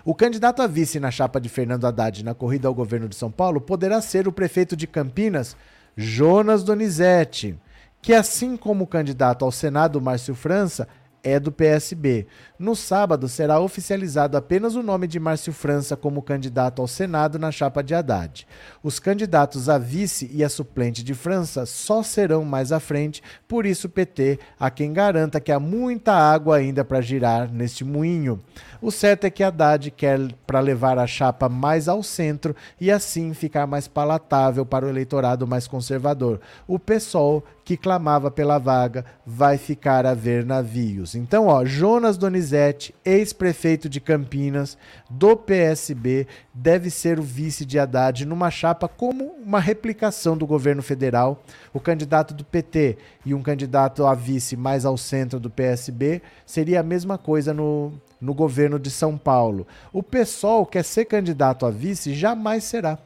[0.04, 3.30] O candidato a vice na chapa de Fernando Haddad na corrida ao governo de São
[3.30, 5.56] Paulo poderá ser o prefeito de Campinas,
[5.96, 7.58] Jonas Donizete,
[8.00, 10.88] que assim como o candidato ao Senado, Márcio França,
[11.22, 12.26] é do PSB.
[12.58, 17.50] No sábado, será oficializado apenas o nome de Márcio França como candidato ao Senado na
[17.50, 18.46] chapa de Haddad.
[18.82, 23.66] Os candidatos a vice e a suplente de França só serão mais à frente, por
[23.66, 28.40] isso PT há quem garanta que há muita água ainda para girar neste moinho.
[28.80, 33.34] O certo é que Haddad quer para levar a chapa mais ao centro e assim
[33.34, 36.40] ficar mais palatável para o eleitorado mais conservador.
[36.66, 41.14] O PSOL, que clamava pela vaga, vai ficar a ver navios.
[41.14, 44.78] Então, ó, Jonas Donizete, ex-prefeito de Campinas,
[45.10, 50.80] do PSB, deve ser o vice de Haddad numa chapa como uma replicação do governo
[50.80, 51.42] federal.
[51.70, 52.96] O candidato do PT
[53.26, 57.92] e um candidato a vice mais ao centro do PSB seria a mesma coisa no
[58.20, 59.64] no governo de São Paulo.
[59.92, 62.98] O PSOL quer ser candidato a vice, jamais será.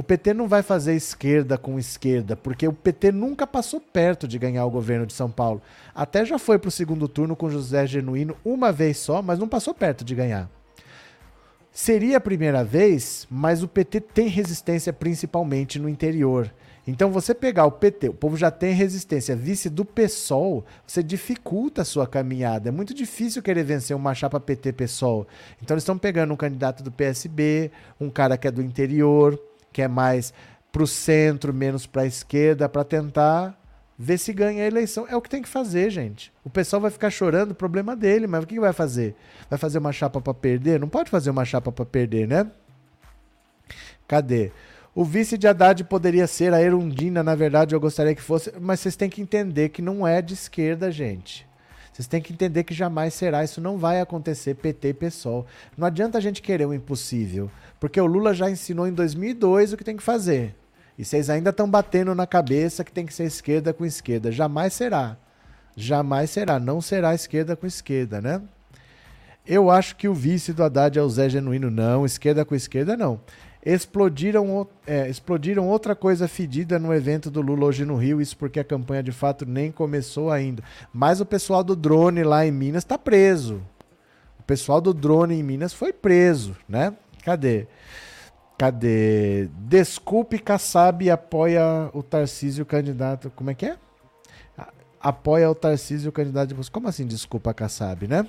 [0.00, 4.38] O PT não vai fazer esquerda com esquerda, porque o PT nunca passou perto de
[4.38, 5.60] ganhar o governo de São Paulo.
[5.94, 9.46] Até já foi para o segundo turno com José Genuíno uma vez só, mas não
[9.46, 10.48] passou perto de ganhar.
[11.70, 16.50] Seria a primeira vez, mas o PT tem resistência principalmente no interior.
[16.86, 21.82] Então, você pegar o PT, o povo já tem resistência, vice do PSOL, você dificulta
[21.82, 22.70] a sua caminhada.
[22.70, 25.26] É muito difícil querer vencer uma chapa PT-PSOL.
[25.62, 27.70] Então, eles estão pegando um candidato do PSB,
[28.00, 29.38] um cara que é do interior,
[29.72, 30.32] que é mais
[30.72, 33.58] para o centro, menos para a esquerda, para tentar
[33.98, 35.06] ver se ganha a eleição.
[35.08, 36.32] É o que tem que fazer, gente.
[36.42, 39.14] O pessoal vai ficar chorando, problema dele, mas o que vai fazer?
[39.48, 40.80] Vai fazer uma chapa para perder?
[40.80, 42.50] Não pode fazer uma chapa para perder, né?
[44.08, 44.52] Cadê?
[44.94, 48.80] O vice de Haddad poderia ser a Erundina, na verdade eu gostaria que fosse, mas
[48.80, 51.46] vocês têm que entender que não é de esquerda, gente.
[52.00, 55.44] Vocês têm que entender que jamais será, isso não vai acontecer PT e PSOL.
[55.76, 59.76] Não adianta a gente querer o impossível, porque o Lula já ensinou em 2002 o
[59.76, 60.54] que tem que fazer.
[60.96, 64.32] E vocês ainda estão batendo na cabeça que tem que ser esquerda com esquerda.
[64.32, 65.18] Jamais será.
[65.76, 66.58] Jamais será.
[66.58, 68.40] Não será esquerda com esquerda, né?
[69.46, 71.70] Eu acho que o vice do Haddad é o Zé Genuíno.
[71.70, 73.20] Não, esquerda com esquerda, não
[73.64, 78.60] explodiram, é, explodiram outra coisa fedida no evento do Lula hoje no Rio, isso porque
[78.60, 80.62] a campanha de fato nem começou ainda.
[80.92, 83.62] Mas o pessoal do drone lá em Minas está preso.
[84.38, 86.94] O pessoal do drone em Minas foi preso, né?
[87.22, 87.66] Cadê?
[88.58, 89.48] Cadê?
[89.58, 93.30] Desculpe, Kassab apoia o Tarcísio candidato.
[93.36, 93.76] Como é que é?
[95.00, 98.26] Apoia o Tarcísio candidato de Como assim, desculpa, Kassab, né?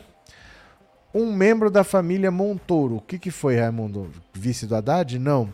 [1.14, 2.98] Um membro da família Montoro.
[2.98, 4.10] O que, que foi, Raimundo?
[4.34, 5.20] Vice do Haddad?
[5.20, 5.54] Não.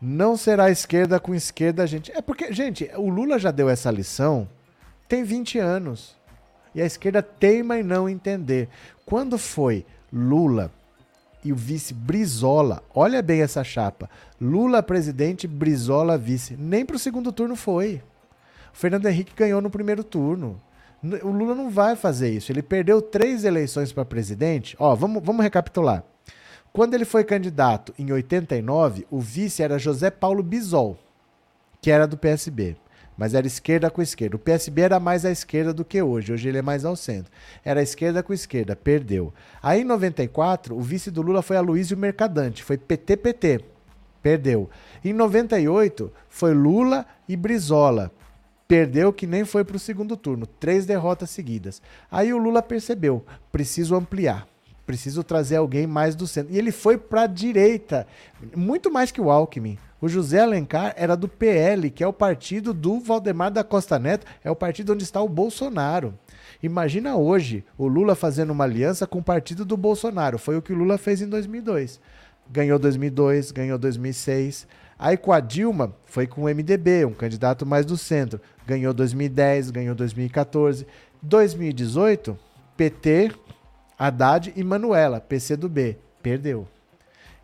[0.00, 2.12] Não será esquerda com esquerda, gente.
[2.12, 4.48] É porque, gente, o Lula já deu essa lição
[5.08, 6.14] tem 20 anos.
[6.74, 8.68] E a esquerda teima em não entender.
[9.06, 10.70] Quando foi Lula
[11.44, 12.82] e o vice Brizola.
[12.94, 14.10] Olha bem essa chapa.
[14.40, 16.56] Lula presidente, Brizola vice.
[16.56, 18.02] Nem para o segundo turno foi.
[18.72, 20.60] O Fernando Henrique ganhou no primeiro turno.
[21.02, 22.50] O Lula não vai fazer isso.
[22.50, 24.76] Ele perdeu três eleições para presidente.
[24.78, 26.02] Ó, vamos, vamos recapitular.
[26.72, 30.98] Quando ele foi candidato em 89, o vice era José Paulo Bisol,
[31.80, 32.76] que era do PSB
[33.18, 34.36] mas era esquerda com esquerda.
[34.36, 37.32] O PSB era mais à esquerda do que hoje, hoje ele é mais ao centro.
[37.64, 39.34] Era esquerda com esquerda, perdeu.
[39.60, 43.60] Aí em 94, o vice do Lula foi Aloysio Mercadante, foi PT-PT,
[44.22, 44.70] perdeu.
[45.04, 48.12] Em 98, foi Lula e Brizola,
[48.68, 51.80] perdeu que nem foi para o segundo turno, três derrotas seguidas.
[52.10, 54.46] Aí o Lula percebeu, preciso ampliar.
[54.86, 56.54] Preciso trazer alguém mais do centro.
[56.54, 58.06] E ele foi para a direita,
[58.56, 59.78] muito mais que o Alckmin.
[60.00, 64.26] O José Alencar era do PL, que é o partido do Valdemar da Costa Neto,
[64.44, 66.14] é o partido onde está o Bolsonaro.
[66.62, 70.38] Imagina hoje o Lula fazendo uma aliança com o partido do Bolsonaro.
[70.38, 72.00] Foi o que o Lula fez em 2002.
[72.50, 74.66] Ganhou 2002, ganhou 2006.
[74.98, 78.40] Aí com a Dilma foi com o MDB, um candidato mais do centro.
[78.68, 80.86] Ganhou 2010, ganhou 2014.
[81.22, 82.38] 2018,
[82.76, 83.32] PT,
[83.98, 85.96] Haddad e Manuela, PCdoB.
[86.22, 86.68] Perdeu.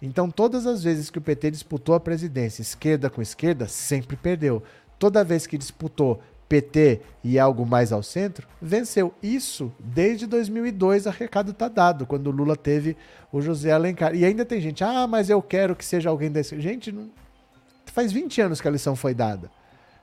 [0.03, 4.63] Então, todas as vezes que o PT disputou a presidência, esquerda com esquerda, sempre perdeu.
[4.99, 9.15] Toda vez que disputou PT e algo mais ao centro, venceu.
[9.23, 12.99] Isso desde 2002, a recado está dado, quando Lula teve
[13.33, 14.15] o José Alencar.
[14.15, 16.61] E ainda tem gente, ah, mas eu quero que seja alguém desse.
[16.61, 17.11] Gente, não...
[17.87, 19.51] faz 20 anos que a lição foi dada.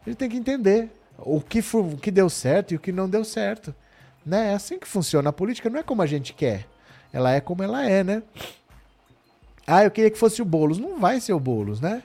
[0.03, 0.89] A gente tem que entender
[1.23, 3.73] o que, for, o que deu certo e o que não deu certo.
[4.25, 4.51] Né?
[4.51, 5.29] É assim que funciona.
[5.29, 6.67] A política não é como a gente quer,
[7.11, 8.23] ela é como ela é, né?
[9.65, 10.79] Ah, eu queria que fosse o Boulos.
[10.79, 12.03] Não vai ser o Boulos, né?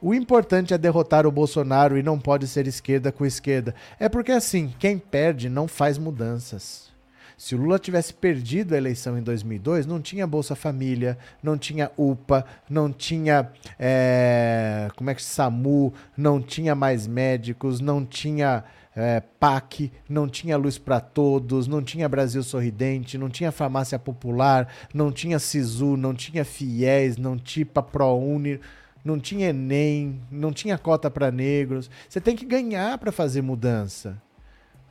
[0.00, 3.74] O importante é derrotar o Bolsonaro e não pode ser esquerda com esquerda.
[3.98, 6.90] É porque assim, quem perde não faz mudanças.
[7.36, 11.90] Se o Lula tivesse perdido a eleição em 2002, não tinha Bolsa Família, não tinha
[11.96, 18.64] UPA, não tinha é, como é que SAMU, não tinha mais médicos, não tinha
[18.96, 24.72] é, PAC, não tinha luz para todos, não tinha Brasil Sorridente, não tinha farmácia popular,
[24.94, 28.58] não tinha SISU, não tinha FIES, não tinha ProUni,
[29.04, 31.90] não tinha Enem, não tinha cota para negros.
[32.08, 34.16] Você tem que ganhar para fazer mudança.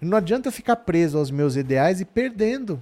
[0.01, 2.81] Não adianta eu ficar preso aos meus ideais e perdendo.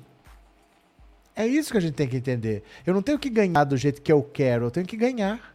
[1.35, 2.63] É isso que a gente tem que entender.
[2.85, 5.53] Eu não tenho que ganhar do jeito que eu quero, eu tenho que ganhar.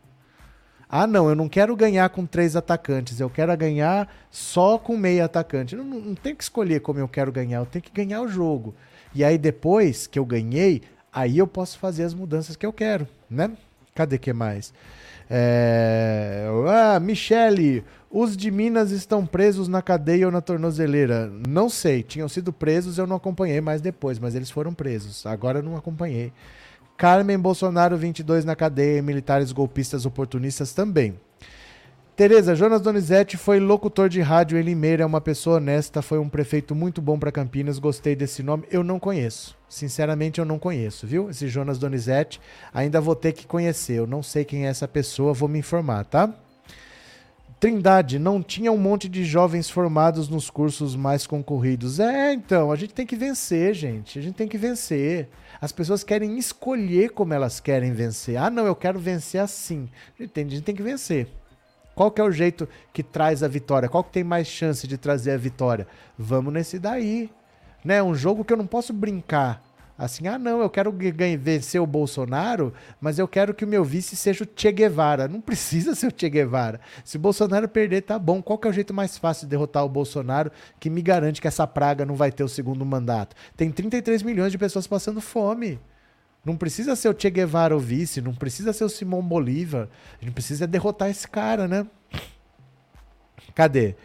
[0.89, 5.22] Ah, não, eu não quero ganhar com três atacantes, eu quero ganhar só com meio
[5.22, 5.76] atacante.
[5.76, 8.28] Não, não, não tem que escolher como eu quero ganhar, eu tenho que ganhar o
[8.28, 8.74] jogo.
[9.14, 10.82] E aí depois que eu ganhei,
[11.12, 13.51] aí eu posso fazer as mudanças que eu quero, né?
[13.94, 14.72] Cadê que mais?
[15.28, 16.47] É...
[16.66, 21.30] Ah, Michele, os de Minas estão presos na cadeia ou na tornozeleira?
[21.47, 25.26] Não sei, tinham sido presos, eu não acompanhei mais depois, mas eles foram presos.
[25.26, 26.32] Agora eu não acompanhei.
[26.97, 31.14] Carmen Bolsonaro, 22 na cadeia, e militares golpistas oportunistas também.
[32.16, 36.28] Tereza, Jonas Donizete foi locutor de rádio em Limeira, é uma pessoa honesta, foi um
[36.28, 38.64] prefeito muito bom para Campinas, gostei desse nome.
[38.72, 41.30] Eu não conheço, sinceramente eu não conheço, viu?
[41.30, 42.40] Esse Jonas Donizete,
[42.74, 46.06] ainda vou ter que conhecer, eu não sei quem é essa pessoa, vou me informar,
[46.06, 46.35] tá?
[47.60, 51.98] Trindade, não tinha um monte de jovens formados nos cursos mais concorridos.
[51.98, 55.28] É, então, a gente tem que vencer, gente, a gente tem que vencer.
[55.60, 58.36] As pessoas querem escolher como elas querem vencer.
[58.36, 59.89] Ah, não, eu quero vencer assim.
[60.16, 61.26] A gente tem, a gente tem que vencer.
[61.97, 63.89] Qual que é o jeito que traz a vitória?
[63.89, 65.89] Qual que tem mais chance de trazer a vitória?
[66.16, 67.28] Vamos nesse daí.
[67.85, 68.01] Né?
[68.01, 69.60] Um jogo que eu não posso brincar.
[69.99, 70.95] Assim, ah, não, eu quero
[71.41, 75.27] vencer o Bolsonaro, mas eu quero que o meu vice seja o Che Guevara.
[75.27, 76.81] Não precisa ser o Che Guevara.
[77.05, 78.41] Se o Bolsonaro perder, tá bom.
[78.41, 81.49] Qual que é o jeito mais fácil de derrotar o Bolsonaro que me garante que
[81.49, 83.35] essa praga não vai ter o segundo mandato?
[83.57, 85.81] Tem 33 milhões de pessoas passando fome.
[86.45, 89.89] Não precisa ser o Che Guevara o vice, não precisa ser o Simão Bolívar.
[90.23, 91.85] A gente precisa derrotar esse cara, né?
[93.53, 93.97] Cadê?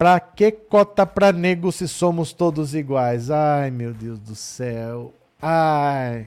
[0.00, 3.30] Pra que cota pra nego se somos todos iguais?
[3.30, 5.12] Ai, meu Deus do céu.
[5.42, 6.26] Ai.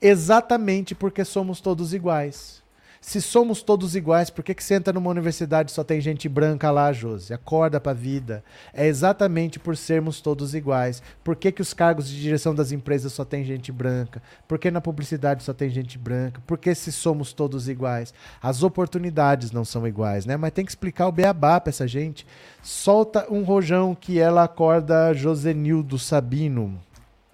[0.00, 2.61] Exatamente porque somos todos iguais.
[3.04, 6.28] Se somos todos iguais, por que, que você entra numa universidade e só tem gente
[6.28, 7.34] branca lá, Josi?
[7.34, 8.44] Acorda pra vida.
[8.72, 11.02] É exatamente por sermos todos iguais.
[11.24, 14.22] Por que, que os cargos de direção das empresas só tem gente branca?
[14.46, 16.40] Por que na publicidade só tem gente branca?
[16.46, 18.14] Por que se somos todos iguais?
[18.40, 20.36] As oportunidades não são iguais, né?
[20.36, 22.24] Mas tem que explicar o beabá pra essa gente.
[22.62, 26.80] Solta um rojão que ela acorda Josenildo Sabino.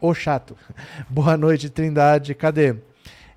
[0.00, 0.56] Ô chato.
[1.10, 2.34] Boa noite, Trindade.
[2.34, 2.87] Cadê?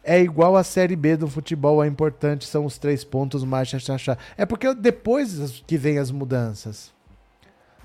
[0.03, 4.17] É igual a Série B do futebol, é importante, são os três pontos mais chachachá.
[4.37, 6.91] É porque depois que vem as mudanças.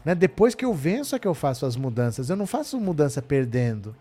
[0.04, 0.14] Né?
[0.14, 2.30] Depois que eu venço é que eu faço as mudanças.
[2.30, 3.94] Eu não faço mudança perdendo.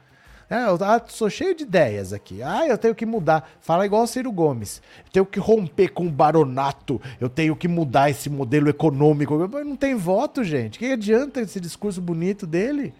[0.47, 2.43] É, eu ah, sou cheio de ideias aqui.
[2.43, 3.49] Ah, eu tenho que mudar.
[3.59, 4.81] Fala igual o Ciro Gomes.
[5.05, 7.01] Eu tenho que romper com o baronato.
[7.19, 9.35] Eu tenho que mudar esse modelo econômico.
[9.47, 10.77] Não tem voto, gente.
[10.77, 12.93] Que adianta esse discurso bonito dele?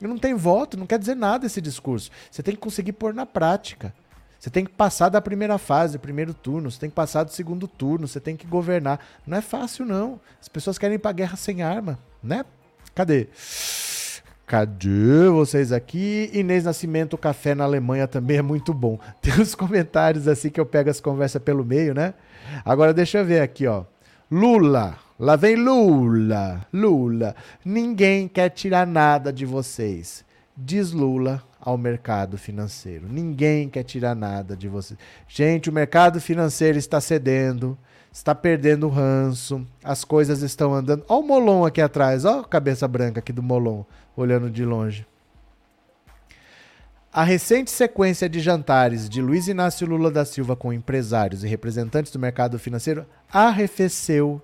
[0.00, 2.10] Não tem voto, não quer dizer nada esse discurso.
[2.30, 3.94] Você tem que conseguir pôr na prática.
[4.38, 7.66] Você tem que passar da primeira fase, primeiro turno, você tem que passar do segundo
[7.66, 9.00] turno, você tem que governar.
[9.26, 10.20] Não é fácil, não.
[10.40, 12.44] As pessoas querem ir pra guerra sem arma, né?
[12.94, 13.28] Cadê?
[14.46, 16.30] Cadê vocês aqui?
[16.32, 18.98] Inês Nascimento, café na Alemanha também é muito bom.
[19.20, 22.14] Tem uns comentários assim que eu pego as conversas pelo meio, né?
[22.64, 23.84] Agora deixa eu ver aqui, ó.
[24.30, 27.34] Lula, lá vem Lula, Lula.
[27.64, 30.24] Ninguém quer tirar nada de vocês.
[30.56, 33.06] Diz Lula ao mercado financeiro.
[33.08, 34.96] Ninguém quer tirar nada de você.
[35.28, 37.76] Gente, o mercado financeiro está cedendo,
[38.10, 41.04] está perdendo o ranço, as coisas estão andando.
[41.08, 43.84] Olha o Molon aqui atrás, olha a cabeça branca aqui do Molon,
[44.16, 45.06] olhando de longe.
[47.12, 52.12] A recente sequência de jantares de Luiz Inácio Lula da Silva com empresários e representantes
[52.12, 54.40] do mercado financeiro arrefeceu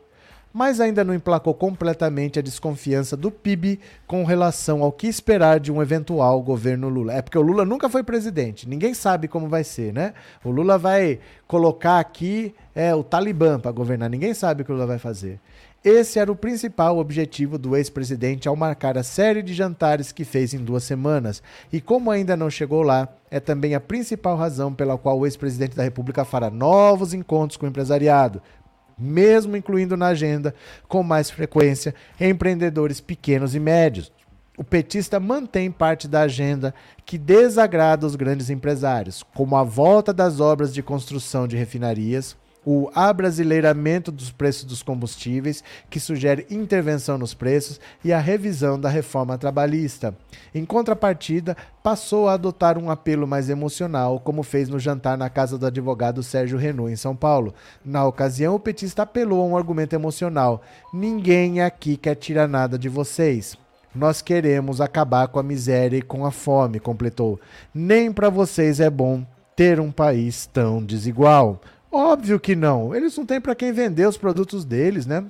[0.53, 5.73] mas ainda não emplacou completamente a desconfiança do PIB com relação ao que esperar de
[5.73, 7.15] um eventual governo Lula.
[7.15, 10.15] É porque o Lula nunca foi presidente, ninguém sabe como vai ser, né?
[10.45, 14.75] O Lula vai colocar aqui é, o Talibã para governar, ninguém sabe o que o
[14.75, 15.41] Lula vai fazer.
[15.85, 20.55] Esse era o principal objetivo do ex-presidente ao marcar a série de jantares que fez
[20.55, 21.43] em duas semanas.
[21.73, 25.75] E como ainda não chegou lá, é também a principal razão pela qual o ex-presidente
[25.75, 28.41] da República fará novos encontros com o empresariado,
[28.99, 30.55] mesmo incluindo na agenda
[30.89, 34.13] com mais frequência empreendedores pequenos e médios.
[34.57, 36.75] O petista mantém parte da agenda
[37.07, 42.91] que desagrada os grandes empresários, como a volta das obras de construção de refinarias, o
[42.95, 49.37] abrasileiramento dos preços dos combustíveis, que sugere intervenção nos preços, e a revisão da reforma
[49.37, 50.15] trabalhista.
[50.55, 55.59] Em contrapartida, passou a adotar um apelo mais emocional, como fez no jantar na casa
[55.59, 57.55] do advogado Sérgio Renault, em São Paulo.
[57.85, 60.63] Na ocasião, o petista apelou a um argumento emocional:
[60.93, 63.57] Ninguém aqui quer tirar nada de vocês.
[63.95, 67.39] Nós queremos acabar com a miséria e com a fome, completou.
[67.75, 69.23] Nem para vocês é bom
[69.55, 71.61] ter um país tão desigual.
[71.93, 72.95] Óbvio que não.
[72.95, 75.25] Eles não têm para quem vender os produtos deles, né?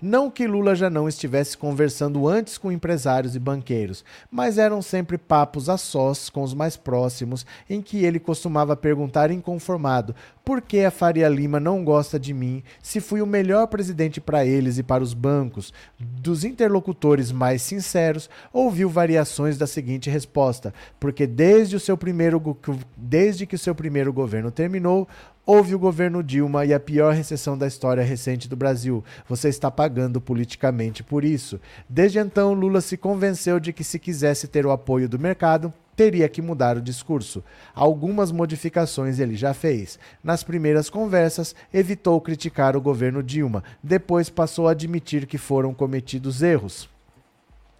[0.00, 5.18] Não que Lula já não estivesse conversando antes com empresários e banqueiros, mas eram sempre
[5.18, 10.14] papos a sós com os mais próximos, em que ele costumava perguntar inconformado
[10.44, 14.46] por que a Faria Lima não gosta de mim se fui o melhor presidente para
[14.46, 15.74] eles e para os bancos.
[15.98, 22.56] Dos interlocutores mais sinceros, ouviu variações da seguinte resposta: porque desde, o seu primeiro,
[22.96, 25.08] desde que o seu primeiro governo terminou,
[25.50, 29.02] Houve o governo Dilma e a pior recessão da história recente do Brasil.
[29.26, 31.58] Você está pagando politicamente por isso.
[31.88, 36.28] Desde então, Lula se convenceu de que, se quisesse ter o apoio do mercado, teria
[36.28, 37.42] que mudar o discurso.
[37.74, 39.98] Algumas modificações ele já fez.
[40.22, 46.42] Nas primeiras conversas, evitou criticar o governo Dilma, depois passou a admitir que foram cometidos
[46.42, 46.90] erros.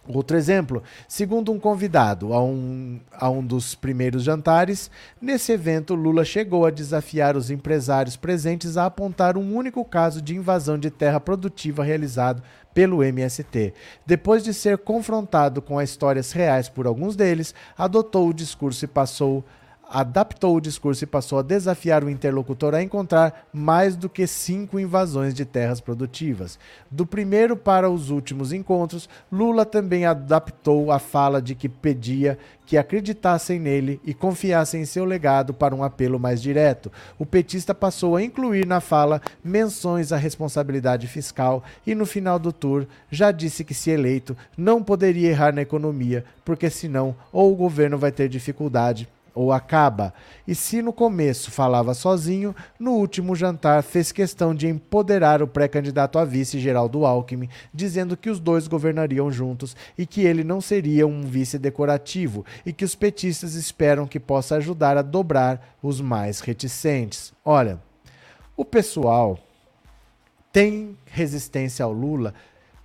[0.07, 4.89] Outro exemplo, segundo um convidado a um, a um dos primeiros jantares,
[5.21, 10.35] nesse evento Lula chegou a desafiar os empresários presentes a apontar um único caso de
[10.35, 12.41] invasão de terra produtiva realizado
[12.73, 13.73] pelo MST.
[14.05, 18.87] Depois de ser confrontado com as histórias reais por alguns deles, adotou o discurso e
[18.87, 19.43] passou
[19.89, 24.79] adaptou o discurso e passou a desafiar o interlocutor a encontrar mais do que cinco
[24.79, 26.59] invasões de terras produtivas.
[26.91, 32.37] Do primeiro para os últimos encontros, Lula também adaptou a fala de que pedia
[32.69, 36.91] que acreditassem nele e confiassem em seu legado para um apelo mais direto.
[37.17, 42.53] O petista passou a incluir na fala menções à responsabilidade fiscal e, no final do
[42.53, 47.55] tour, já disse que, se eleito, não poderia errar na economia, porque senão ou o
[47.55, 49.09] governo vai ter dificuldade
[49.39, 50.13] ou acaba.
[50.45, 56.19] E se no começo falava sozinho, no último jantar fez questão de empoderar o pré-candidato
[56.19, 61.07] a vice Geraldo Alckmin, dizendo que os dois governariam juntos e que ele não seria
[61.07, 66.41] um vice decorativo e que os petistas esperam que possa ajudar a dobrar os mais
[66.41, 67.31] reticentes.
[67.45, 67.79] Olha,
[68.57, 69.39] O pessoal
[70.51, 72.33] tem resistência ao Lula,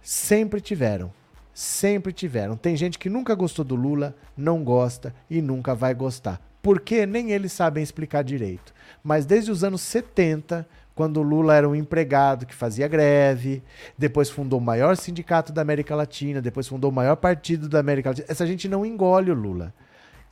[0.01, 1.11] sempre tiveram.
[1.55, 2.57] Sempre tiveram.
[2.57, 6.41] Tem gente que nunca gostou do Lula, não gosta e nunca vai gostar.
[6.61, 7.07] Por quê?
[7.07, 8.75] Nem eles sabem explicar direito.
[9.03, 13.63] Mas desde os anos 70, quando o Lula era um empregado que fazia greve,
[13.97, 18.09] depois fundou o maior sindicato da América Latina, depois fundou o maior partido da América
[18.09, 18.27] Latina.
[18.29, 19.73] Essa gente não engole o Lula.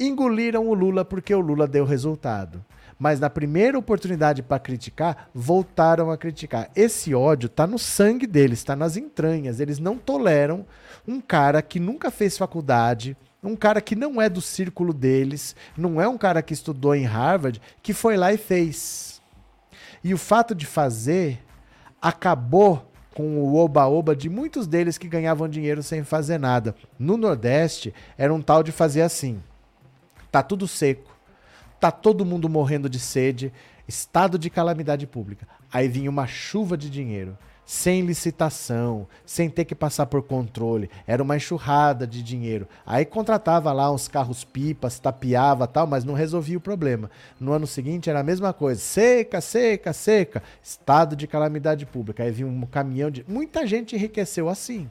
[0.01, 2.65] Engoliram o Lula porque o Lula deu resultado
[3.03, 6.71] mas na primeira oportunidade para criticar, voltaram a criticar.
[6.77, 9.59] Esse ódio está no sangue deles, está nas entranhas.
[9.59, 10.65] Eles não toleram
[11.07, 16.01] um cara que nunca fez faculdade, um cara que não é do círculo deles, não
[16.01, 19.21] é um cara que estudou em Harvard, que foi lá e fez.
[20.05, 21.43] E o fato de fazer
[22.01, 26.75] acabou com o oba-oba de muitos deles que ganhavam dinheiro sem fazer nada.
[26.99, 29.43] No Nordeste, era um tal de fazer assim:
[30.31, 31.13] tá tudo seco
[31.83, 33.53] tá todo mundo morrendo de sede,
[33.89, 35.49] estado de calamidade pública.
[35.73, 41.23] Aí vinha uma chuva de dinheiro, sem licitação, sem ter que passar por controle, era
[41.23, 42.69] uma enxurrada de dinheiro.
[42.85, 47.11] Aí contratava lá uns carros pipas, tapeava tal, mas não resolvia o problema.
[47.39, 52.23] No ano seguinte era a mesma coisa, seca, seca, seca, estado de calamidade pública.
[52.23, 53.25] Aí vinha um caminhão de.
[53.29, 54.91] Muita gente enriqueceu assim.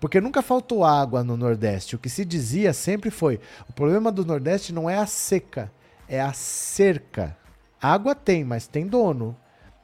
[0.00, 1.96] Porque nunca faltou água no Nordeste.
[1.96, 5.72] O que se dizia sempre foi: o problema do Nordeste não é a seca,
[6.08, 7.36] é a cerca.
[7.80, 9.36] Água tem, mas tem dono.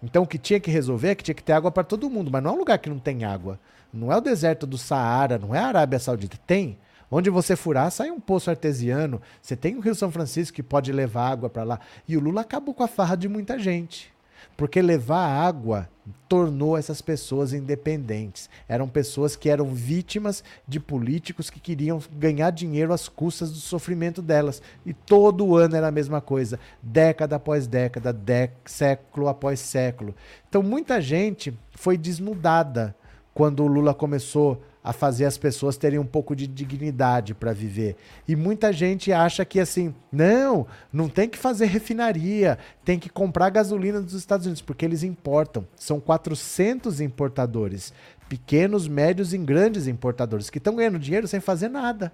[0.03, 2.31] Então o que tinha que resolver é que tinha que ter água para todo mundo,
[2.31, 3.59] mas não é um lugar que não tem água.
[3.93, 6.39] Não é o deserto do Saara, não é a Arábia Saudita.
[6.47, 6.79] Tem.
[7.11, 9.21] Onde você furar, sai um poço artesiano.
[9.43, 11.81] Você tem o Rio São Francisco que pode levar água para lá.
[12.07, 14.13] E o Lula acabou com a farra de muita gente.
[14.57, 15.89] Porque levar água
[16.29, 18.49] tornou essas pessoas independentes.
[18.69, 24.23] Eram pessoas que eram vítimas de políticos que queriam ganhar dinheiro às custas do sofrimento
[24.23, 24.63] delas.
[24.85, 28.17] E todo ano era a mesma coisa, década após década,
[28.65, 30.15] século após século.
[30.49, 32.95] Então muita gente foi desnudada
[33.35, 37.97] quando o Lula começou a fazer as pessoas terem um pouco de dignidade para viver.
[38.27, 43.51] E muita gente acha que assim, não, não tem que fazer refinaria, tem que comprar
[43.51, 45.67] gasolina dos Estados Unidos, porque eles importam.
[45.77, 47.93] São 400 importadores,
[48.29, 52.11] pequenos, médios e grandes importadores, que estão ganhando dinheiro sem fazer nada.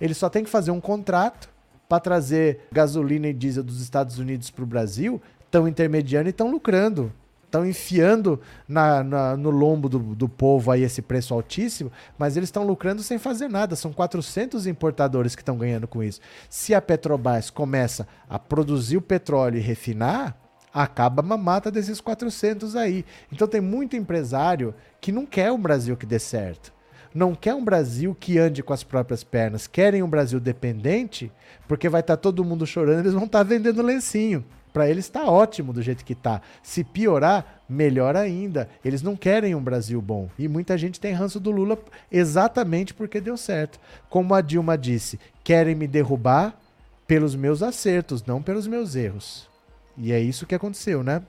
[0.00, 1.48] Eles só têm que fazer um contrato
[1.88, 6.50] para trazer gasolina e diesel dos Estados Unidos para o Brasil, estão intermediando e estão
[6.50, 7.12] lucrando
[7.54, 12.48] estão enfiando na, na, no lombo do, do povo aí esse preço altíssimo, mas eles
[12.48, 13.76] estão lucrando sem fazer nada.
[13.76, 16.20] São 400 importadores que estão ganhando com isso.
[16.50, 20.36] Se a Petrobras começa a produzir o petróleo e refinar,
[20.72, 23.04] acaba a mamata desses 400 aí.
[23.30, 26.74] Então tem muito empresário que não quer um Brasil que dê certo.
[27.14, 29.68] Não quer um Brasil que ande com as próprias pernas.
[29.68, 31.30] Querem um Brasil dependente,
[31.68, 34.44] porque vai estar tá todo mundo chorando, eles vão estar tá vendendo lencinho.
[34.74, 36.42] Para eles está ótimo do jeito que está.
[36.60, 38.68] Se piorar, melhor ainda.
[38.84, 40.28] Eles não querem um Brasil bom.
[40.36, 41.78] E muita gente tem ranço do Lula
[42.10, 43.78] exatamente porque deu certo.
[44.10, 46.58] Como a Dilma disse, querem me derrubar
[47.06, 49.48] pelos meus acertos, não pelos meus erros.
[49.96, 51.22] E é isso que aconteceu, né?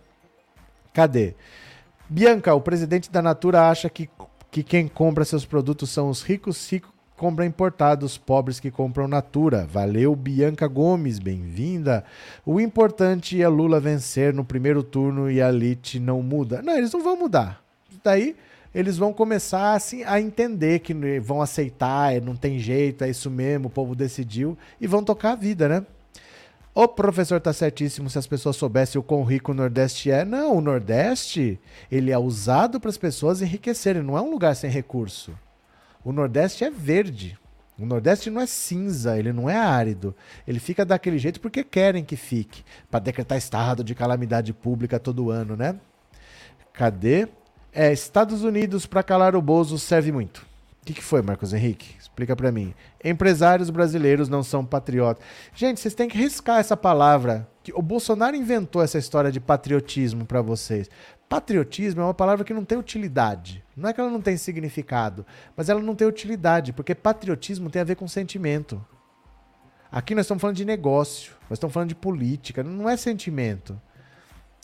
[0.91, 1.35] Cadê?
[2.09, 4.09] Bianca, o presidente da Natura acha que,
[4.49, 9.07] que quem compra seus produtos são os ricos, ricos compra importado, os pobres que compram
[9.07, 9.65] Natura.
[9.65, 12.03] Valeu, Bianca Gomes, bem-vinda.
[12.45, 16.61] O importante é Lula vencer no primeiro turno e a elite não muda.
[16.61, 17.61] Não, eles não vão mudar.
[18.03, 18.35] Daí
[18.73, 23.67] eles vão começar assim, a entender que vão aceitar, não tem jeito, é isso mesmo,
[23.67, 25.85] o povo decidiu e vão tocar a vida, né?
[26.73, 30.25] O professor tá certíssimo se as pessoas soubessem o quão rico o Nordeste é.
[30.25, 31.57] Não, o Nordeste,
[31.89, 35.31] ele é usado para as pessoas enriquecerem, não é um lugar sem recurso.
[36.05, 37.35] O Nordeste é verde.
[37.79, 40.15] O Nordeste não é cinza, ele não é árido.
[40.47, 45.31] Ele fica daquele jeito porque querem que fique, para decretar estado de calamidade pública todo
[45.31, 45.75] ano, né?
[46.71, 47.27] Cadê?
[47.73, 50.45] É, Estados Unidos para calar o Bozo serve muito.
[50.81, 51.95] O que, que foi, Marcos Henrique?
[51.99, 52.73] Explica para mim.
[53.03, 55.25] Empresários brasileiros não são patriotas.
[55.55, 57.47] Gente, vocês têm que riscar essa palavra.
[57.73, 60.89] O Bolsonaro inventou essa história de patriotismo para vocês.
[61.27, 63.63] Patriotismo é uma palavra que não tem utilidade.
[63.75, 65.25] Não é que ela não tem significado,
[65.55, 68.83] mas ela não tem utilidade, porque patriotismo tem a ver com sentimento.
[69.91, 73.79] Aqui nós estamos falando de negócio, nós estamos falando de política, não é sentimento.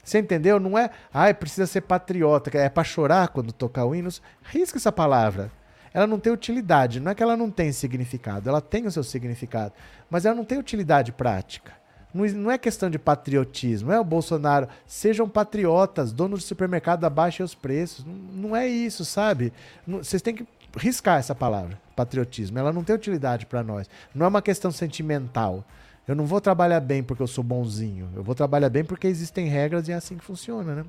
[0.03, 0.59] Você entendeu?
[0.59, 4.09] Não é, ah, precisa ser patriota, é para chorar quando tocar o hino.
[4.43, 5.51] Risca essa palavra.
[5.93, 9.03] Ela não tem utilidade, não é que ela não tem significado, ela tem o seu
[9.03, 9.73] significado,
[10.09, 11.73] mas ela não tem utilidade prática.
[12.13, 14.67] Não é questão de patriotismo, é o Bolsonaro.
[14.85, 18.05] Sejam patriotas, donos de supermercado, abaixem os preços.
[18.33, 19.53] Não é isso, sabe?
[19.87, 20.45] Vocês têm que
[20.77, 22.59] riscar essa palavra, patriotismo.
[22.59, 23.89] Ela não tem utilidade para nós.
[24.13, 25.63] Não é uma questão sentimental.
[26.07, 28.09] Eu não vou trabalhar bem porque eu sou bonzinho.
[28.15, 30.85] Eu vou trabalhar bem porque existem regras e é assim que funciona, né?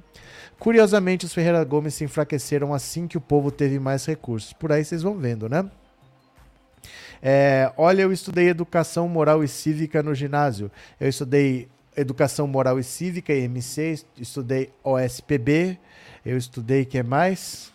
[0.59, 4.53] Curiosamente, os Ferreira Gomes se enfraqueceram assim que o povo teve mais recursos.
[4.53, 5.69] Por aí vocês vão vendo, né?
[7.23, 10.71] É, olha, eu estudei educação moral e cívica no ginásio.
[10.99, 15.79] Eu estudei educação moral e cívica, IMC, estudei OSPB,
[16.25, 17.73] eu estudei que é mais?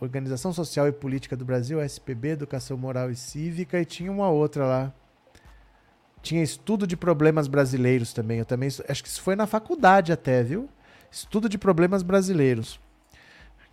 [0.00, 4.64] Organização Social e Política do Brasil, SPB, Educação Moral e Cívica, e tinha uma outra
[4.64, 4.94] lá.
[6.22, 8.38] Tinha estudo de problemas brasileiros também.
[8.38, 10.68] Eu também acho que isso foi na faculdade até, viu?
[11.10, 12.78] Estudo de problemas brasileiros.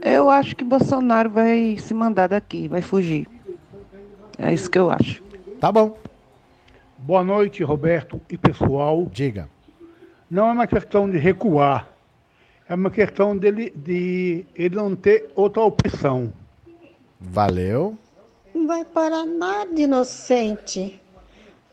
[0.01, 3.27] Eu acho que Bolsonaro vai se mandar daqui, vai fugir.
[4.39, 5.25] É isso que eu acho.
[5.61, 5.99] Tá bom.
[6.97, 9.09] Boa noite, Roberto e pessoal.
[9.13, 9.49] Diga.
[10.31, 11.89] Não é uma questão de recuar
[12.71, 16.33] é uma questão dele de ele não ter outra opção.
[17.21, 17.99] Valeu.
[18.55, 21.03] Não vai parar nada inocente.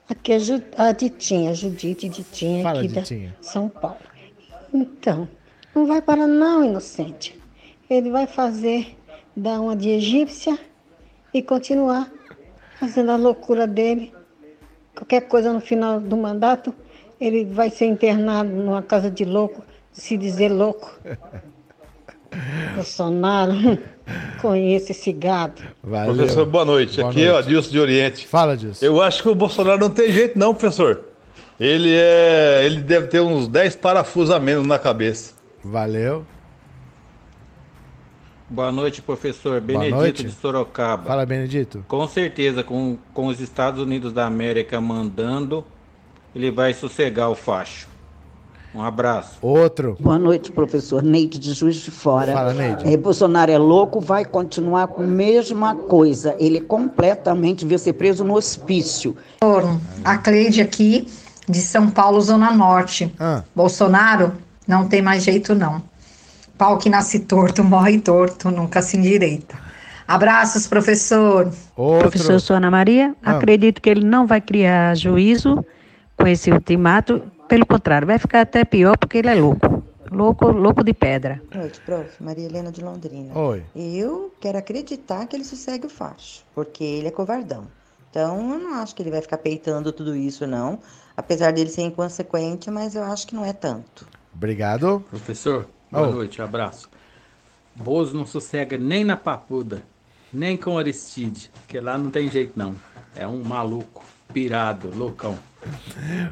[0.09, 0.37] Aqui é
[0.75, 3.35] a Ditinha, Judite Ditinha, Fala, aqui Ditinha.
[3.37, 3.99] da São Paulo.
[4.73, 5.29] Então,
[5.75, 7.39] não vai parar não, inocente.
[7.87, 8.97] Ele vai fazer,
[9.35, 10.57] dar uma de egípcia
[11.31, 12.11] e continuar
[12.79, 14.11] fazendo a loucura dele.
[14.95, 16.73] Qualquer coisa no final do mandato,
[17.21, 19.61] ele vai ser internado numa casa de louco
[19.97, 20.91] se dizer louco.
[22.75, 23.53] Bolsonaro,
[24.41, 25.61] conheço esse gado.
[25.83, 26.15] Valeu.
[26.15, 26.97] Professor, boa noite.
[26.97, 27.29] Boa Aqui noite.
[27.29, 28.27] é o Adilson de Oriente.
[28.27, 28.83] Fala disso.
[28.83, 31.03] Eu acho que o Bolsonaro não tem jeito, não, professor.
[31.59, 32.61] Ele é.
[32.63, 35.33] Ele deve ter uns 10 parafusos a menos na cabeça.
[35.63, 36.25] Valeu.
[38.49, 39.59] Boa noite, professor.
[39.59, 40.23] Benedito noite.
[40.23, 41.05] de Sorocaba.
[41.05, 41.83] Fala, Benedito.
[41.87, 45.65] Com certeza, com, com os Estados Unidos da América mandando,
[46.35, 47.87] ele vai sossegar o facho.
[48.77, 49.39] Um abraço.
[49.41, 49.97] Outro.
[49.99, 52.31] Boa noite, professor Neide de Juiz de Fora.
[52.31, 52.93] Fala, Neide.
[52.93, 56.35] É, Bolsonaro é louco, vai continuar com a mesma coisa.
[56.37, 59.17] Ele completamente vai ser preso no hospício.
[60.05, 61.07] A Cleide aqui,
[61.49, 63.11] de São Paulo, Zona Norte.
[63.19, 63.41] Ah.
[63.55, 64.33] Bolsonaro
[64.67, 65.81] não tem mais jeito, não.
[66.55, 69.57] Pau que nasce torto, morre torto, nunca se endireita.
[70.07, 71.51] Abraços, professor.
[71.75, 72.11] Outro.
[72.11, 73.37] Professor Sônia Maria, ah.
[73.37, 75.65] acredito que ele não vai criar juízo
[76.15, 79.83] com esse ultimato pelo contrário, vai ficar até pior porque ele é louco.
[80.11, 81.41] Louco, louco de pedra.
[81.51, 82.23] Boa noite, prof.
[82.23, 83.37] Maria Helena de Londrina.
[83.37, 83.63] Oi.
[83.75, 87.67] Eu quero acreditar que ele sossegue o facho, porque ele é covardão.
[88.09, 90.79] Então, eu não acho que ele vai ficar peitando tudo isso, não.
[91.15, 94.07] Apesar dele ser inconsequente, mas eu acho que não é tanto.
[94.33, 95.03] Obrigado.
[95.09, 96.11] Professor, boa oh.
[96.11, 96.89] noite, abraço.
[97.75, 99.83] Bozo não sossega nem na papuda,
[100.31, 102.75] nem com Aristide, que lá não tem jeito, não.
[103.15, 104.03] É um maluco,
[104.33, 105.37] pirado, loucão.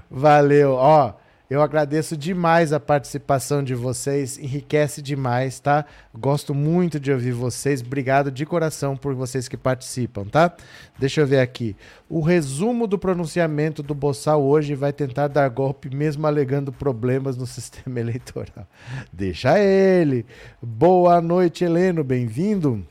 [0.10, 0.73] Valeu.
[0.73, 1.14] Ó,
[1.47, 5.85] eu agradeço demais a participação de vocês, enriquece demais, tá?
[6.11, 7.81] Gosto muito de ouvir vocês.
[7.81, 10.56] Obrigado de coração por vocês que participam, tá?
[10.97, 11.76] Deixa eu ver aqui.
[12.10, 17.45] O resumo do pronunciamento do Boçal hoje vai tentar dar golpe mesmo alegando problemas no
[17.47, 18.68] sistema eleitoral.
[19.14, 20.26] Deixa ele.
[20.60, 22.84] Boa noite, Heleno, bem-vindo.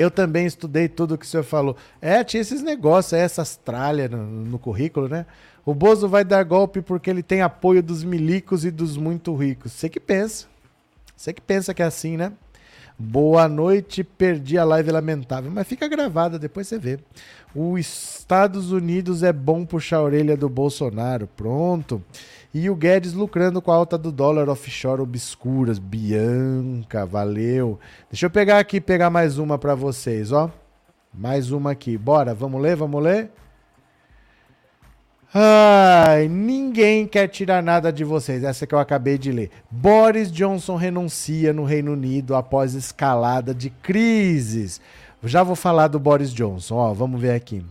[0.00, 1.76] Eu também estudei tudo que o senhor falou.
[2.00, 5.26] É, tinha esses negócios, essas tralhas no, no currículo, né?
[5.62, 9.72] O Bozo vai dar golpe porque ele tem apoio dos milicos e dos muito ricos.
[9.72, 10.46] Você que pensa.
[11.14, 12.32] Você que pensa que é assim, né?
[12.98, 15.50] Boa noite, perdi a live lamentável.
[15.50, 16.98] Mas fica gravada, depois você vê.
[17.54, 21.26] Os Estados Unidos é bom puxar a orelha do Bolsonaro.
[21.36, 22.02] Pronto.
[22.52, 25.78] E o Guedes lucrando com a alta do dólar offshore obscuras.
[25.78, 27.78] Bianca, valeu.
[28.10, 30.50] Deixa eu pegar aqui, pegar mais uma para vocês, ó.
[31.14, 31.96] Mais uma aqui.
[31.96, 33.30] Bora, vamos ler, vamos ler?
[35.32, 38.42] Ai, ninguém quer tirar nada de vocês.
[38.42, 39.50] Essa que eu acabei de ler.
[39.70, 44.80] Boris Johnson renuncia no Reino Unido após escalada de crises.
[45.22, 47.64] Já vou falar do Boris Johnson, ó, vamos ver aqui.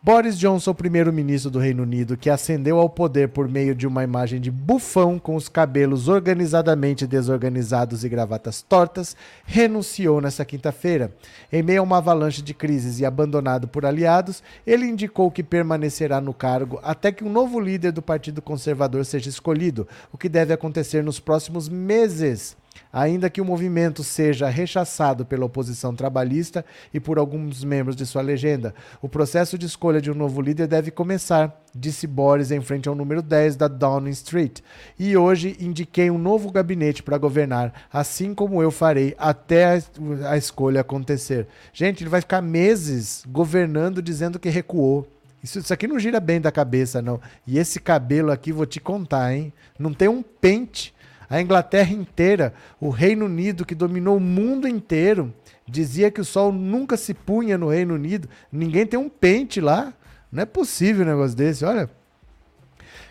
[0.00, 4.40] Boris Johnson, primeiro-ministro do Reino Unido, que ascendeu ao poder por meio de uma imagem
[4.40, 11.12] de bufão com os cabelos organizadamente desorganizados e gravatas tortas, renunciou nesta quinta-feira.
[11.52, 16.20] Em meio a uma avalanche de crises e abandonado por aliados, ele indicou que permanecerá
[16.20, 20.54] no cargo até que um novo líder do Partido Conservador seja escolhido, o que deve
[20.54, 22.56] acontecer nos próximos meses
[22.92, 28.22] ainda que o movimento seja rechaçado pela oposição trabalhista e por alguns membros de sua
[28.22, 28.74] legenda.
[29.00, 32.94] O processo de escolha de um novo líder deve começar, disse Boris em frente ao
[32.94, 34.60] número 10 da Downing Street.
[34.98, 39.82] E hoje indiquei um novo gabinete para governar, assim como eu farei até
[40.26, 41.46] a, escolha acontecer.
[41.72, 45.06] Gente, ele vai ficar meses governando dizendo que recuou.
[45.42, 47.20] Isso, isso aqui não gira bem da cabeça, não.
[47.46, 49.52] E esse cabelo aqui, vou te contar, hein?
[49.78, 50.92] Não tem um pente
[51.28, 55.32] a Inglaterra inteira, o Reino Unido, que dominou o mundo inteiro,
[55.66, 58.28] dizia que o sol nunca se punha no Reino Unido.
[58.50, 59.92] Ninguém tem um pente lá.
[60.32, 61.90] Não é possível um negócio desse, olha.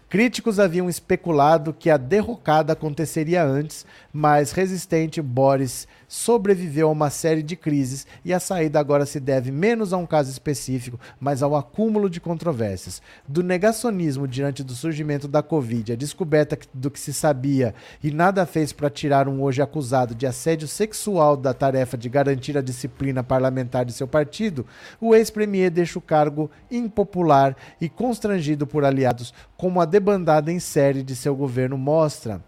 [0.10, 3.86] Críticos haviam especulado que a derrocada aconteceria antes,
[4.18, 9.52] mas resistente Boris sobreviveu a uma série de crises e a saída agora se deve
[9.52, 13.00] menos a um caso específico, mas ao acúmulo de controvérsias.
[13.28, 18.44] Do negacionismo diante do surgimento da Covid, a descoberta do que se sabia e nada
[18.48, 23.22] fez para tirar um hoje acusado de assédio sexual da tarefa de garantir a disciplina
[23.22, 24.66] parlamentar de seu partido,
[25.00, 31.04] o ex-premier deixa o cargo impopular e constrangido por aliados, como a debandada em série
[31.04, 32.42] de seu governo mostra.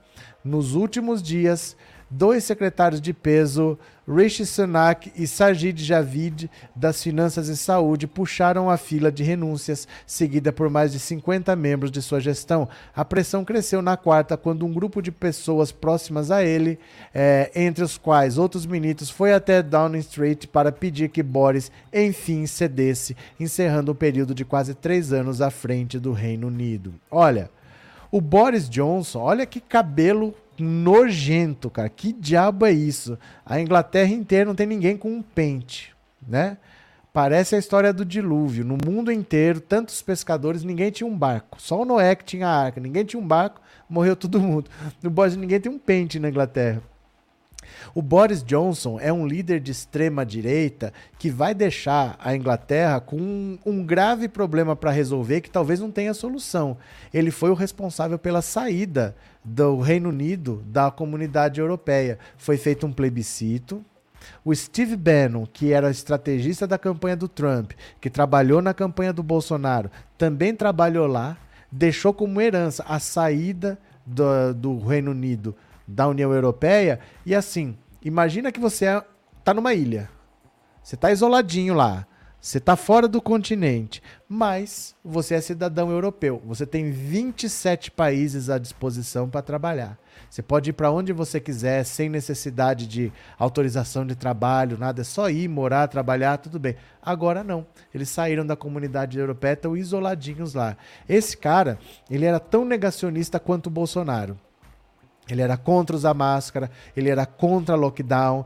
[0.44, 1.76] Nos últimos dias,
[2.10, 8.78] dois secretários de peso, Rishi Sunak e Sajid Javid, das Finanças e Saúde, puxaram a
[8.78, 12.68] fila de renúncias, seguida por mais de 50 membros de sua gestão.
[12.96, 16.80] A pressão cresceu na quarta, quando um grupo de pessoas próximas a ele,
[17.14, 22.48] é, entre os quais outros ministros, foi até Downing Street para pedir que Boris, enfim,
[22.48, 26.96] cedesse, encerrando um período de quase três anos à frente do Reino Unido.
[27.12, 27.52] Olha,
[28.12, 31.90] o Boris Johnson, olha que cabelo nojento, cara.
[31.90, 33.18] Que diabo é isso?
[33.46, 35.96] A Inglaterra inteira não tem ninguém com um pente,
[36.28, 36.58] né?
[37.12, 38.64] Parece a história do dilúvio.
[38.64, 41.60] No mundo inteiro, tantos pescadores, ninguém tinha um barco.
[41.60, 42.80] Só o Noé que tinha a arca.
[42.80, 44.70] Ninguém tinha um barco, morreu todo mundo.
[45.02, 46.84] No Boris, ninguém tem um pente na Inglaterra.
[47.94, 53.18] O Boris Johnson é um líder de extrema direita que vai deixar a Inglaterra com
[53.18, 56.78] um, um grave problema para resolver que talvez não tenha solução.
[57.14, 62.20] Ele foi o responsável pela saída do Reino Unido da comunidade europeia.
[62.38, 63.84] Foi feito um plebiscito.
[64.44, 69.24] O Steve Bannon, que era estrategista da campanha do Trump, que trabalhou na campanha do
[69.24, 71.38] Bolsonaro, também trabalhou lá,
[71.72, 75.56] deixou como herança a saída do, do Reino Unido
[75.90, 77.00] da União Europeia.
[77.26, 78.86] E assim, imagina que você
[79.40, 80.10] está numa ilha.
[80.84, 82.06] Você está isoladinho lá.
[82.42, 86.42] Você está fora do continente, mas você é cidadão europeu.
[86.46, 90.00] Você tem 27 países à disposição para trabalhar.
[90.30, 95.02] Você pode ir para onde você quiser, sem necessidade de autorização de trabalho, nada.
[95.02, 96.78] É só ir, morar, trabalhar, tudo bem.
[97.02, 97.68] Agora não.
[97.94, 100.78] Eles saíram da comunidade europeia, estão isoladinhos lá.
[101.10, 101.78] Esse cara,
[102.10, 104.40] ele era tão negacionista quanto o Bolsonaro.
[105.34, 108.46] Ele era contra usar máscara, ele era contra lockdown.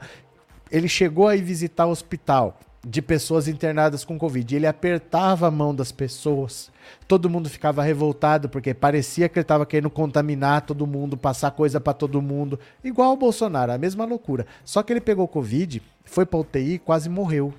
[0.71, 4.55] Ele chegou a ir visitar o hospital de pessoas internadas com Covid.
[4.55, 6.71] Ele apertava a mão das pessoas.
[7.07, 11.79] Todo mundo ficava revoltado porque parecia que ele estava querendo contaminar todo mundo, passar coisa
[11.79, 12.59] para todo mundo.
[12.83, 14.45] Igual o Bolsonaro, a mesma loucura.
[14.65, 17.53] Só que ele pegou Covid, foi para UTI e quase morreu.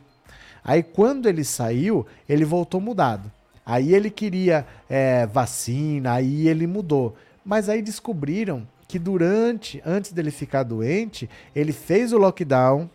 [0.62, 3.30] Aí quando ele saiu, ele voltou mudado.
[3.64, 7.16] Aí ele queria é, vacina, aí ele mudou.
[7.44, 12.88] Mas aí descobriram que durante, antes dele ficar doente, ele fez o lockdown,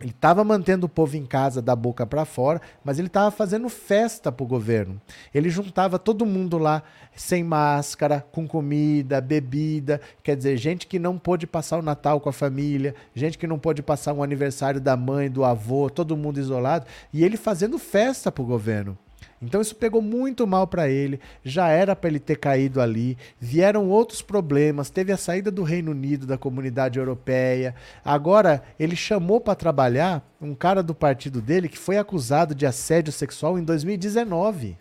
[0.00, 3.68] ele estava mantendo o povo em casa da boca para fora, mas ele estava fazendo
[3.68, 4.98] festa para o governo.
[5.34, 6.82] Ele juntava todo mundo lá
[7.14, 12.30] sem máscara, com comida, bebida, quer dizer, gente que não pôde passar o Natal com
[12.30, 16.40] a família, gente que não pôde passar o aniversário da mãe, do avô, todo mundo
[16.40, 18.96] isolado, e ele fazendo festa para o governo.
[19.42, 23.16] Então isso pegou muito mal para ele, já era para ele ter caído ali.
[23.40, 27.74] Vieram outros problemas, teve a saída do Reino Unido da comunidade europeia.
[28.04, 33.12] Agora ele chamou para trabalhar um cara do partido dele que foi acusado de assédio
[33.12, 34.76] sexual em 2019.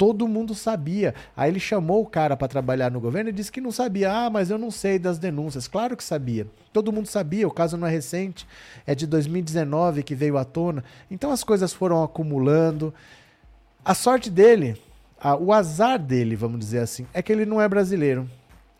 [0.00, 1.14] Todo mundo sabia.
[1.36, 4.10] Aí ele chamou o cara para trabalhar no governo e disse que não sabia.
[4.10, 5.68] Ah, mas eu não sei das denúncias.
[5.68, 6.46] Claro que sabia.
[6.72, 7.46] Todo mundo sabia.
[7.46, 8.46] O caso não é recente.
[8.86, 10.82] É de 2019 que veio à tona.
[11.10, 12.94] Então as coisas foram acumulando.
[13.82, 14.76] A sorte dele,
[15.18, 18.28] a, o azar dele, vamos dizer assim, é que ele não é brasileiro.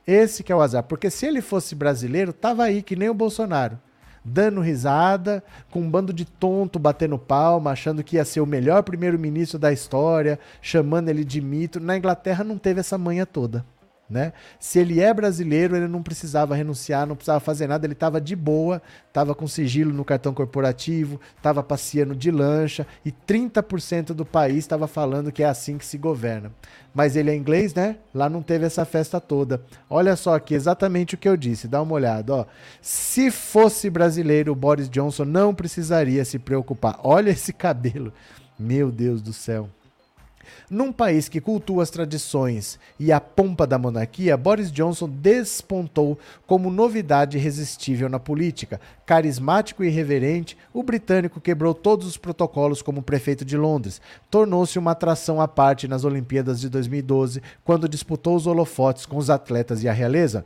[0.07, 0.83] Esse que é o azar.
[0.83, 3.79] Porque se ele fosse brasileiro, tava aí, que nem o Bolsonaro.
[4.23, 8.83] Dando risada, com um bando de tonto batendo palma, achando que ia ser o melhor
[8.83, 11.81] primeiro-ministro da história, chamando ele de mito.
[11.81, 13.65] Na Inglaterra não teve essa manha toda.
[14.11, 14.33] Né?
[14.59, 18.35] Se ele é brasileiro, ele não precisava renunciar, não precisava fazer nada, ele estava de
[18.35, 24.59] boa, estava com sigilo no cartão corporativo, estava passeando de lancha e 30% do país
[24.59, 26.53] estava falando que é assim que se governa.
[26.93, 27.99] Mas ele é inglês, né?
[28.13, 29.63] Lá não teve essa festa toda.
[29.89, 32.47] Olha só aqui exatamente o que eu disse, dá uma olhada, ó.
[32.83, 36.99] Se fosse brasileiro, o Boris Johnson não precisaria se preocupar.
[37.05, 38.13] Olha esse cabelo.
[38.59, 39.71] Meu Deus do céu.
[40.71, 46.71] Num país que cultua as tradições e a pompa da monarquia, Boris Johnson despontou como
[46.71, 48.81] novidade irresistível na política.
[49.05, 54.01] Carismático e irreverente, o britânico quebrou todos os protocolos como prefeito de Londres.
[54.31, 59.31] Tornou-se uma atração à parte nas Olimpíadas de 2012, quando disputou os holofotes com os
[59.31, 60.45] atletas e a realeza.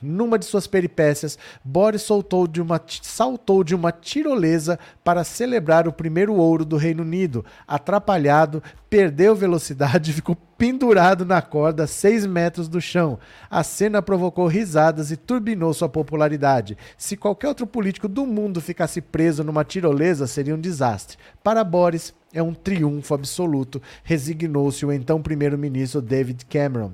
[0.00, 5.92] Numa de suas peripécias, Boris soltou de uma, saltou de uma tirolesa para celebrar o
[5.92, 7.44] primeiro ouro do Reino Unido.
[7.66, 13.18] Atrapalhado, perdeu velocidade e ficou pendurado na corda a 6 metros do chão.
[13.50, 16.76] A cena provocou risadas e turbinou sua popularidade.
[16.96, 21.16] Se qualquer outro político do mundo ficasse preso numa tirolesa, seria um desastre.
[21.42, 26.92] Para Boris, é um triunfo absoluto, resignou-se o então primeiro-ministro David Cameron.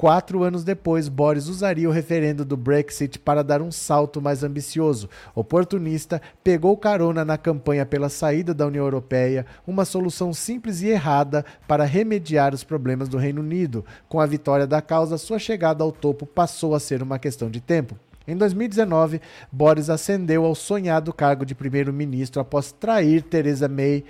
[0.00, 5.10] Quatro anos depois, Boris usaria o referendo do Brexit para dar um salto mais ambicioso.
[5.34, 11.44] Oportunista, pegou carona na campanha pela saída da União Europeia, uma solução simples e errada
[11.68, 13.84] para remediar os problemas do Reino Unido.
[14.08, 17.60] Com a vitória da causa, sua chegada ao topo passou a ser uma questão de
[17.60, 17.94] tempo.
[18.26, 19.20] Em 2019,
[19.52, 24.04] Boris ascendeu ao sonhado cargo de primeiro-ministro após trair Theresa May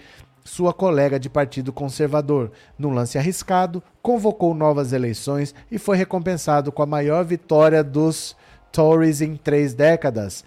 [0.44, 2.50] sua colega de partido conservador.
[2.78, 8.36] Num lance arriscado, convocou novas eleições e foi recompensado com a maior vitória dos
[8.72, 10.44] Tories em três décadas.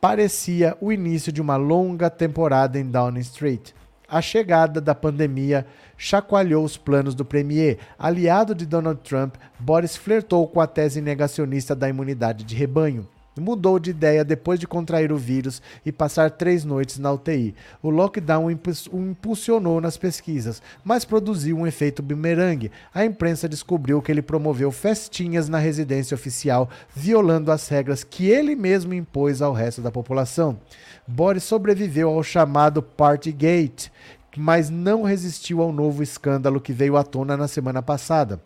[0.00, 3.72] Parecia o início de uma longa temporada em Downing Street.
[4.08, 5.66] A chegada da pandemia
[5.96, 7.78] chacoalhou os planos do premier.
[7.98, 13.06] Aliado de Donald Trump, Boris flertou com a tese negacionista da imunidade de rebanho
[13.38, 17.54] mudou de ideia depois de contrair o vírus e passar três noites na UTI.
[17.82, 22.70] O lockdown o impulsionou nas pesquisas, mas produziu um efeito bumerangue.
[22.92, 28.54] A imprensa descobriu que ele promoveu festinhas na residência oficial, violando as regras que ele
[28.54, 30.58] mesmo impôs ao resto da população.
[31.06, 33.90] Boris sobreviveu ao chamado Partygate,
[34.36, 38.40] mas não resistiu ao novo escândalo que veio à tona na semana passada.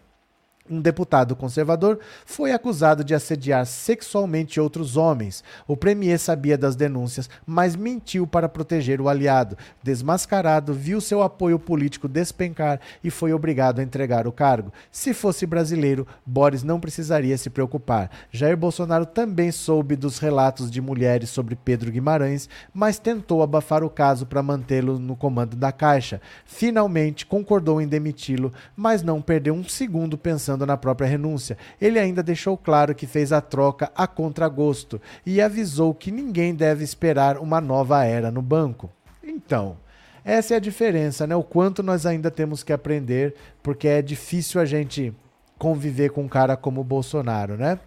[0.73, 5.44] Um deputado conservador foi acusado de assediar sexualmente outros homens.
[5.69, 9.55] O premier sabia das denúncias, mas mentiu para proteger o aliado.
[9.82, 14.73] Desmascarado, viu seu apoio político despencar e foi obrigado a entregar o cargo.
[14.90, 18.11] Se fosse brasileiro, Boris não precisaria se preocupar.
[18.31, 23.90] Jair Bolsonaro também soube dos relatos de mulheres sobre Pedro Guimarães, mas tentou abafar o
[23.90, 26.19] caso para mantê-lo no comando da Caixa.
[26.47, 31.59] Finalmente concordou em demiti-lo, mas não perdeu um segundo pensando pensando na própria renúncia.
[31.80, 36.84] Ele ainda deixou claro que fez a troca a contragosto e avisou que ninguém deve
[36.84, 38.90] esperar uma nova era no banco.
[39.22, 39.76] Então,
[40.24, 41.34] essa é a diferença, né?
[41.34, 45.12] O quanto nós ainda temos que aprender, porque é difícil a gente
[45.59, 47.78] conviver com um cara como o Bolsonaro, né?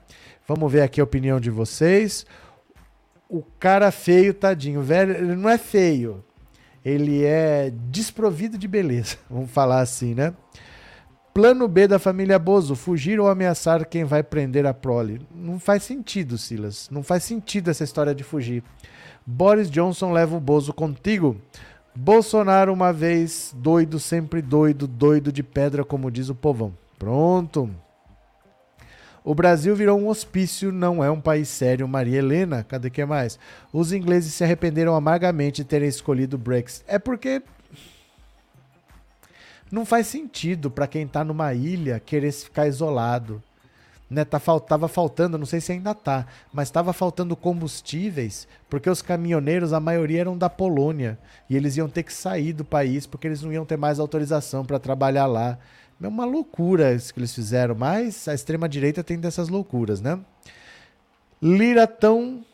[0.47, 2.25] Vamos ver aqui a opinião de vocês.
[3.27, 6.23] O cara feio, tadinho, velho, ele não é feio.
[6.83, 10.33] Ele é desprovido de beleza, vamos falar assim, né?
[11.35, 15.19] Plano B da família Bozo: fugir ou ameaçar quem vai prender a prole.
[15.35, 16.87] Não faz sentido, Silas.
[16.89, 18.63] Não faz sentido essa história de fugir.
[19.27, 21.35] Boris Johnson leva o Bozo contigo.
[21.93, 26.73] Bolsonaro, uma vez doido, sempre doido, doido de pedra, como diz o povão.
[26.97, 27.69] Pronto.
[29.21, 31.85] O Brasil virou um hospício, não é um país sério.
[31.85, 33.37] Maria Helena, cadê que mais?
[33.73, 36.85] Os ingleses se arrependeram amargamente de terem escolhido o Brexit.
[36.87, 37.43] É porque
[39.71, 43.41] não faz sentido para quem está numa ilha querer ficar isolado.
[44.07, 49.01] Né, tá, tava faltando, não sei se ainda tá, mas estava faltando combustíveis, porque os
[49.01, 51.17] caminhoneiros, a maioria eram da Polônia,
[51.49, 54.63] e eles iam ter que sair do país porque eles não iam ter mais autorização
[54.63, 55.57] para trabalhar lá.
[55.99, 60.19] É uma loucura isso que eles fizeram, mas a extrema-direita tem dessas loucuras, né?
[61.41, 62.45] Lira tão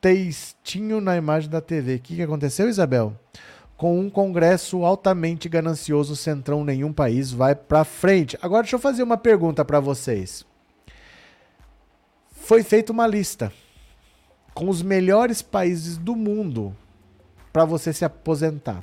[0.00, 1.96] textinho na imagem da TV.
[1.96, 3.14] O que, que aconteceu, Isabel?
[3.78, 8.36] Com um Congresso altamente ganancioso, Centrão nenhum país vai para frente.
[8.42, 10.44] Agora deixa eu fazer uma pergunta para vocês.
[12.32, 13.52] Foi feita uma lista
[14.52, 16.76] com os melhores países do mundo
[17.52, 18.82] para você se aposentar.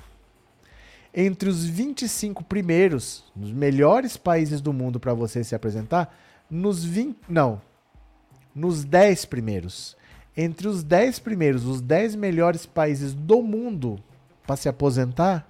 [1.13, 6.13] entre os 25 primeiros, os melhores países do mundo para você se apresentar,
[6.49, 7.61] nos 20, não,
[8.53, 9.95] nos 10 primeiros.
[10.35, 14.01] Entre os 10 primeiros, os 10 melhores países do mundo
[14.45, 15.47] para se aposentar,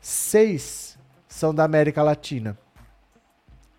[0.00, 0.98] seis
[1.28, 2.58] são da América Latina.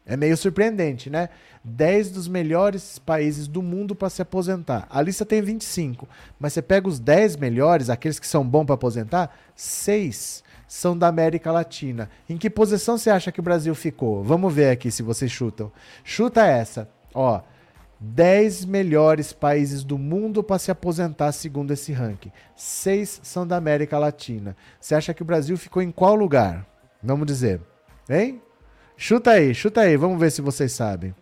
[0.06, 1.30] É meio surpreendente, né?
[1.64, 4.86] 10 dos melhores países do mundo para se aposentar.
[4.90, 6.08] A lista tem 25,
[6.38, 11.08] mas você pega os 10 melhores, aqueles que são bons para aposentar, seis são da
[11.08, 12.10] América Latina.
[12.28, 14.24] Em que posição você acha que o Brasil ficou?
[14.24, 15.72] Vamos ver aqui se vocês chutam.
[16.04, 16.90] Chuta essa.
[17.14, 17.42] Ó,
[18.00, 22.32] 10 melhores países do mundo para se aposentar segundo esse ranking.
[22.56, 24.56] Seis são da América Latina.
[24.80, 26.66] Você acha que o Brasil ficou em qual lugar?
[27.02, 27.62] Vamos dizer.
[28.10, 28.42] Hein?
[28.98, 31.16] Chuta aí, chuta aí, vamos ver se vocês sabem.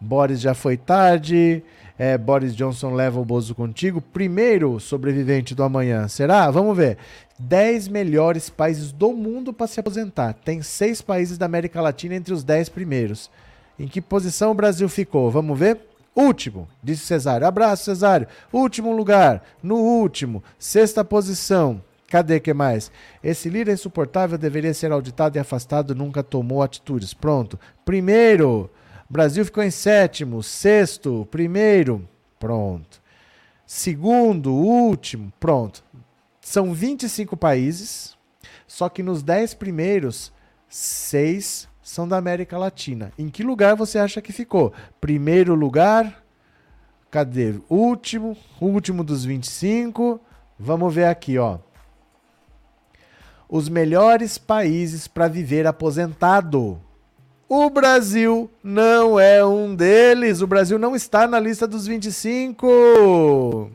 [0.00, 1.62] Boris já foi tarde.
[1.98, 4.00] É, Boris Johnson leva o Bozo contigo.
[4.00, 6.08] Primeiro sobrevivente do amanhã.
[6.08, 6.50] Será?
[6.50, 6.96] Vamos ver.
[7.38, 10.32] 10 melhores países do mundo para se aposentar.
[10.32, 13.30] Tem seis países da América Latina entre os 10 primeiros.
[13.80, 15.30] Em que posição o Brasil ficou?
[15.30, 15.80] Vamos ver?
[16.14, 17.46] Último, disse Cesário.
[17.46, 18.28] Abraço, Cesário.
[18.52, 19.42] Último lugar.
[19.62, 20.44] No último.
[20.58, 21.82] Sexta posição.
[22.06, 22.92] Cadê que mais?
[23.24, 27.14] Esse líder insuportável deveria ser auditado e afastado, nunca tomou atitudes.
[27.14, 27.58] Pronto.
[27.82, 28.68] Primeiro,
[29.08, 30.42] Brasil ficou em sétimo.
[30.42, 32.06] Sexto, primeiro.
[32.38, 33.00] Pronto.
[33.64, 35.32] Segundo, último.
[35.40, 35.82] Pronto.
[36.42, 38.14] São 25 países,
[38.66, 40.30] só que nos 10 primeiros,
[40.68, 43.12] seis são da América Latina.
[43.18, 44.72] Em que lugar você acha que ficou?
[45.00, 46.24] Primeiro lugar?
[47.10, 47.54] Cadê?
[47.68, 50.20] Último, último dos 25.
[50.58, 51.58] Vamos ver aqui, ó
[53.50, 56.80] os melhores países para viver aposentado.
[57.48, 60.40] O Brasil não é um deles.
[60.40, 63.72] O Brasil não está na lista dos 25.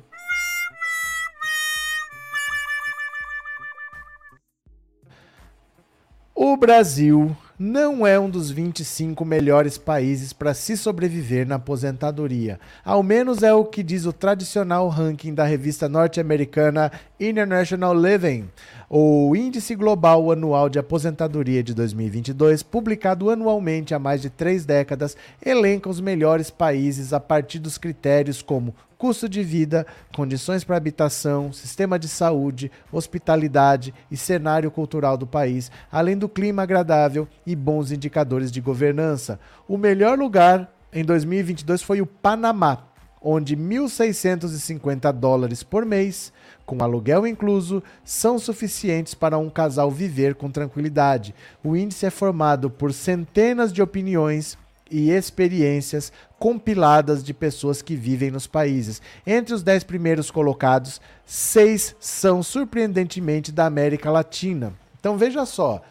[6.34, 12.60] O Brasil não é um dos 25 melhores países para se sobreviver na aposentadoria.
[12.84, 18.49] Ao menos é o que diz o tradicional ranking da revista norte-americana International Living.
[18.90, 25.15] O Índice Global Anual de Aposentadoria de 2022, publicado anualmente há mais de três décadas,
[25.44, 29.85] elenca os melhores países a partir dos critérios como custo de vida,
[30.15, 36.63] condições para habitação, sistema de saúde, hospitalidade e cenário cultural do país, além do clima
[36.63, 39.39] agradável e bons indicadores de governança.
[39.67, 42.84] O melhor lugar em 2022 foi o Panamá,
[43.22, 46.31] onde 1.650 dólares por mês,
[46.65, 51.34] com aluguel incluso, são suficientes para um casal viver com tranquilidade.
[51.63, 54.57] O índice é formado por centenas de opiniões
[54.90, 59.02] e experiências compiladas de pessoas que vivem nos países.
[59.26, 64.74] Entre os dez primeiros colocados, seis são surpreendentemente da América Latina.
[64.99, 65.82] Então veja só,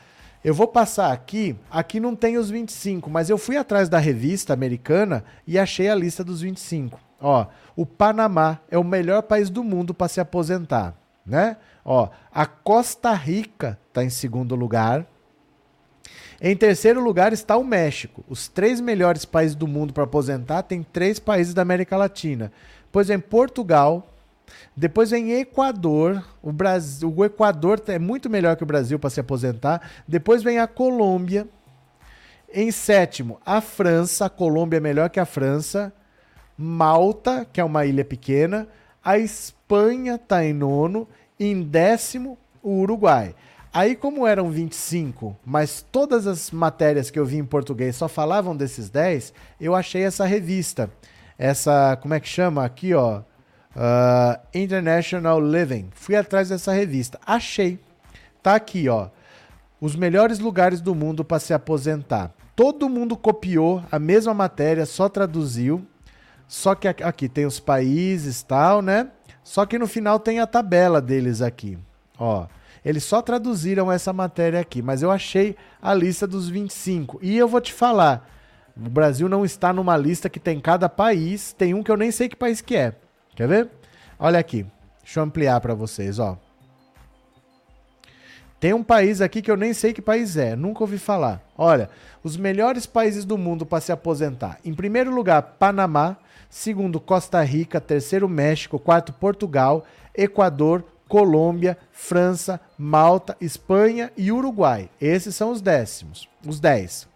[0.44, 4.52] eu vou passar aqui, aqui não tem os 25, mas eu fui atrás da revista
[4.52, 7.00] americana e achei a lista dos 25.
[7.20, 10.94] Ó, o Panamá é o melhor país do mundo para se aposentar,
[11.24, 11.56] né?
[11.82, 15.06] Ó, a Costa Rica está em segundo lugar.
[16.46, 18.22] Em terceiro lugar está o México.
[18.28, 22.52] Os três melhores países do mundo para aposentar tem três países da América Latina.
[22.84, 24.12] Depois vem Portugal.
[24.76, 26.22] Depois vem Equador.
[26.42, 29.90] O, Brasil, o Equador é muito melhor que o Brasil para se aposentar.
[30.06, 31.48] Depois vem a Colômbia.
[32.52, 34.26] Em sétimo, a França.
[34.26, 35.94] A Colômbia é melhor que a França.
[36.58, 38.68] Malta, que é uma ilha pequena.
[39.02, 41.08] A Espanha está em nono.
[41.40, 43.34] Em décimo, o Uruguai.
[43.74, 48.56] Aí, como eram 25, mas todas as matérias que eu vi em português só falavam
[48.56, 50.88] desses 10, eu achei essa revista.
[51.36, 53.22] Essa, como é que chama aqui, ó?
[53.74, 55.90] Uh, International Living.
[55.92, 57.18] Fui atrás dessa revista.
[57.26, 57.80] Achei.
[58.40, 59.08] Tá aqui, ó.
[59.80, 62.32] Os melhores lugares do mundo para se aposentar.
[62.54, 65.84] Todo mundo copiou a mesma matéria, só traduziu.
[66.46, 69.08] Só que aqui tem os países tal, né?
[69.42, 71.76] Só que no final tem a tabela deles aqui.
[72.16, 72.46] Ó.
[72.84, 77.18] Eles só traduziram essa matéria aqui, mas eu achei a lista dos 25.
[77.22, 78.28] E eu vou te falar,
[78.76, 82.10] o Brasil não está numa lista que tem cada país, tem um que eu nem
[82.10, 82.94] sei que país que é.
[83.34, 83.70] Quer ver?
[84.18, 84.66] Olha aqui.
[85.02, 86.38] Deixa eu ampliar para vocês, ó.
[88.58, 91.42] Tem um país aqui que eu nem sei que país é, nunca ouvi falar.
[91.56, 91.90] Olha,
[92.22, 94.58] os melhores países do mundo para se aposentar.
[94.64, 96.16] Em primeiro lugar, Panamá.
[96.48, 97.80] Segundo, Costa Rica.
[97.80, 98.78] Terceiro, México.
[98.78, 99.84] Quarto, Portugal.
[100.14, 100.82] Equador.
[101.08, 104.90] Colômbia, França, Malta, Espanha e Uruguai.
[105.00, 107.08] Esses são os décimos, os 10.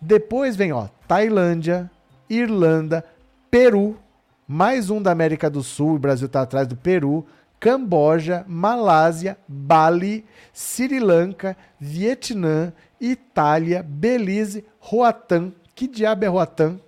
[0.00, 1.90] Depois vem, ó, Tailândia,
[2.28, 3.04] Irlanda,
[3.50, 3.98] Peru,
[4.46, 7.26] mais um da América do Sul, o Brasil está atrás do Peru,
[7.60, 15.52] Camboja, Malásia, Bali, Sri Lanka, Vietnã, Itália, Belize, Roatan.
[15.74, 16.80] Que diabo é Roatan?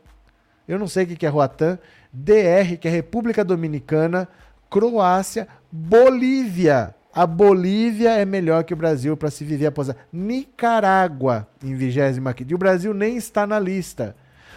[0.67, 1.79] Eu não sei o que é Roatan.
[2.13, 4.29] DR, que é República Dominicana,
[4.71, 6.95] Croácia, Bolívia.
[7.15, 12.55] A Bolívia é melhor que o Brasil para se viver após Nicarágua em 25 E
[12.55, 14.15] o Brasil nem está na lista.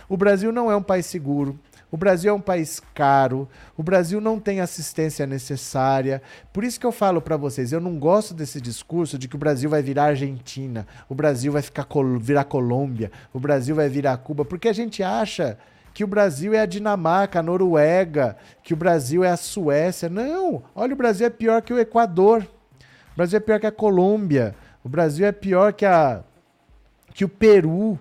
[0.10, 1.58] O Brasil não é um país seguro.
[1.90, 3.48] O Brasil é um país caro,
[3.78, 6.22] o Brasil não tem assistência necessária.
[6.52, 9.40] Por isso que eu falo para vocês, eu não gosto desse discurso de que o
[9.40, 11.88] Brasil vai virar Argentina, o Brasil vai ficar
[12.20, 15.58] virar Colômbia, o Brasil vai virar Cuba, porque a gente acha
[15.96, 20.10] que o Brasil é a Dinamarca, a Noruega, que o Brasil é a Suécia.
[20.10, 22.46] Não, olha, o Brasil é pior que o Equador.
[23.14, 24.54] O Brasil é pior que a Colômbia.
[24.84, 26.22] O Brasil é pior que a
[27.14, 27.98] que o Peru.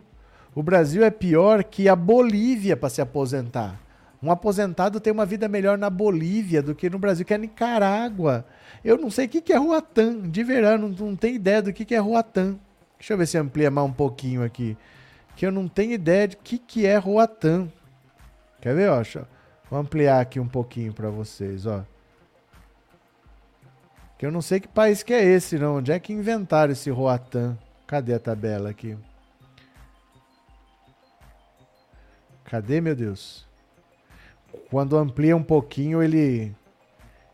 [0.56, 3.80] O Brasil é pior que a Bolívia para se aposentar.
[4.20, 8.44] Um aposentado tem uma vida melhor na Bolívia do que no Brasil, que é Nicarágua.
[8.84, 11.94] Eu não sei o que é Ruatã, de verão, não, não tenho ideia do que
[11.94, 12.56] é Ruatã.
[12.98, 14.76] Deixa eu ver se amplia mais um pouquinho aqui.
[15.36, 17.68] Que eu não tenho ideia de que, que é Ruatã.
[18.64, 19.02] Quer ver, ó?
[19.70, 21.84] Vou ampliar aqui um pouquinho para vocês, ó.
[24.16, 25.76] Que eu não sei que país que é esse, não.
[25.76, 27.58] Onde é que inventaram esse Roatan?
[27.86, 28.96] Cadê a tabela aqui?
[32.46, 33.46] Cadê, meu Deus?
[34.70, 36.56] Quando amplia um pouquinho, ele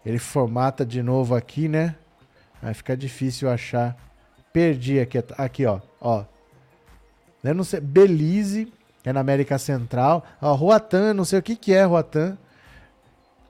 [0.05, 1.95] ele formata de novo aqui, né?
[2.61, 3.97] Aí fica difícil achar.
[4.53, 6.25] Perdi aqui, aqui, ó, ó.
[7.45, 8.73] Eu não sei, Belize,
[9.11, 10.25] é na América Central.
[10.41, 12.37] Ó, Roatan, não sei o que, que é Roatan.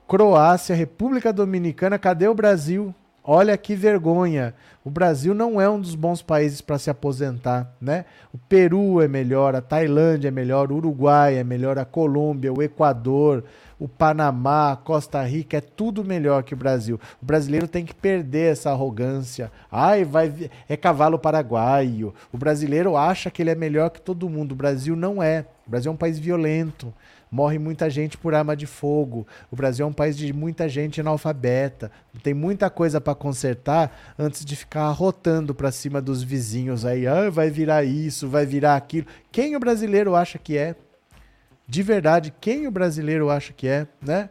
[0.07, 2.93] Croácia, República Dominicana, cadê o Brasil?
[3.23, 4.53] Olha que vergonha.
[4.83, 8.05] O Brasil não é um dos bons países para se aposentar, né?
[8.33, 12.63] O Peru é melhor, a Tailândia é melhor, o Uruguai é melhor, a Colômbia, o
[12.63, 13.43] Equador,
[13.81, 16.99] o Panamá, Costa Rica, é tudo melhor que o Brasil.
[17.19, 19.51] O brasileiro tem que perder essa arrogância.
[19.71, 22.13] Ai, vai é cavalo paraguaio.
[22.31, 24.51] O brasileiro acha que ele é melhor que todo mundo.
[24.51, 25.47] O Brasil não é.
[25.65, 26.93] O Brasil é um país violento.
[27.31, 29.25] Morre muita gente por arma de fogo.
[29.49, 31.89] O Brasil é um país de muita gente analfabeta.
[32.21, 37.07] Tem muita coisa para consertar antes de ficar arrotando para cima dos vizinhos aí.
[37.07, 39.07] Ah, vai virar isso, vai virar aquilo.
[39.31, 40.75] Quem o brasileiro acha que é?
[41.71, 44.29] De verdade quem o brasileiro acha que é, né?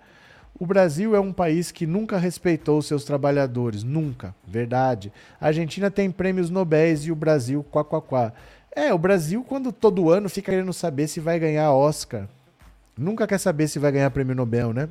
[0.58, 5.10] O Brasil é um país que nunca respeitou seus trabalhadores, nunca, verdade.
[5.40, 8.32] A Argentina tem prêmios Nobéis e o Brasil, quá, quá, quá.
[8.70, 12.28] É, o Brasil, quando todo ano fica querendo saber se vai ganhar Oscar.
[12.94, 14.90] Nunca quer saber se vai ganhar prêmio Nobel, né?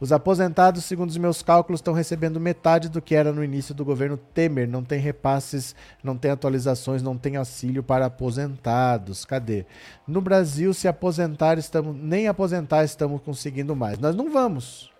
[0.00, 3.84] Os aposentados, segundo os meus cálculos, estão recebendo metade do que era no início do
[3.84, 4.68] governo Temer.
[4.68, 9.24] Não tem repasses, não tem atualizações, não tem auxílio para aposentados.
[9.24, 9.64] Cadê?
[10.06, 13.98] No Brasil, se aposentar, estamos nem aposentar estamos conseguindo mais.
[13.98, 14.90] Nós não vamos.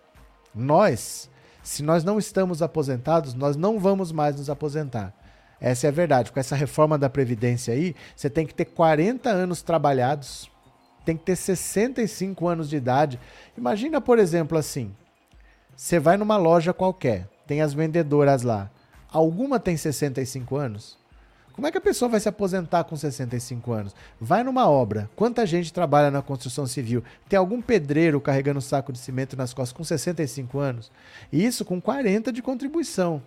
[0.55, 1.29] Nós,
[1.63, 5.13] se nós não estamos aposentados, nós não vamos mais nos aposentar.
[5.61, 6.31] Essa é a verdade.
[6.31, 10.49] Com essa reforma da Previdência aí, você tem que ter 40 anos trabalhados
[11.05, 13.21] tem que ter 65 anos de idade.
[13.57, 14.95] Imagina, por exemplo, assim:
[15.77, 18.71] você vai numa loja qualquer, tem as vendedoras lá.
[19.11, 20.99] Alguma tem 65 anos?
[21.55, 23.95] Como é que a pessoa vai se aposentar com 65 anos?
[24.21, 25.09] Vai numa obra.
[25.15, 27.05] Quanta gente trabalha na construção civil?
[27.29, 30.91] Tem algum pedreiro carregando saco de cimento nas costas com 65 anos?
[31.33, 33.23] E isso com 40 de contribuição.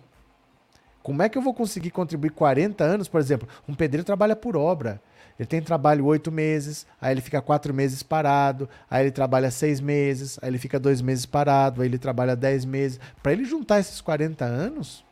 [1.02, 3.08] Como é que eu vou conseguir contribuir 40 anos?
[3.08, 5.00] Por exemplo, um pedreiro trabalha por obra.
[5.38, 9.80] Ele tem trabalho oito meses, aí ele fica quatro meses parado, aí ele trabalha seis
[9.80, 12.98] meses, aí ele fica dois meses parado, aí ele trabalha dez meses.
[13.22, 15.04] Para ele juntar esses 40 anos,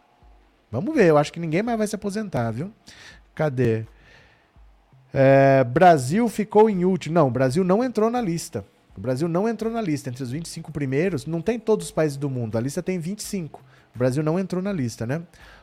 [0.71, 1.07] vamos ver.
[1.07, 2.73] Eu acho que ninguém mais vai se aposentar, viu?
[3.37, 3.85] Cadê?
[5.15, 7.15] É, Brasil ficou em último.
[7.15, 8.65] Não, Brasil não entrou na lista.
[8.97, 10.11] O Brasil não entrou na lista.
[10.11, 12.59] Entre os 25 primeiros, não tem todos os países do mundo.
[12.59, 13.63] A lista tem 25.
[13.95, 15.23] O Brasil não entrou na lista, né?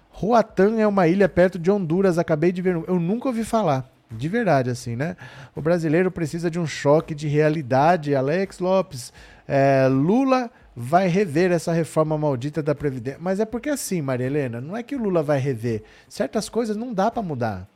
[0.09, 2.17] Roatan é uma ilha perto de Honduras.
[2.17, 2.81] Acabei de ver.
[2.87, 3.92] Eu nunca ouvi falar.
[4.15, 5.17] De verdade, assim, né?
[5.55, 8.15] O brasileiro precisa de um choque de realidade.
[8.15, 9.11] Alex Lopes,
[9.47, 13.19] é, Lula vai rever essa reforma maldita da Previdência.
[13.21, 15.83] Mas é porque assim, Maria Helena, não é que o Lula vai rever.
[16.07, 17.67] Certas coisas não dá para mudar.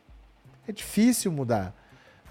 [0.67, 1.75] É difícil mudar.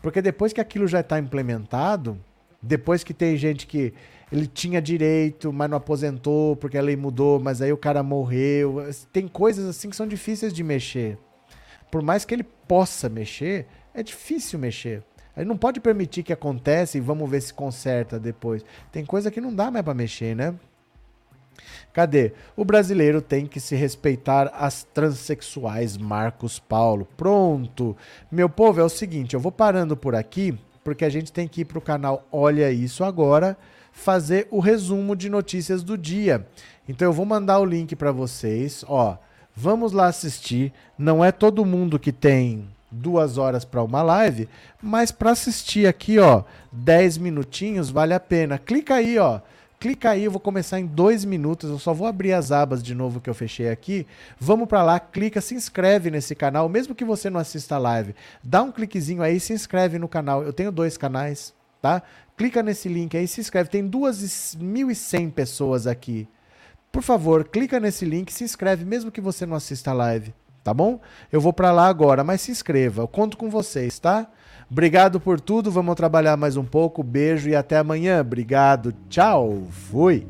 [0.03, 2.19] Porque depois que aquilo já está implementado,
[2.62, 3.93] depois que tem gente que
[4.31, 8.83] ele tinha direito, mas não aposentou porque a lei mudou, mas aí o cara morreu.
[9.12, 11.19] Tem coisas assim que são difíceis de mexer.
[11.91, 13.66] Por mais que ele possa mexer,
[13.97, 15.02] é difícil mexer.
[15.35, 18.64] A gente não pode permitir que aconteça e vamos ver se conserta depois.
[18.93, 20.55] Tem coisa que não dá mais para mexer, né?
[21.93, 22.32] Cadê?
[22.55, 27.09] O brasileiro tem que se respeitar as transexuais, Marcos Paulo.
[27.16, 27.97] Pronto.
[28.31, 31.62] Meu povo, é o seguinte, eu vou parando por aqui, porque a gente tem que
[31.62, 33.56] ir pro canal Olha Isso Agora,
[33.93, 36.47] fazer o resumo de notícias do dia.
[36.86, 39.16] Então eu vou mandar o link para vocês, ó.
[39.55, 40.73] Vamos lá assistir.
[40.98, 44.48] Não é todo mundo que tem duas horas para uma live,
[44.82, 46.43] mas para assistir aqui, ó,
[46.73, 48.59] 10 minutinhos vale a pena.
[48.59, 49.40] Clica aí, ó.
[49.78, 51.70] Clica aí, eu vou começar em dois minutos.
[51.70, 54.06] Eu só vou abrir as abas de novo que eu fechei aqui.
[54.40, 58.14] Vamos para lá, clica, se inscreve nesse canal, mesmo que você não assista a live.
[58.43, 60.43] Dá um cliquezinho aí, se inscreve no canal.
[60.43, 61.52] Eu tenho dois canais,
[61.82, 62.02] tá?
[62.36, 63.68] Clica nesse link aí, se inscreve.
[63.68, 66.27] Tem 2.100 pessoas aqui.
[66.90, 70.32] Por favor, clica nesse link, se inscreve, mesmo que você não assista a live,
[70.67, 70.99] tá bom?
[71.31, 73.03] Eu vou para lá agora, mas se inscreva.
[73.03, 74.27] Eu conto com vocês, tá?
[74.69, 75.71] Obrigado por tudo.
[75.71, 77.05] Vamos trabalhar mais um pouco.
[77.05, 78.21] Beijo e até amanhã.
[78.21, 78.93] Obrigado.
[79.09, 79.63] Tchau.
[79.71, 80.27] Fui.